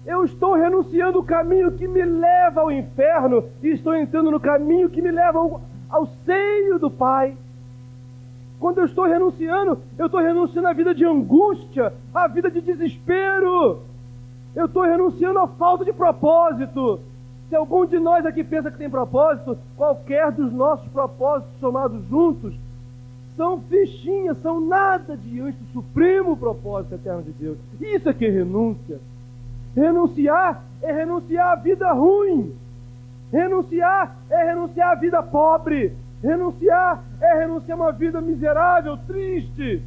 Eu 0.06 0.26
estou 0.26 0.54
renunciando 0.54 1.20
o 1.20 1.24
caminho 1.24 1.72
que 1.72 1.88
me 1.88 2.04
leva 2.04 2.62
ao 2.62 2.72
inferno 2.72 3.44
e 3.62 3.70
estou 3.70 3.96
entrando 3.96 4.32
no 4.32 4.40
caminho 4.40 4.90
que 4.90 5.02
me 5.02 5.12
leva 5.12 5.38
ao, 5.38 5.62
ao 5.90 6.08
seio 6.26 6.80
do 6.80 6.90
Pai. 6.90 7.38
Quando 8.60 8.80
eu 8.80 8.86
estou 8.86 9.06
renunciando, 9.06 9.80
eu 9.98 10.08
estou 10.08 10.20
renunciando 10.20 10.68
à 10.68 10.74
vida 10.74 10.94
de 10.94 11.06
angústia, 11.06 11.94
à 12.14 12.28
vida 12.28 12.50
de 12.50 12.62
desespero. 12.62 13.80
Eu 14.56 14.66
estou 14.66 14.84
renunciando 14.84 15.40
à 15.40 15.48
falta 15.48 15.86
de 15.86 15.94
propósito. 15.94 17.00
Se 17.52 17.56
algum 17.58 17.86
de 17.86 18.00
nós 18.00 18.26
aqui 18.26 18.46
pensa 18.46 18.72
que 18.72 18.78
tem 18.78 18.90
propósito, 18.90 19.58
qualquer 19.76 20.32
dos 20.32 20.54
nossos 20.54 20.88
propósitos 20.88 21.54
somados 21.60 22.02
juntos 22.08 22.56
são 23.36 23.60
fichinhas, 23.64 24.42
são 24.42 24.62
nada 24.62 25.18
diante 25.18 25.58
do 25.58 25.74
supremo 25.74 26.38
propósito 26.38 26.96
eterno 26.96 27.24
de 27.24 27.32
Deus. 27.32 27.58
Isso 27.82 28.08
é 28.08 28.14
que 28.14 28.26
é 28.26 28.30
renúncia. 28.30 29.02
Renunciar 29.76 30.64
é 30.82 30.94
renunciar 30.94 31.52
à 31.52 31.56
vida 31.56 31.92
ruim. 31.92 32.56
Renunciar 33.34 34.16
é 34.30 34.46
renunciar 34.46 34.92
à 34.94 34.96
vida 34.96 35.22
pobre. 35.22 35.94
Renunciar 36.24 37.04
é 37.20 37.34
renunciar 37.40 37.78
a 37.78 37.82
uma 37.82 37.92
vida 37.92 38.22
miserável, 38.22 38.98
triste. 39.06 39.84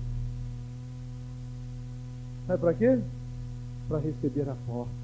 Sabe 2.46 2.60
para 2.60 2.74
quê? 2.74 2.98
Para 3.88 4.00
receber 4.00 4.50
a 4.50 4.54
porta. 4.66 5.03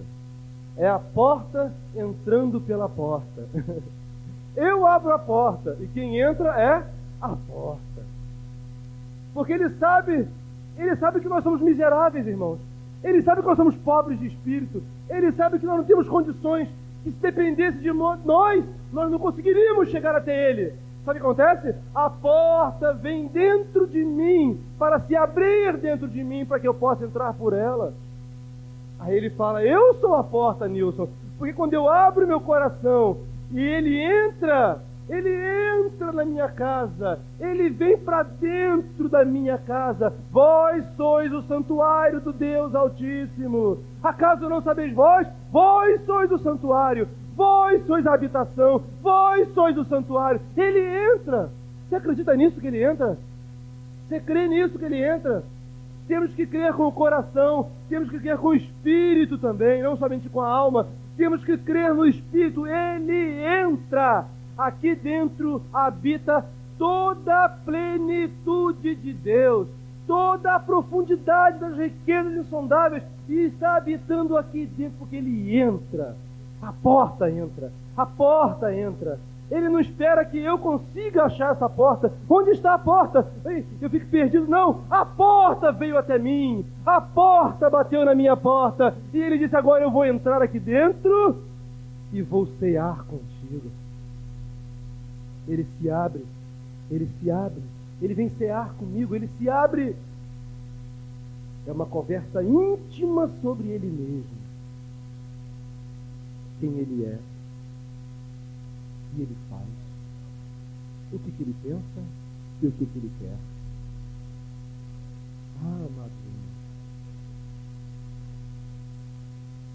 É 0.81 0.89
a 0.89 0.99
porta 0.99 1.71
entrando 1.95 2.59
pela 2.59 2.89
porta. 2.89 3.47
Eu 4.57 4.87
abro 4.87 5.13
a 5.13 5.19
porta 5.19 5.77
e 5.79 5.87
quem 5.89 6.19
entra 6.19 6.59
é 6.59 6.83
a 7.21 7.29
porta. 7.29 8.03
Porque 9.35 9.53
ele 9.53 9.69
sabe, 9.71 10.27
ele 10.79 10.97
sabe 10.97 11.21
que 11.21 11.29
nós 11.29 11.45
somos 11.45 11.61
miseráveis, 11.61 12.27
irmãos. 12.27 12.59
Ele 13.05 13.21
sabe 13.21 13.43
que 13.43 13.47
nós 13.47 13.59
somos 13.59 13.77
pobres 13.77 14.19
de 14.19 14.29
espírito. 14.29 14.83
Ele 15.11 15.31
sabe 15.33 15.59
que 15.59 15.67
nós 15.67 15.77
não 15.77 15.85
temos 15.85 16.09
condições. 16.09 16.67
Que 17.05 17.11
se 17.11 17.17
dependesse 17.19 17.79
de 17.79 17.93
nós, 17.93 18.65
nós 18.91 19.11
não 19.11 19.19
conseguiríamos 19.19 19.91
chegar 19.91 20.15
até 20.17 20.51
Ele. 20.51 20.73
Sabe 21.05 21.19
o 21.19 21.23
que 21.23 21.27
acontece? 21.27 21.75
A 21.95 22.09
porta 22.09 22.95
vem 22.95 23.27
dentro 23.27 23.87
de 23.87 24.03
mim 24.03 24.59
para 24.79 24.99
se 25.01 25.15
abrir 25.15 25.77
dentro 25.77 26.09
de 26.09 26.25
mim 26.25 26.47
para 26.47 26.59
que 26.59 26.67
eu 26.67 26.75
possa 26.75 27.05
entrar 27.05 27.35
por 27.35 27.53
ela. 27.53 27.93
Aí 29.01 29.17
ele 29.17 29.31
fala: 29.31 29.65
Eu 29.65 29.95
sou 29.95 30.15
a 30.15 30.23
porta, 30.23 30.69
Nilson. 30.69 31.09
Porque 31.39 31.55
quando 31.55 31.73
eu 31.73 31.89
abro 31.89 32.27
meu 32.27 32.41
coração 32.41 33.17
e 33.51 33.59
ele 33.59 33.99
entra, 33.99 34.79
ele 35.09 35.31
entra 35.31 36.13
na 36.13 36.25
minha 36.25 36.49
casa, 36.49 37.19
ele 37.41 37.71
vem 37.71 37.97
para 37.97 38.23
dentro 38.23 39.09
da 39.09 39.25
minha 39.25 39.57
casa. 39.57 40.13
Vós 40.31 40.85
sois 40.97 41.33
o 41.33 41.43
santuário 41.43 42.21
do 42.21 42.33
Deus 42.33 42.75
Altíssimo. 42.75 43.79
Acaso 44.03 44.49
não 44.49 44.63
sabeis 44.63 44.95
vós? 44.95 45.27
Vós 45.51 46.05
sois 46.05 46.31
o 46.31 46.39
santuário, 46.39 47.09
vós 47.35 47.85
sois 47.87 48.07
a 48.07 48.15
habitação, 48.15 48.83
vós 49.03 49.53
sois 49.55 49.77
o 49.79 49.85
santuário. 49.85 50.41
Ele 50.57 51.15
entra. 51.15 51.51
Você 51.89 51.97
acredita 51.97 52.37
nisso 52.37 52.61
que 52.61 52.67
ele 52.67 52.85
entra? 52.85 53.19
Você 54.09 54.21
crê 54.21 54.47
nisso 54.47 54.79
que 54.79 54.85
ele 54.85 55.03
entra? 55.03 55.43
Temos 56.11 56.35
que 56.35 56.45
crer 56.45 56.73
com 56.73 56.89
o 56.89 56.93
coração, 56.93 57.71
temos 57.89 58.11
que 58.11 58.19
crer 58.19 58.37
com 58.37 58.49
o 58.49 58.55
espírito 58.57 59.39
também, 59.39 59.81
não 59.81 59.97
somente 59.97 60.29
com 60.29 60.41
a 60.41 60.49
alma. 60.49 60.89
Temos 61.17 61.45
que 61.45 61.57
crer 61.57 61.95
no 61.95 62.05
espírito, 62.05 62.67
ele 62.67 63.45
entra 63.45 64.27
aqui 64.59 64.97
dentro 64.97 65.63
habita 65.73 66.45
toda 66.77 67.45
a 67.45 67.49
plenitude 67.49 68.97
de 68.97 69.13
Deus, 69.13 69.69
toda 70.05 70.57
a 70.57 70.59
profundidade 70.59 71.61
das 71.61 71.77
riquezas 71.77 72.45
insondáveis, 72.45 73.05
e 73.29 73.45
está 73.45 73.77
habitando 73.77 74.37
aqui 74.37 74.67
dentro 74.67 74.99
porque 74.99 75.15
ele 75.15 75.57
entra. 75.57 76.17
A 76.61 76.73
porta 76.73 77.31
entra, 77.31 77.71
a 77.97 78.05
porta 78.05 78.75
entra. 78.75 79.17
Ele 79.51 79.69
não 79.69 79.81
espera 79.81 80.25
que 80.25 80.39
eu 80.39 80.59
consiga 80.59 81.25
achar 81.25 81.53
essa 81.53 81.69
porta. 81.69 82.13
Onde 82.29 82.51
está 82.51 82.75
a 82.75 82.79
porta? 82.79 83.27
Eu 83.81 83.91
fico 83.91 84.07
perdido. 84.07 84.47
Não, 84.47 84.83
a 84.89 85.05
porta 85.05 85.73
veio 85.73 85.99
até 85.99 86.19
mim. 86.19 86.65
A 86.87 87.01
porta 87.01 87.69
bateu 87.69 88.05
na 88.05 88.15
minha 88.15 88.37
porta. 88.37 88.95
E 89.13 89.19
ele 89.19 89.39
disse: 89.39 89.57
Agora 89.57 89.83
eu 89.83 89.91
vou 89.91 90.05
entrar 90.05 90.41
aqui 90.41 90.61
dentro 90.61 91.43
e 92.13 92.23
vou 92.23 92.47
cear 92.59 93.05
contigo 93.07 93.71
ele 95.53 95.67
se 95.79 95.91
abre, 95.91 96.25
ele 96.91 97.09
se 97.21 97.31
abre, 97.31 97.63
ele 98.01 98.15
vem 98.15 98.31
cear 98.31 98.73
comigo, 98.75 99.15
ele 99.15 99.29
se 99.39 99.49
abre. 99.49 99.97
É 101.67 101.73
uma 101.73 101.87
conversa 101.87 102.43
íntima 102.43 103.31
sobre 103.43 103.69
ele 103.69 103.87
mesmo. 103.87 104.41
Quem 106.59 106.71
ele 106.79 107.05
é, 107.05 107.19
que 109.15 109.23
ele 109.23 109.37
faz, 109.49 109.67
o 111.13 111.19
que, 111.19 111.31
que 111.33 111.43
ele 111.43 111.55
pensa 111.63 112.07
e 112.63 112.67
o 112.67 112.73
que, 112.73 112.87
que 112.87 112.99
ele 112.99 113.13
quer. 113.19 113.37
Ah, 115.63 115.87
madrinha. 115.97 116.51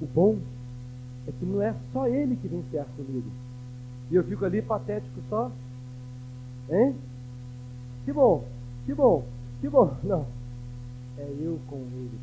O 0.02 0.06
bom 0.08 0.40
é 1.28 1.32
que 1.32 1.46
não 1.46 1.62
é 1.62 1.76
só 1.94 2.08
ele 2.08 2.36
que 2.36 2.48
vem 2.48 2.64
cear 2.72 2.86
comigo. 2.96 3.30
E 4.12 4.16
eu 4.16 4.24
fico 4.24 4.46
ali 4.46 4.62
patético 4.62 5.20
só, 5.30 5.52
Hein? 6.70 6.96
Que 8.04 8.12
bom, 8.12 8.44
que 8.86 8.94
bom, 8.94 9.26
que 9.62 9.70
bom. 9.70 9.96
Não. 10.04 10.26
É 11.18 11.24
eu 11.40 11.60
com 11.68 11.78
ele 11.78 12.20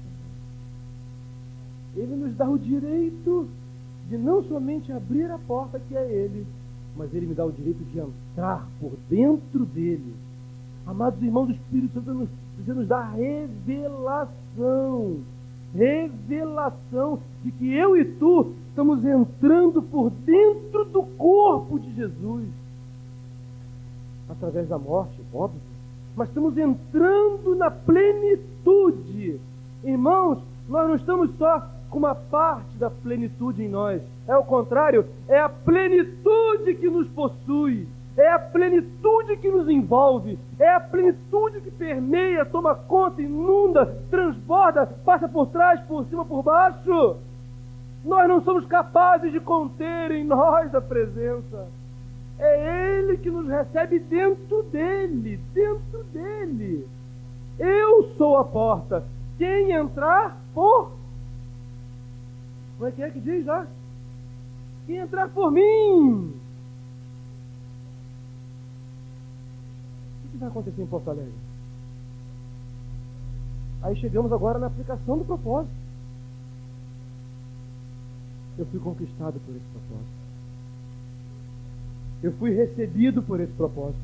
também. 1.95 2.05
Ele 2.05 2.17
nos 2.17 2.37
dá 2.37 2.49
o 2.49 2.59
direito 2.59 3.49
de 4.09 4.19
não 4.19 4.43
somente 4.45 4.93
abrir 4.93 5.31
a 5.31 5.39
porta 5.39 5.81
que 5.81 5.97
é 5.97 6.11
ele, 6.11 6.47
mas 6.97 7.13
ele 7.15 7.27
me 7.27 7.35
dá 7.35 7.45
o 7.45 7.53
direito 7.53 7.85
de 7.85 7.99
entrar 7.99 8.67
por 8.81 8.93
dentro 9.09 9.65
dele. 9.67 10.15
Amados 10.87 11.23
irmãos 11.23 11.47
do 11.47 11.53
Espírito 11.53 11.95
Santo, 11.95 12.13
nos, 12.13 12.29
nos 12.67 12.89
dá 12.89 13.03
revelação. 13.11 14.29
Revelação 15.75 17.19
de 17.43 17.51
que 17.53 17.73
eu 17.73 17.97
e 17.97 18.05
tu 18.05 18.53
estamos 18.69 19.05
entrando 19.05 19.83
por 19.83 20.11
dentro 20.11 20.85
do 20.85 21.03
corpo 21.17 21.79
de 21.79 21.95
Jesus 21.95 22.47
através 24.33 24.69
da 24.69 24.79
morte, 24.79 25.21
óbvio, 25.33 25.61
mas 26.17 26.29
estamos 26.29 26.57
entrando 26.57 27.55
na 27.55 27.71
plenitude. 27.71 29.41
Irmãos, 29.85 30.39
nós 30.69 30.89
não 30.89 30.97
estamos 30.97 31.31
só 31.37 31.69
com 31.93 31.99
uma 31.99 32.15
parte 32.15 32.75
da 32.79 32.89
plenitude 32.89 33.63
em 33.63 33.69
nós, 33.69 34.01
é 34.27 34.35
o 34.35 34.43
contrário, 34.43 35.05
é 35.29 35.39
a 35.39 35.49
plenitude 35.51 36.75
que 36.77 36.89
nos 36.89 37.07
possui, 37.09 37.87
é 38.17 38.33
a 38.33 38.39
plenitude 38.39 39.37
que 39.37 39.51
nos 39.51 39.69
envolve, 39.69 40.39
é 40.59 40.75
a 40.75 40.81
plenitude 40.81 41.61
que 41.61 41.71
permeia, 41.71 42.47
toma 42.47 42.75
conta, 42.75 43.21
inunda, 43.21 43.85
transborda, 44.11 44.87
passa 45.05 45.29
por 45.29 45.49
trás, 45.49 45.81
por 45.83 46.07
cima, 46.07 46.25
por 46.25 46.43
baixo. 46.43 47.19
Nós 48.03 48.27
não 48.27 48.43
somos 48.43 48.65
capazes 48.65 49.31
de 49.31 49.39
conter 49.39 50.13
em 50.13 50.25
nós 50.25 50.75
a 50.75 50.81
presença. 50.81 51.69
É 52.39 53.01
Ele 53.01 53.19
que 53.19 53.31
nos 53.31 53.47
recebe 53.47 53.99
dentro 53.99 54.63
dele, 54.63 55.39
dentro 55.53 56.05
dele. 56.05 56.89
Eu 57.59 58.15
sou 58.17 58.39
a 58.39 58.45
porta. 58.45 59.05
Quem 59.37 59.73
entrar 59.73 60.39
por. 60.55 61.02
Como 62.83 62.91
é 62.91 62.97
que 62.97 63.03
é 63.05 63.11
que 63.11 63.21
diz 63.21 63.47
lá? 63.47 63.65
Quem 64.87 64.97
entrar 64.97 65.29
por 65.29 65.53
mim. 65.53 66.35
O 70.25 70.29
que 70.33 70.37
vai 70.37 70.49
acontecer 70.49 70.83
em 70.83 70.87
Porto 70.87 71.09
Alegre? 71.09 71.33
Aí 73.83 73.95
chegamos 73.95 74.33
agora 74.33 74.59
na 74.59 74.67
aplicação 74.67 75.17
do 75.17 75.25
propósito. 75.25 75.73
Eu 78.59 78.67
fui 78.67 78.81
conquistado 78.81 79.39
por 79.47 79.55
esse 79.55 79.67
propósito. 79.67 80.13
Eu 82.21 82.33
fui 82.33 82.51
recebido 82.51 83.23
por 83.23 83.39
esse 83.39 83.53
propósito. 83.53 84.03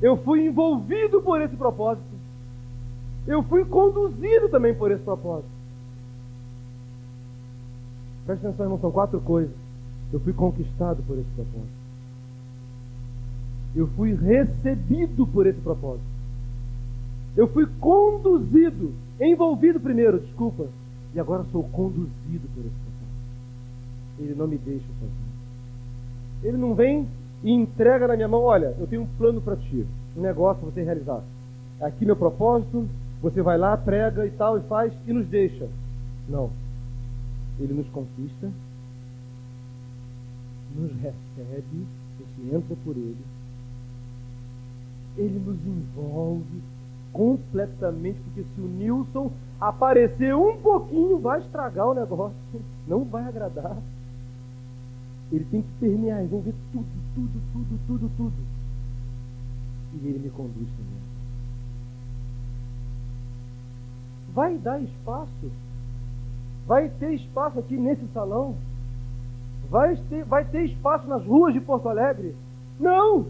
Eu 0.00 0.16
fui 0.18 0.46
envolvido 0.46 1.20
por 1.20 1.40
esse 1.40 1.56
propósito. 1.56 2.14
Eu 3.26 3.42
fui 3.42 3.64
conduzido 3.64 4.48
também 4.48 4.72
por 4.72 4.92
esse 4.92 5.02
propósito. 5.02 5.59
Presta 8.26 8.48
atenção, 8.48 8.66
irmão, 8.66 8.80
são 8.80 8.90
quatro 8.90 9.20
coisas. 9.20 9.54
Eu 10.12 10.20
fui 10.20 10.32
conquistado 10.32 11.02
por 11.02 11.18
esse 11.18 11.30
propósito. 11.34 11.80
Eu 13.74 13.86
fui 13.88 14.14
recebido 14.14 15.26
por 15.26 15.46
esse 15.46 15.60
propósito. 15.60 16.04
Eu 17.36 17.46
fui 17.48 17.66
conduzido, 17.78 18.92
envolvido 19.20 19.78
primeiro, 19.78 20.18
desculpa, 20.18 20.66
e 21.14 21.20
agora 21.20 21.44
sou 21.52 21.62
conduzido 21.64 22.48
por 22.54 22.60
esse 22.60 22.74
propósito. 22.74 22.90
Ele 24.18 24.34
não 24.34 24.48
me 24.48 24.58
deixa 24.58 24.86
sozinho. 24.98 25.30
Ele 26.42 26.56
não 26.56 26.74
vem 26.74 27.06
e 27.42 27.52
entrega 27.52 28.08
na 28.08 28.16
minha 28.16 28.28
mão, 28.28 28.42
olha, 28.42 28.74
eu 28.78 28.86
tenho 28.86 29.02
um 29.02 29.06
plano 29.18 29.40
para 29.40 29.56
ti, 29.56 29.86
um 30.16 30.20
negócio 30.20 30.62
para 30.62 30.70
você 30.70 30.82
realizar. 30.82 31.22
Aqui 31.80 32.04
meu 32.04 32.16
propósito, 32.16 32.86
você 33.22 33.40
vai 33.40 33.56
lá, 33.56 33.76
prega 33.76 34.26
e 34.26 34.30
tal, 34.30 34.58
e 34.58 34.62
faz, 34.62 34.92
e 35.06 35.12
nos 35.12 35.26
deixa. 35.26 35.68
Não. 36.28 36.50
Ele 37.60 37.74
nos 37.74 37.88
conquista, 37.90 38.50
nos 40.74 40.92
recebe, 40.92 41.86
a 42.18 42.22
gente 42.22 42.54
entra 42.54 42.76
por 42.84 42.96
ele, 42.96 43.24
ele 45.16 45.38
nos 45.38 45.58
envolve 45.66 46.62
completamente, 47.12 48.18
porque 48.20 48.42
se 48.42 48.60
o 48.60 48.66
Nilson 48.66 49.30
aparecer 49.60 50.34
um 50.34 50.56
pouquinho, 50.56 51.18
vai 51.18 51.40
estragar 51.40 51.88
o 51.88 51.94
negócio, 51.94 52.36
não 52.88 53.04
vai 53.04 53.24
agradar. 53.24 53.76
Ele 55.30 55.44
tem 55.44 55.62
que 55.62 55.68
permear, 55.78 56.24
envolver 56.24 56.54
tudo, 56.72 56.86
tudo, 57.14 57.40
tudo, 57.52 57.80
tudo, 57.86 58.10
tudo. 58.16 58.34
E 59.94 60.06
ele 60.06 60.18
me 60.18 60.30
conduz 60.30 60.68
também. 60.68 61.00
Vai 64.32 64.58
dar 64.58 64.80
espaço? 64.80 65.50
Vai 66.66 66.88
ter 66.88 67.14
espaço 67.14 67.58
aqui 67.58 67.76
nesse 67.76 68.06
salão? 68.08 68.56
Vai 69.68 69.96
ter, 70.08 70.24
vai 70.24 70.44
ter 70.44 70.64
espaço 70.64 71.06
nas 71.06 71.24
ruas 71.24 71.52
de 71.52 71.60
Porto 71.60 71.88
Alegre? 71.88 72.34
Não! 72.78 73.26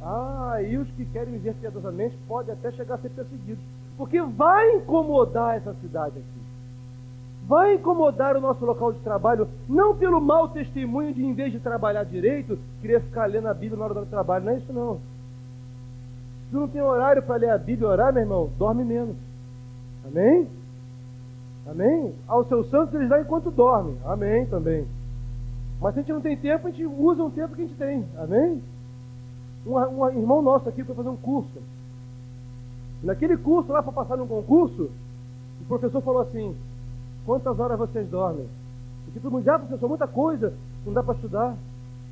Ah, 0.00 0.62
e 0.62 0.76
os 0.76 0.88
que 0.90 1.04
querem 1.06 1.32
viver 1.34 1.54
piedosamente 1.54 2.16
podem 2.28 2.54
até 2.54 2.70
chegar 2.72 2.94
a 2.94 2.98
ser 2.98 3.10
perseguidos. 3.10 3.62
Porque 3.96 4.22
vai 4.22 4.76
incomodar 4.76 5.56
essa 5.56 5.74
cidade 5.74 6.18
aqui. 6.18 6.48
Vai 7.48 7.74
incomodar 7.74 8.36
o 8.36 8.40
nosso 8.40 8.64
local 8.64 8.92
de 8.92 9.00
trabalho, 9.00 9.48
não 9.68 9.96
pelo 9.96 10.20
mau 10.20 10.48
testemunho 10.48 11.12
de, 11.14 11.24
em 11.24 11.32
vez 11.32 11.50
de 11.50 11.58
trabalhar 11.58 12.04
direito, 12.04 12.58
querer 12.80 13.00
ficar 13.02 13.26
lendo 13.26 13.48
a 13.48 13.54
Bíblia 13.54 13.78
na 13.78 13.84
hora 13.86 13.94
do 13.94 14.06
trabalho. 14.06 14.44
Não 14.44 14.52
é 14.52 14.58
isso, 14.58 14.72
não. 14.72 15.00
Se 16.48 16.54
não 16.54 16.68
tem 16.68 16.80
horário 16.80 17.22
para 17.22 17.36
ler 17.36 17.50
a 17.50 17.58
Bíblia 17.58 17.88
e 17.88 17.90
orar, 17.90 18.12
meu 18.12 18.22
irmão, 18.22 18.50
dorme 18.56 18.84
menos. 18.84 19.16
Amém? 20.08 20.48
Amém? 21.66 22.14
Aos 22.26 22.48
seus 22.48 22.68
santos 22.70 22.94
eles 22.94 23.08
dão 23.08 23.20
enquanto 23.20 23.50
dormem. 23.50 23.96
Amém 24.04 24.46
também. 24.46 24.86
Mas 25.80 25.94
se 25.94 26.00
a 26.00 26.02
gente 26.02 26.12
não 26.12 26.20
tem 26.20 26.36
tempo, 26.36 26.66
a 26.66 26.70
gente 26.70 26.86
usa 26.86 27.22
o 27.22 27.30
tempo 27.30 27.54
que 27.54 27.62
a 27.62 27.66
gente 27.66 27.76
tem. 27.76 28.04
Amém? 28.16 28.62
Um, 29.66 29.74
um 29.74 30.08
irmão 30.08 30.40
nosso 30.40 30.68
aqui 30.68 30.82
foi 30.82 30.94
fazer 30.94 31.10
um 31.10 31.16
curso. 31.16 31.62
Naquele 33.02 33.36
curso, 33.36 33.70
lá 33.70 33.82
para 33.82 33.92
passar 33.92 34.16
num 34.16 34.26
concurso, 34.26 34.90
o 35.60 35.64
professor 35.68 36.00
falou 36.00 36.22
assim: 36.22 36.56
Quantas 37.26 37.58
horas 37.60 37.78
vocês 37.78 38.08
dormem? 38.08 38.48
Porque 39.04 39.20
todo 39.20 39.32
mundo 39.32 39.48
ah, 39.48 39.58
professor, 39.58 39.88
muita 39.88 40.06
coisa, 40.06 40.54
não 40.84 40.92
dá 40.92 41.02
para 41.02 41.14
estudar. 41.14 41.56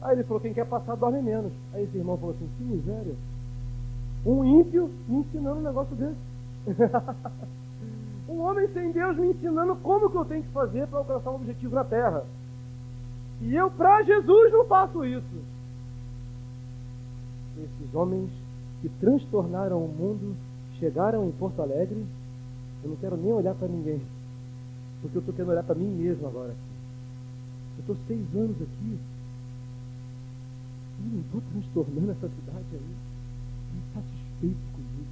Aí 0.02 0.14
ele 0.14 0.24
falou: 0.24 0.40
Quem 0.40 0.52
quer 0.52 0.66
passar, 0.66 0.94
dorme 0.96 1.22
menos. 1.22 1.52
Aí 1.72 1.84
esse 1.84 1.96
irmão 1.96 2.18
falou 2.18 2.34
assim: 2.34 2.48
Que 2.58 2.64
miséria. 2.64 3.14
Um 4.24 4.44
ímpio 4.44 4.90
me 5.08 5.18
ensinando 5.18 5.60
um 5.60 5.62
negócio 5.62 5.96
desse. 5.96 6.16
um 8.28 8.40
homem 8.40 8.68
sem 8.72 8.92
Deus 8.92 9.16
me 9.16 9.30
ensinando 9.30 9.76
como 9.76 10.10
que 10.10 10.16
eu 10.16 10.24
tenho 10.24 10.42
que 10.42 10.50
fazer 10.50 10.86
para 10.88 10.98
alcançar 10.98 11.30
um 11.30 11.36
objetivo 11.36 11.74
na 11.74 11.84
terra. 11.84 12.24
E 13.40 13.54
eu, 13.54 13.70
para 13.70 14.02
Jesus, 14.02 14.52
não 14.52 14.64
faço 14.64 15.04
isso 15.04 15.56
esses 17.58 17.94
homens 17.94 18.30
que 18.80 18.88
transtornaram 19.00 19.82
o 19.82 19.88
mundo 19.88 20.36
chegaram 20.78 21.26
em 21.26 21.32
Porto 21.32 21.62
Alegre, 21.62 22.04
eu 22.84 22.90
não 22.90 22.96
quero 22.96 23.16
nem 23.16 23.32
olhar 23.32 23.54
para 23.54 23.68
ninguém, 23.68 24.00
porque 25.00 25.16
eu 25.16 25.20
estou 25.20 25.34
querendo 25.34 25.52
olhar 25.52 25.64
para 25.64 25.74
mim 25.74 25.88
mesmo 25.88 26.26
agora. 26.26 26.54
Eu 27.76 27.80
estou 27.80 27.96
seis 28.06 28.26
anos 28.34 28.56
aqui, 28.60 28.98
eu 30.98 31.12
não 31.12 31.20
estou 31.20 31.42
transtornando 31.52 32.10
essa 32.10 32.28
cidade 32.28 32.66
aí, 32.72 32.96
estou 33.74 34.02
satisfeito 34.02 34.72
comigo, 34.72 35.06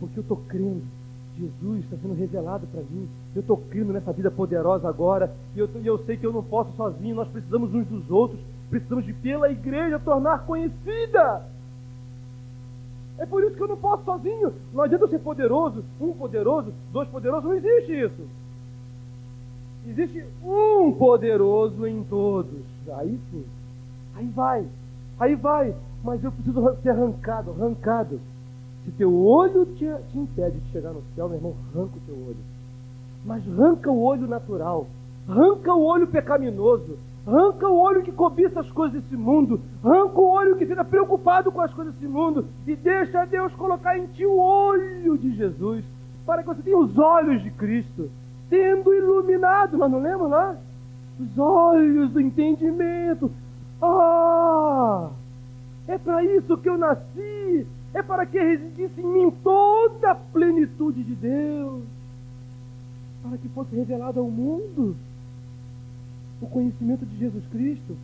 porque 0.00 0.18
eu 0.18 0.22
estou 0.22 0.36
crendo. 0.48 0.97
Jesus 1.38 1.84
está 1.84 1.96
sendo 1.96 2.14
revelado 2.14 2.66
para 2.66 2.82
mim. 2.82 3.08
Eu 3.34 3.40
estou 3.40 3.56
crendo 3.56 3.92
nessa 3.92 4.12
vida 4.12 4.30
poderosa 4.30 4.88
agora. 4.88 5.32
E 5.54 5.58
eu, 5.58 5.68
eu 5.84 5.98
sei 6.04 6.16
que 6.16 6.26
eu 6.26 6.32
não 6.32 6.42
posso 6.42 6.72
sozinho. 6.76 7.14
Nós 7.14 7.28
precisamos 7.28 7.72
uns 7.72 7.86
dos 7.86 8.10
outros. 8.10 8.40
Precisamos 8.68 9.04
de, 9.04 9.12
pela 9.12 9.50
igreja, 9.50 9.98
tornar 9.98 10.44
conhecida. 10.44 11.42
É 13.18 13.26
por 13.26 13.42
isso 13.42 13.56
que 13.56 13.62
eu 13.62 13.68
não 13.68 13.76
posso 13.76 14.04
sozinho. 14.04 14.52
Não 14.72 14.82
adianta 14.82 15.04
eu 15.04 15.08
ser 15.08 15.18
poderoso, 15.18 15.84
um 16.00 16.12
poderoso, 16.12 16.72
dois 16.92 17.08
poderosos, 17.08 17.44
não 17.44 17.54
existe 17.54 17.92
isso. 17.92 18.28
Existe 19.86 20.24
um 20.44 20.92
poderoso 20.92 21.86
em 21.86 22.02
todos. 22.04 22.60
Aí 22.98 23.18
sim. 23.30 23.44
Aí 24.14 24.26
vai. 24.28 24.66
Aí 25.18 25.34
vai. 25.34 25.74
Mas 26.04 26.22
eu 26.22 26.30
preciso 26.30 26.76
ser 26.82 26.90
arrancado, 26.90 27.50
arrancado. 27.50 28.20
Se 28.88 28.92
teu 28.92 29.14
olho 29.14 29.66
te, 29.66 29.86
te 30.10 30.18
impede 30.18 30.58
de 30.60 30.70
chegar 30.70 30.94
no 30.94 31.02
céu, 31.14 31.28
meu 31.28 31.36
irmão, 31.36 31.54
arranca 31.74 31.92
o 31.94 32.00
teu 32.06 32.14
olho. 32.14 32.38
Mas 33.22 33.42
arranca 33.46 33.90
o 33.90 34.02
olho 34.02 34.26
natural. 34.26 34.86
Arranca 35.28 35.74
o 35.74 35.84
olho 35.84 36.06
pecaminoso. 36.06 36.98
Arranca 37.26 37.68
o 37.68 37.76
olho 37.76 38.02
que 38.02 38.10
cobiça 38.10 38.60
as 38.60 38.70
coisas 38.70 39.02
desse 39.02 39.14
mundo. 39.14 39.60
Arranca 39.84 40.18
o 40.18 40.30
olho 40.30 40.56
que 40.56 40.64
fica 40.64 40.82
preocupado 40.82 41.52
com 41.52 41.60
as 41.60 41.70
coisas 41.74 41.92
desse 41.92 42.06
mundo. 42.06 42.46
E 42.66 42.74
deixa 42.74 43.26
Deus 43.26 43.52
colocar 43.56 43.98
em 43.98 44.06
ti 44.06 44.24
o 44.24 44.38
olho 44.38 45.18
de 45.18 45.36
Jesus. 45.36 45.84
Para 46.24 46.42
que 46.42 46.48
você 46.48 46.62
tenha 46.62 46.78
os 46.78 46.96
olhos 46.96 47.42
de 47.42 47.50
Cristo. 47.50 48.10
Sendo 48.48 48.94
iluminado. 48.94 49.76
Nós 49.76 49.90
não 49.90 50.00
lemos 50.00 50.30
lá? 50.30 50.56
Os 51.20 51.38
olhos 51.38 52.10
do 52.10 52.22
entendimento. 52.22 53.30
Ah! 53.82 55.10
É 55.86 55.98
para 55.98 56.24
isso 56.24 56.56
que 56.56 56.70
eu 56.70 56.78
nasci. 56.78 57.66
É 57.94 58.02
para 58.02 58.26
que 58.26 58.38
residisse 58.38 59.00
em 59.00 59.06
mim 59.06 59.30
toda 59.42 60.10
a 60.10 60.14
plenitude 60.14 61.02
de 61.02 61.14
Deus. 61.14 61.82
Para 63.22 63.38
que 63.38 63.48
fosse 63.48 63.74
revelado 63.74 64.20
ao 64.20 64.30
mundo 64.30 64.96
o 66.40 66.46
conhecimento 66.46 67.04
de 67.04 67.18
Jesus 67.18 67.44
Cristo. 67.50 67.96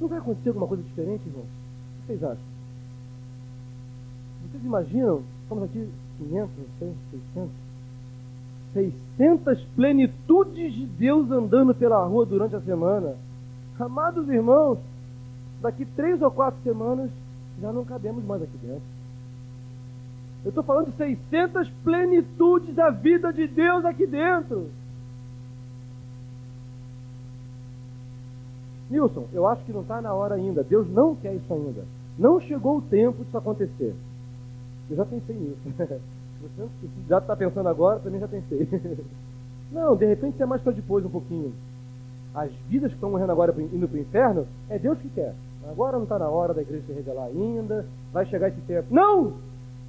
Não 0.00 0.08
vai 0.08 0.18
acontecer 0.18 0.48
alguma 0.48 0.66
coisa 0.66 0.82
diferente, 0.82 1.26
irmão? 1.26 1.42
O 1.42 2.00
que 2.00 2.06
vocês 2.06 2.22
acham? 2.22 2.44
Vocês 4.50 4.64
imaginam? 4.64 5.22
Estamos 5.42 5.64
aqui 5.64 5.88
500, 6.18 6.50
não 6.56 6.66
sei, 6.78 6.94
600. 7.34 7.68
600 8.72 9.64
plenitudes 9.74 10.74
de 10.74 10.86
Deus 10.86 11.30
andando 11.30 11.74
pela 11.74 12.04
rua 12.04 12.24
durante 12.26 12.54
a 12.54 12.60
semana. 12.60 13.14
Amados 13.78 14.28
irmãos, 14.28 14.78
daqui 15.60 15.84
três 15.84 16.20
ou 16.22 16.30
quatro 16.30 16.60
semanas 16.62 17.10
já 17.60 17.72
não 17.72 17.84
cabemos 17.84 18.24
mais 18.24 18.42
aqui 18.42 18.56
dentro. 18.58 18.82
Eu 20.44 20.50
estou 20.50 20.62
falando 20.62 20.90
de 20.90 20.96
600 20.96 21.68
plenitudes 21.84 22.74
da 22.74 22.90
vida 22.90 23.32
de 23.32 23.46
Deus 23.46 23.84
aqui 23.84 24.06
dentro. 24.06 24.70
Nilson, 28.88 29.26
eu 29.32 29.46
acho 29.46 29.64
que 29.64 29.72
não 29.72 29.82
está 29.82 30.00
na 30.00 30.14
hora 30.14 30.36
ainda. 30.36 30.62
Deus 30.62 30.88
não 30.88 31.14
quer 31.14 31.34
isso 31.34 31.52
ainda. 31.52 31.84
Não 32.18 32.40
chegou 32.40 32.78
o 32.78 32.82
tempo 32.82 33.24
disso 33.24 33.36
acontecer. 33.36 33.94
Eu 34.88 34.96
já 34.96 35.04
pensei 35.04 35.36
nisso. 35.36 35.58
Você 35.76 36.00
já 37.08 37.18
está 37.18 37.36
pensando 37.36 37.68
agora, 37.68 37.98
também 38.00 38.20
já 38.20 38.28
pensei. 38.28 38.66
Não, 39.70 39.94
de 39.94 40.06
repente 40.06 40.42
é 40.42 40.46
mais 40.46 40.62
para 40.62 40.72
depois 40.72 41.04
um 41.04 41.10
pouquinho. 41.10 41.52
As 42.34 42.50
vidas 42.70 42.90
que 42.90 42.96
estão 42.96 43.10
morrendo 43.10 43.32
agora 43.32 43.54
indo 43.60 43.86
para 43.86 43.98
o 43.98 44.00
inferno, 44.00 44.46
é 44.70 44.78
Deus 44.78 44.98
que 44.98 45.10
quer. 45.10 45.34
Agora 45.68 45.96
não 45.96 46.04
está 46.04 46.18
na 46.18 46.28
hora 46.28 46.54
da 46.54 46.62
igreja 46.62 46.84
se 46.86 46.92
revelar 46.92 47.26
ainda. 47.26 47.86
Vai 48.12 48.26
chegar 48.26 48.48
esse 48.48 48.60
tempo. 48.62 48.86
Não! 48.90 49.34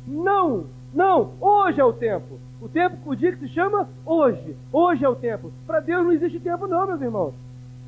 Não! 0.07 0.65
Não! 0.93 1.31
Hoje 1.39 1.79
é 1.79 1.85
o 1.85 1.93
tempo. 1.93 2.39
O 2.61 2.67
tempo, 2.67 2.97
o 3.05 3.15
dia 3.15 3.31
que 3.31 3.47
se 3.47 3.53
chama 3.53 3.87
hoje. 4.05 4.55
Hoje 4.71 5.05
é 5.05 5.09
o 5.09 5.15
tempo. 5.15 5.51
Para 5.65 5.79
Deus 5.79 6.03
não 6.03 6.11
existe 6.11 6.39
tempo, 6.39 6.67
não, 6.67 6.87
meus 6.87 7.01
irmãos 7.01 7.33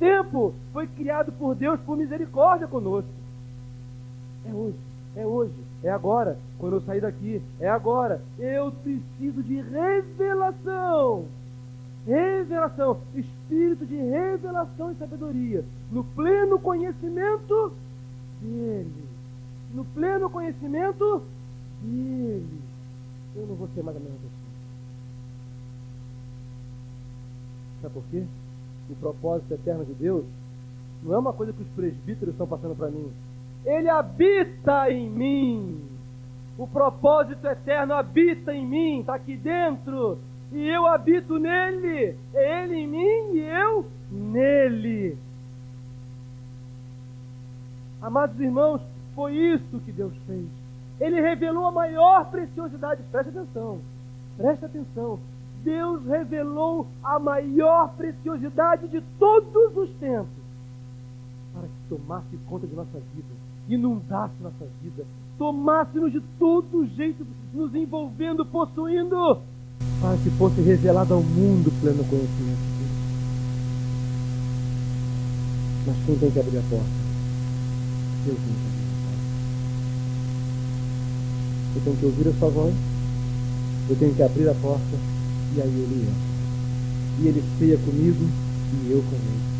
tempo 0.02 0.52
foi 0.72 0.88
criado 0.88 1.30
por 1.30 1.54
Deus 1.54 1.78
por 1.82 1.96
misericórdia 1.96 2.66
conosco. 2.66 3.08
É 4.44 4.52
hoje, 4.52 4.76
é 5.14 5.24
hoje. 5.24 5.54
É 5.84 5.90
agora. 5.90 6.36
Quando 6.58 6.74
eu 6.74 6.80
sair 6.80 7.00
daqui, 7.00 7.40
é 7.60 7.68
agora. 7.68 8.20
Eu 8.36 8.72
preciso 8.72 9.44
de 9.44 9.60
revelação. 9.60 11.26
Revelação. 12.06 13.00
Espírito 13.14 13.86
de 13.86 13.96
revelação 13.96 14.92
e 14.92 14.94
sabedoria. 14.96 15.64
No 15.90 16.04
pleno 16.04 16.58
conhecimento 16.58 17.72
dele. 18.40 19.04
No 19.72 19.84
pleno 19.84 20.28
conhecimento 20.28 21.22
dele. 21.82 22.60
Eu 23.34 23.46
não 23.46 23.54
vou 23.54 23.68
ser 23.74 23.82
mais 23.82 23.96
a 23.96 24.00
mesma 24.00 24.16
pessoa. 24.16 24.42
Sabe 27.82 27.94
por 27.94 28.04
quê? 28.10 28.24
O 28.90 28.94
propósito 28.96 29.54
eterno 29.54 29.84
de 29.84 29.94
Deus 29.94 30.24
não 31.02 31.14
é 31.14 31.18
uma 31.18 31.32
coisa 31.32 31.52
que 31.52 31.62
os 31.62 31.68
presbíteros 31.68 32.34
estão 32.34 32.46
passando 32.46 32.76
para 32.76 32.90
mim. 32.90 33.10
Ele 33.64 33.88
habita 33.88 34.90
em 34.90 35.08
mim. 35.08 35.80
O 36.58 36.66
propósito 36.66 37.46
eterno 37.46 37.94
habita 37.94 38.54
em 38.54 38.66
mim, 38.66 39.00
está 39.00 39.14
aqui 39.14 39.36
dentro. 39.36 40.18
E 40.52 40.68
eu 40.68 40.86
habito 40.86 41.38
nele. 41.38 42.16
Ele 42.34 42.76
em 42.76 42.86
mim 42.86 43.36
e 43.36 43.40
eu 43.40 43.86
nele. 44.10 45.18
Amados 48.00 48.38
irmãos, 48.40 48.80
foi 49.14 49.34
isso 49.34 49.80
que 49.80 49.92
Deus 49.92 50.12
fez. 50.26 50.46
Ele 51.00 51.20
revelou 51.20 51.66
a 51.66 51.72
maior 51.72 52.30
preciosidade. 52.30 53.02
Preste 53.10 53.30
atenção. 53.30 53.80
Preste 54.36 54.64
atenção. 54.64 55.18
Deus 55.62 56.04
revelou 56.04 56.86
a 57.02 57.18
maior 57.18 57.94
preciosidade 57.96 58.88
de 58.88 59.00
todos 59.18 59.76
os 59.76 59.90
tempos 59.98 60.42
para 61.52 61.68
que 61.68 61.88
tomasse 61.88 62.36
conta 62.48 62.66
de 62.66 62.74
nossa 62.74 62.98
vida 63.14 63.42
inundasse 63.68 64.34
nossa 64.42 64.66
vida, 64.82 65.04
tomasse-nos 65.38 66.12
de 66.12 66.20
todo 66.38 66.86
jeito, 66.86 67.26
nos 67.52 67.74
envolvendo, 67.74 68.44
possuindo, 68.44 69.40
para 70.02 70.16
que 70.16 70.30
fosse 70.30 70.60
revelado 70.60 71.14
ao 71.14 71.22
mundo 71.22 71.72
pleno 71.80 72.02
conhecimento. 72.04 72.58
Mas 75.86 75.96
quem 76.04 76.16
tem 76.16 76.30
que 76.30 76.40
abrir 76.40 76.58
a 76.58 76.62
porta? 76.62 76.86
Deus 78.26 78.36
tem 78.36 78.54
que 78.54 78.66
abrir 78.66 78.82
a 78.82 78.98
porta. 79.06 79.22
Eu 81.76 81.82
tenho 81.82 81.96
que 81.96 82.06
ouvir 82.06 82.28
a 82.28 82.32
sua 82.38 82.50
voz, 82.50 82.74
eu 83.88 83.96
tenho 83.96 84.14
que 84.14 84.22
abrir 84.22 84.48
a 84.48 84.54
porta, 84.54 84.96
e 85.54 85.60
aí 85.60 85.68
ele 85.68 86.02
entra. 86.02 86.32
E 87.20 87.28
ele 87.28 87.44
ceia 87.58 87.78
comigo 87.78 88.28
e 88.74 88.90
eu 88.90 89.02
com 89.02 89.14
ele. 89.14 89.51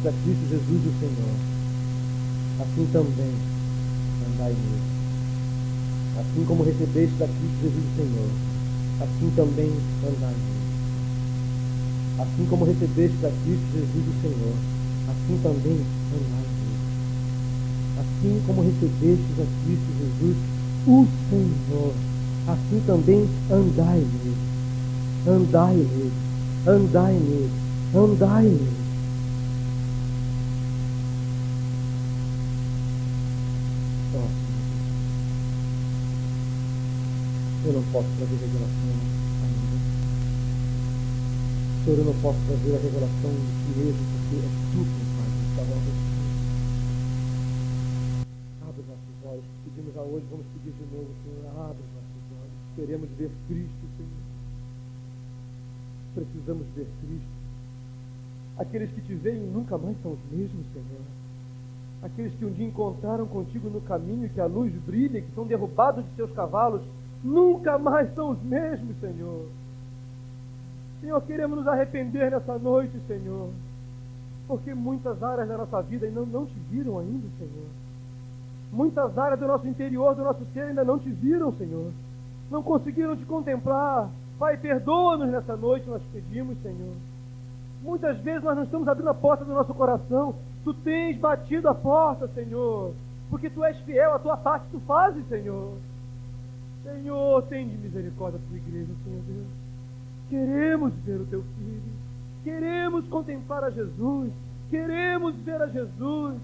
Recebeste 0.00 0.08
a 0.08 0.12
Cristo 0.12 0.48
Jesus 0.48 0.80
o 0.86 1.00
Senhor, 1.00 1.34
assim 2.60 2.88
também 2.92 3.32
andai 4.26 4.52
nele. 4.52 4.80
Assim 6.18 6.44
como 6.46 6.62
recebeste 6.64 7.22
a 7.22 7.26
Cristo 7.26 7.60
Jesus 7.62 7.84
o 7.84 7.96
Senhor, 7.96 8.30
assim 9.02 9.32
também 9.36 9.70
andai 10.04 10.34
nele. 10.34 10.60
Assim 12.18 12.46
como 12.48 12.64
recebeste 12.64 13.26
a 13.26 13.30
Cristo 13.30 13.66
Jesus 13.72 14.04
o 14.08 14.22
Senhor, 14.22 14.54
assim 15.10 15.40
também 15.42 15.80
andai 16.16 16.46
nele. 16.56 16.78
Assim 18.00 18.42
como 18.46 18.62
recebeste 18.62 19.32
a 19.32 19.46
Cristo 19.64 19.90
Jesus 20.00 20.36
o 20.86 21.06
Senhor, 21.28 21.92
assim 22.48 22.82
também 22.86 23.28
andai 23.50 23.98
nele. 23.98 24.36
Andai 25.26 25.74
nele, 25.74 26.12
andai 26.66 27.12
nele, 27.12 27.50
andai 27.94 28.44
nele. 28.44 28.79
Posso 37.92 38.08
trazer 38.16 38.36
revelação 38.36 38.86
ainda. 38.86 39.76
Senhor, 41.84 41.98
eu 41.98 42.04
não 42.04 42.14
posso 42.22 42.38
trazer 42.46 42.70
a 42.70 42.78
revelação 42.78 43.30
de 43.34 43.50
si 43.50 43.70
mesmo, 43.78 44.02
porque 44.14 44.36
é 44.38 44.50
tudo, 44.70 44.94
Pai, 45.18 45.26
está 45.50 45.62
obra 45.62 45.90
de 45.90 46.02
Abre 48.62 48.80
os 48.80 48.86
nossos 48.86 49.16
olhos. 49.26 49.44
Pedimos 49.64 49.96
a 49.96 50.02
hoje, 50.02 50.26
vamos 50.30 50.46
pedir 50.54 50.70
de 50.70 50.86
novo, 50.94 51.10
Senhor. 51.24 51.50
Abre 51.50 51.82
os 51.82 51.92
nossos 51.98 52.22
olhos. 52.30 52.54
Queremos 52.76 53.10
ver 53.18 53.30
Cristo, 53.48 53.84
Senhor. 53.98 54.22
Precisamos 56.14 56.66
ver 56.76 56.86
Cristo. 57.02 57.40
Aqueles 58.58 58.90
que 58.92 59.00
te 59.00 59.14
veem 59.14 59.40
nunca 59.50 59.76
mais 59.78 59.96
são 60.02 60.12
os 60.12 60.20
mesmos, 60.30 60.64
Senhor. 60.72 61.02
Aqueles 62.02 62.32
que 62.34 62.44
um 62.44 62.52
dia 62.52 62.66
encontraram 62.66 63.26
contigo 63.26 63.68
no 63.68 63.80
caminho, 63.80 64.28
que 64.30 64.40
a 64.40 64.46
luz 64.46 64.72
brilha, 64.86 65.20
que 65.20 65.34
são 65.34 65.44
derrubados 65.44 66.04
de 66.04 66.14
seus 66.14 66.30
cavalos, 66.32 66.82
nunca 67.22 67.78
mais 67.78 68.12
são 68.14 68.30
os 68.30 68.42
mesmos, 68.42 68.96
Senhor. 69.00 69.46
Senhor, 71.00 71.20
queremos 71.22 71.58
nos 71.58 71.68
arrepender 71.68 72.30
nessa 72.30 72.58
noite, 72.58 72.98
Senhor, 73.06 73.48
porque 74.46 74.74
muitas 74.74 75.22
áreas 75.22 75.48
da 75.48 75.56
nossa 75.56 75.80
vida 75.82 76.06
ainda 76.06 76.20
não 76.26 76.44
te 76.44 76.58
viram 76.70 76.98
ainda, 76.98 77.26
Senhor. 77.38 77.66
Muitas 78.72 79.16
áreas 79.16 79.40
do 79.40 79.46
nosso 79.46 79.66
interior, 79.66 80.14
do 80.14 80.22
nosso 80.22 80.44
ser 80.52 80.60
ainda 80.60 80.84
não 80.84 80.98
te 80.98 81.10
viram, 81.10 81.52
Senhor. 81.54 81.90
Não 82.50 82.62
conseguiram 82.62 83.16
te 83.16 83.24
contemplar. 83.24 84.10
Pai, 84.38 84.56
perdoa-nos 84.56 85.30
nessa 85.30 85.56
noite, 85.56 85.88
nós 85.88 86.02
pedimos, 86.12 86.56
Senhor. 86.62 86.94
Muitas 87.82 88.18
vezes 88.18 88.42
nós 88.42 88.56
não 88.56 88.64
estamos 88.64 88.86
abrindo 88.86 89.08
a 89.08 89.14
porta 89.14 89.44
do 89.44 89.54
nosso 89.54 89.72
coração. 89.72 90.34
Tu 90.62 90.74
tens 90.74 91.16
batido 91.18 91.68
a 91.68 91.74
porta, 91.74 92.28
Senhor, 92.28 92.92
porque 93.30 93.48
tu 93.48 93.64
és 93.64 93.78
fiel, 93.78 94.12
a 94.12 94.18
tua 94.18 94.36
parte 94.36 94.66
tu 94.70 94.78
fazes, 94.80 95.26
Senhor. 95.28 95.72
Senhor, 96.82 97.42
tem 97.42 97.68
de 97.68 97.76
misericórdia 97.76 98.38
da 98.38 98.46
tua 98.46 98.56
igreja, 98.56 98.92
Senhor 99.04 99.22
Deus. 99.22 99.46
Queremos 100.28 100.94
ver 101.04 101.20
o 101.20 101.26
teu 101.26 101.42
filho. 101.42 101.92
Queremos 102.42 103.06
contemplar 103.08 103.64
a 103.64 103.70
Jesus. 103.70 104.32
Queremos 104.70 105.34
ver 105.36 105.60
a 105.60 105.66
Jesus. 105.66 106.36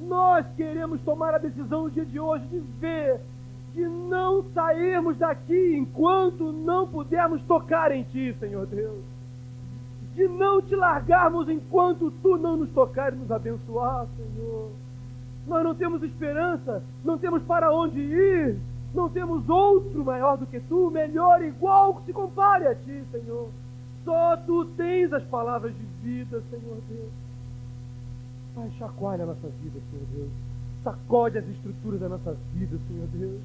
Nós 0.00 0.46
queremos 0.56 1.00
tomar 1.02 1.34
a 1.34 1.38
decisão 1.38 1.84
no 1.84 1.90
dia 1.90 2.04
de 2.04 2.18
hoje 2.18 2.46
de 2.46 2.58
ver, 2.80 3.20
de 3.74 3.86
não 3.86 4.44
sairmos 4.52 5.16
daqui 5.16 5.76
enquanto 5.76 6.52
não 6.52 6.88
pudermos 6.88 7.42
tocar 7.42 7.92
em 7.92 8.02
Ti, 8.04 8.34
Senhor 8.38 8.66
Deus. 8.66 9.02
De 10.14 10.26
não 10.26 10.60
te 10.60 10.74
largarmos 10.74 11.48
enquanto 11.48 12.10
Tu 12.22 12.36
não 12.36 12.56
nos 12.56 12.70
tocar 12.70 13.12
e 13.12 13.16
nos 13.16 13.30
abençoar, 13.30 14.06
Senhor. 14.16 14.70
Nós 15.46 15.64
não 15.64 15.74
temos 15.74 16.02
esperança, 16.02 16.82
não 17.04 17.16
temos 17.16 17.42
para 17.44 17.72
onde 17.72 18.00
ir, 18.00 18.58
não 18.94 19.08
temos 19.08 19.48
outro 19.48 20.04
maior 20.04 20.36
do 20.36 20.46
que 20.46 20.60
tu, 20.60 20.90
melhor, 20.90 21.42
igual 21.42 21.94
que 21.94 22.06
se 22.06 22.12
compare 22.12 22.66
a 22.66 22.74
ti, 22.74 23.04
Senhor. 23.12 23.48
Só 24.04 24.36
tu 24.38 24.64
tens 24.76 25.12
as 25.12 25.22
palavras 25.24 25.72
de 25.74 25.84
vida, 26.02 26.42
Senhor 26.50 26.78
Deus. 26.88 27.10
Pai, 28.54 28.70
chacoalha 28.78 29.24
a 29.24 29.26
nossa 29.26 29.48
vida, 29.62 29.78
Senhor 29.90 30.06
Deus. 30.12 30.30
Sacode 30.82 31.38
as 31.38 31.48
estruturas 31.48 32.00
da 32.00 32.08
nossa 32.08 32.36
vida, 32.54 32.78
Senhor 32.88 33.06
Deus. 33.08 33.40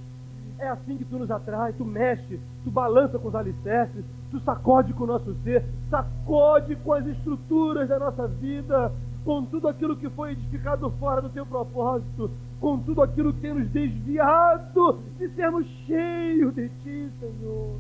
É 0.58 0.70
assim 0.70 0.98
que 0.98 1.06
tu 1.06 1.20
nos 1.20 1.30
atrai, 1.30 1.74
tu 1.74 1.84
mexe, 1.84 2.40
tu 2.64 2.72
balança 2.72 3.20
com 3.20 3.28
os 3.28 3.36
alicerces, 3.36 4.06
tu 4.32 4.40
sacode 4.40 4.94
com 4.94 5.04
o 5.04 5.08
nosso 5.08 5.36
ser, 5.44 5.64
sacode 5.90 6.76
com 6.78 6.94
as 6.94 7.06
estruturas 7.06 7.90
da 7.90 8.00
nossa 8.00 8.28
vida, 8.28 8.92
com 9.26 9.44
tudo 9.44 9.68
aquilo 9.68 9.98
que 9.98 10.08
foi 10.12 10.34
edificado 10.34 10.90
fora 10.92 11.20
do 11.20 11.30
teu 11.30 11.46
propósito, 11.46 12.30
com 12.62 12.78
tudo 12.78 13.02
aquilo 13.02 13.34
que 13.34 13.42
tem 13.42 13.56
nos 13.56 13.68
desviado 13.70 15.00
de 15.18 15.28
sermos 15.30 15.66
cheios 15.88 16.54
de 16.54 16.70
Ti, 16.84 17.10
Senhor. 17.20 17.76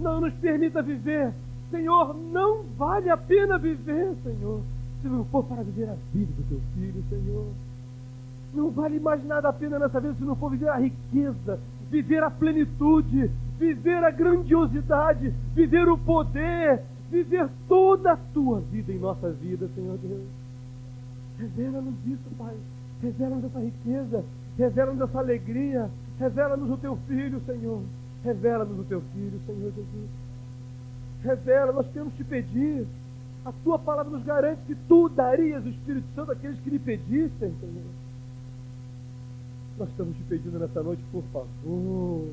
Não 0.00 0.20
nos 0.20 0.34
permita 0.34 0.82
viver, 0.82 1.32
Senhor, 1.70 2.14
não 2.32 2.64
vale 2.76 3.08
a 3.08 3.16
pena 3.16 3.56
viver, 3.56 4.14
Senhor, 4.24 4.60
se 5.00 5.08
não 5.08 5.24
for 5.26 5.44
para 5.44 5.62
viver 5.62 5.88
a 5.88 5.96
vida 6.12 6.32
do 6.36 6.42
Teu 6.48 6.60
Filho, 6.74 7.04
Senhor. 7.08 7.46
Não 8.52 8.70
vale 8.70 8.98
mais 8.98 9.24
nada 9.24 9.48
a 9.48 9.52
pena 9.52 9.78
nessa 9.78 10.00
vida 10.00 10.14
se 10.14 10.24
não 10.24 10.34
for 10.34 10.50
viver 10.50 10.70
a 10.70 10.76
riqueza, 10.76 11.60
viver 11.88 12.22
a 12.24 12.30
plenitude, 12.30 13.30
viver 13.58 14.02
a 14.02 14.10
grandiosidade, 14.10 15.32
viver 15.54 15.88
o 15.88 15.96
poder, 15.96 16.82
viver 17.10 17.48
toda 17.68 18.12
a 18.12 18.16
Tua 18.16 18.60
vida 18.60 18.92
em 18.92 18.98
nossa 18.98 19.30
vida, 19.30 19.68
Senhor 19.74 19.98
Deus. 19.98 20.26
Revela-nos 21.38 21.94
isso, 22.06 22.30
Pai. 22.38 22.54
Revela-nos 23.02 23.44
essa 23.44 23.60
riqueza, 23.60 24.24
revela-nos 24.56 25.00
essa 25.02 25.18
alegria, 25.18 25.90
Revela-nos 26.18 26.70
o 26.70 26.76
teu 26.78 26.96
filho, 27.08 27.40
Senhor. 27.44 27.82
Revela-nos 28.24 28.78
o 28.78 28.84
teu 28.84 29.00
filho, 29.12 29.40
Senhor 29.46 29.72
Jesus. 29.72 30.10
Revela, 31.22 31.72
nós 31.72 31.86
temos 31.92 32.14
te 32.14 32.24
pedir. 32.24 32.86
A 33.44 33.52
tua 33.62 33.78
palavra 33.78 34.10
nos 34.10 34.24
garante 34.24 34.62
que 34.66 34.74
tu 34.74 35.08
darias 35.08 35.64
o 35.64 35.68
Espírito 35.68 36.06
Santo 36.14 36.32
àqueles 36.32 36.58
que 36.60 36.70
lhe 36.70 36.78
pedissem, 36.78 37.54
Senhor. 37.60 37.84
Nós 39.78 39.88
estamos 39.90 40.16
te 40.16 40.22
pedindo 40.24 40.58
nessa 40.58 40.82
noite, 40.82 41.02
por 41.12 41.22
favor. 41.24 42.28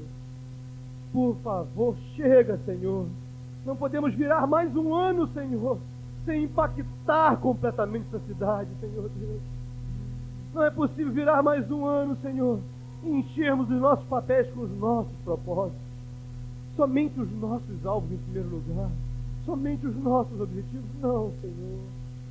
Por 1.12 1.36
favor, 1.44 1.96
chega, 2.16 2.58
Senhor. 2.66 3.06
Não 3.66 3.76
podemos 3.76 4.14
virar 4.14 4.45
mais 4.45 4.76
um 4.76 4.93
ano, 4.93 5.28
Senhor, 5.28 5.78
sem 6.26 6.43
impactar 6.43 7.38
completamente 7.38 8.05
essa 8.14 8.26
cidade, 8.26 8.70
Senhor 8.82 9.09
Deus. 9.18 9.41
Não 10.53 10.64
é 10.64 10.70
possível 10.70 11.14
virar 11.14 11.41
mais 11.41 11.70
um 11.72 11.86
ano, 11.86 12.18
Senhor, 12.22 12.59
e 13.03 13.09
enchermos 13.09 13.70
os 13.70 13.80
nossos 13.80 14.05
papéis 14.05 14.49
com 14.51 14.61
os 14.61 14.78
nossos 14.78 15.14
propósitos. 15.24 15.82
Somente 16.76 17.20
os 17.20 17.32
nossos 17.39 17.86
alvos 17.86 18.11
em 18.11 18.18
primeiro 18.18 18.49
lugar. 18.49 18.89
Somente 19.45 19.86
os 19.86 19.95
nossos 19.95 20.39
objetivos. 20.39 20.86
Não, 21.01 21.32
Senhor. 21.41 21.80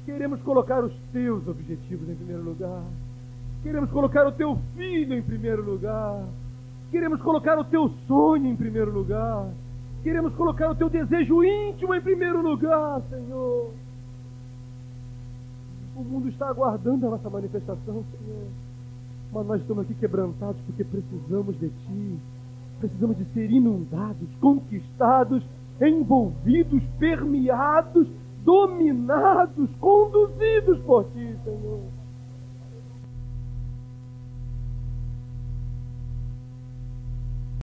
Queremos 0.04 0.40
colocar 0.42 0.84
os 0.84 0.92
teus 1.12 1.46
objetivos 1.46 2.08
em 2.08 2.14
primeiro 2.14 2.42
lugar. 2.42 2.82
Queremos 3.62 3.90
colocar 3.90 4.26
o 4.26 4.32
teu 4.32 4.58
filho 4.76 5.14
em 5.14 5.22
primeiro 5.22 5.62
lugar. 5.62 6.24
Queremos 6.90 7.22
colocar 7.22 7.58
o 7.58 7.64
teu 7.64 7.88
sonho 8.06 8.46
em 8.46 8.56
primeiro 8.56 8.92
lugar. 8.92 9.48
Queremos 10.02 10.34
colocar 10.34 10.68
o 10.70 10.74
teu 10.74 10.90
desejo 10.90 11.44
íntimo 11.44 11.94
em 11.94 12.00
primeiro 12.00 12.42
lugar, 12.42 13.00
Senhor. 13.08 13.70
O 15.94 16.02
mundo 16.02 16.28
está 16.28 16.48
aguardando 16.48 17.06
a 17.06 17.10
nossa 17.10 17.30
manifestação, 17.30 18.04
Senhor. 18.10 18.46
Mas 19.32 19.46
nós 19.46 19.60
estamos 19.60 19.84
aqui 19.84 19.94
quebrantados 19.94 20.60
porque 20.66 20.82
precisamos 20.82 21.58
de 21.60 21.68
Ti. 21.68 22.18
Precisamos 22.80 23.16
de 23.16 23.24
ser 23.26 23.48
inundados, 23.50 24.28
conquistados, 24.40 25.44
envolvidos, 25.80 26.82
permeados, 26.98 28.08
dominados, 28.44 29.70
conduzidos 29.78 30.80
por 30.80 31.04
Ti, 31.12 31.36
Senhor. 31.44 32.01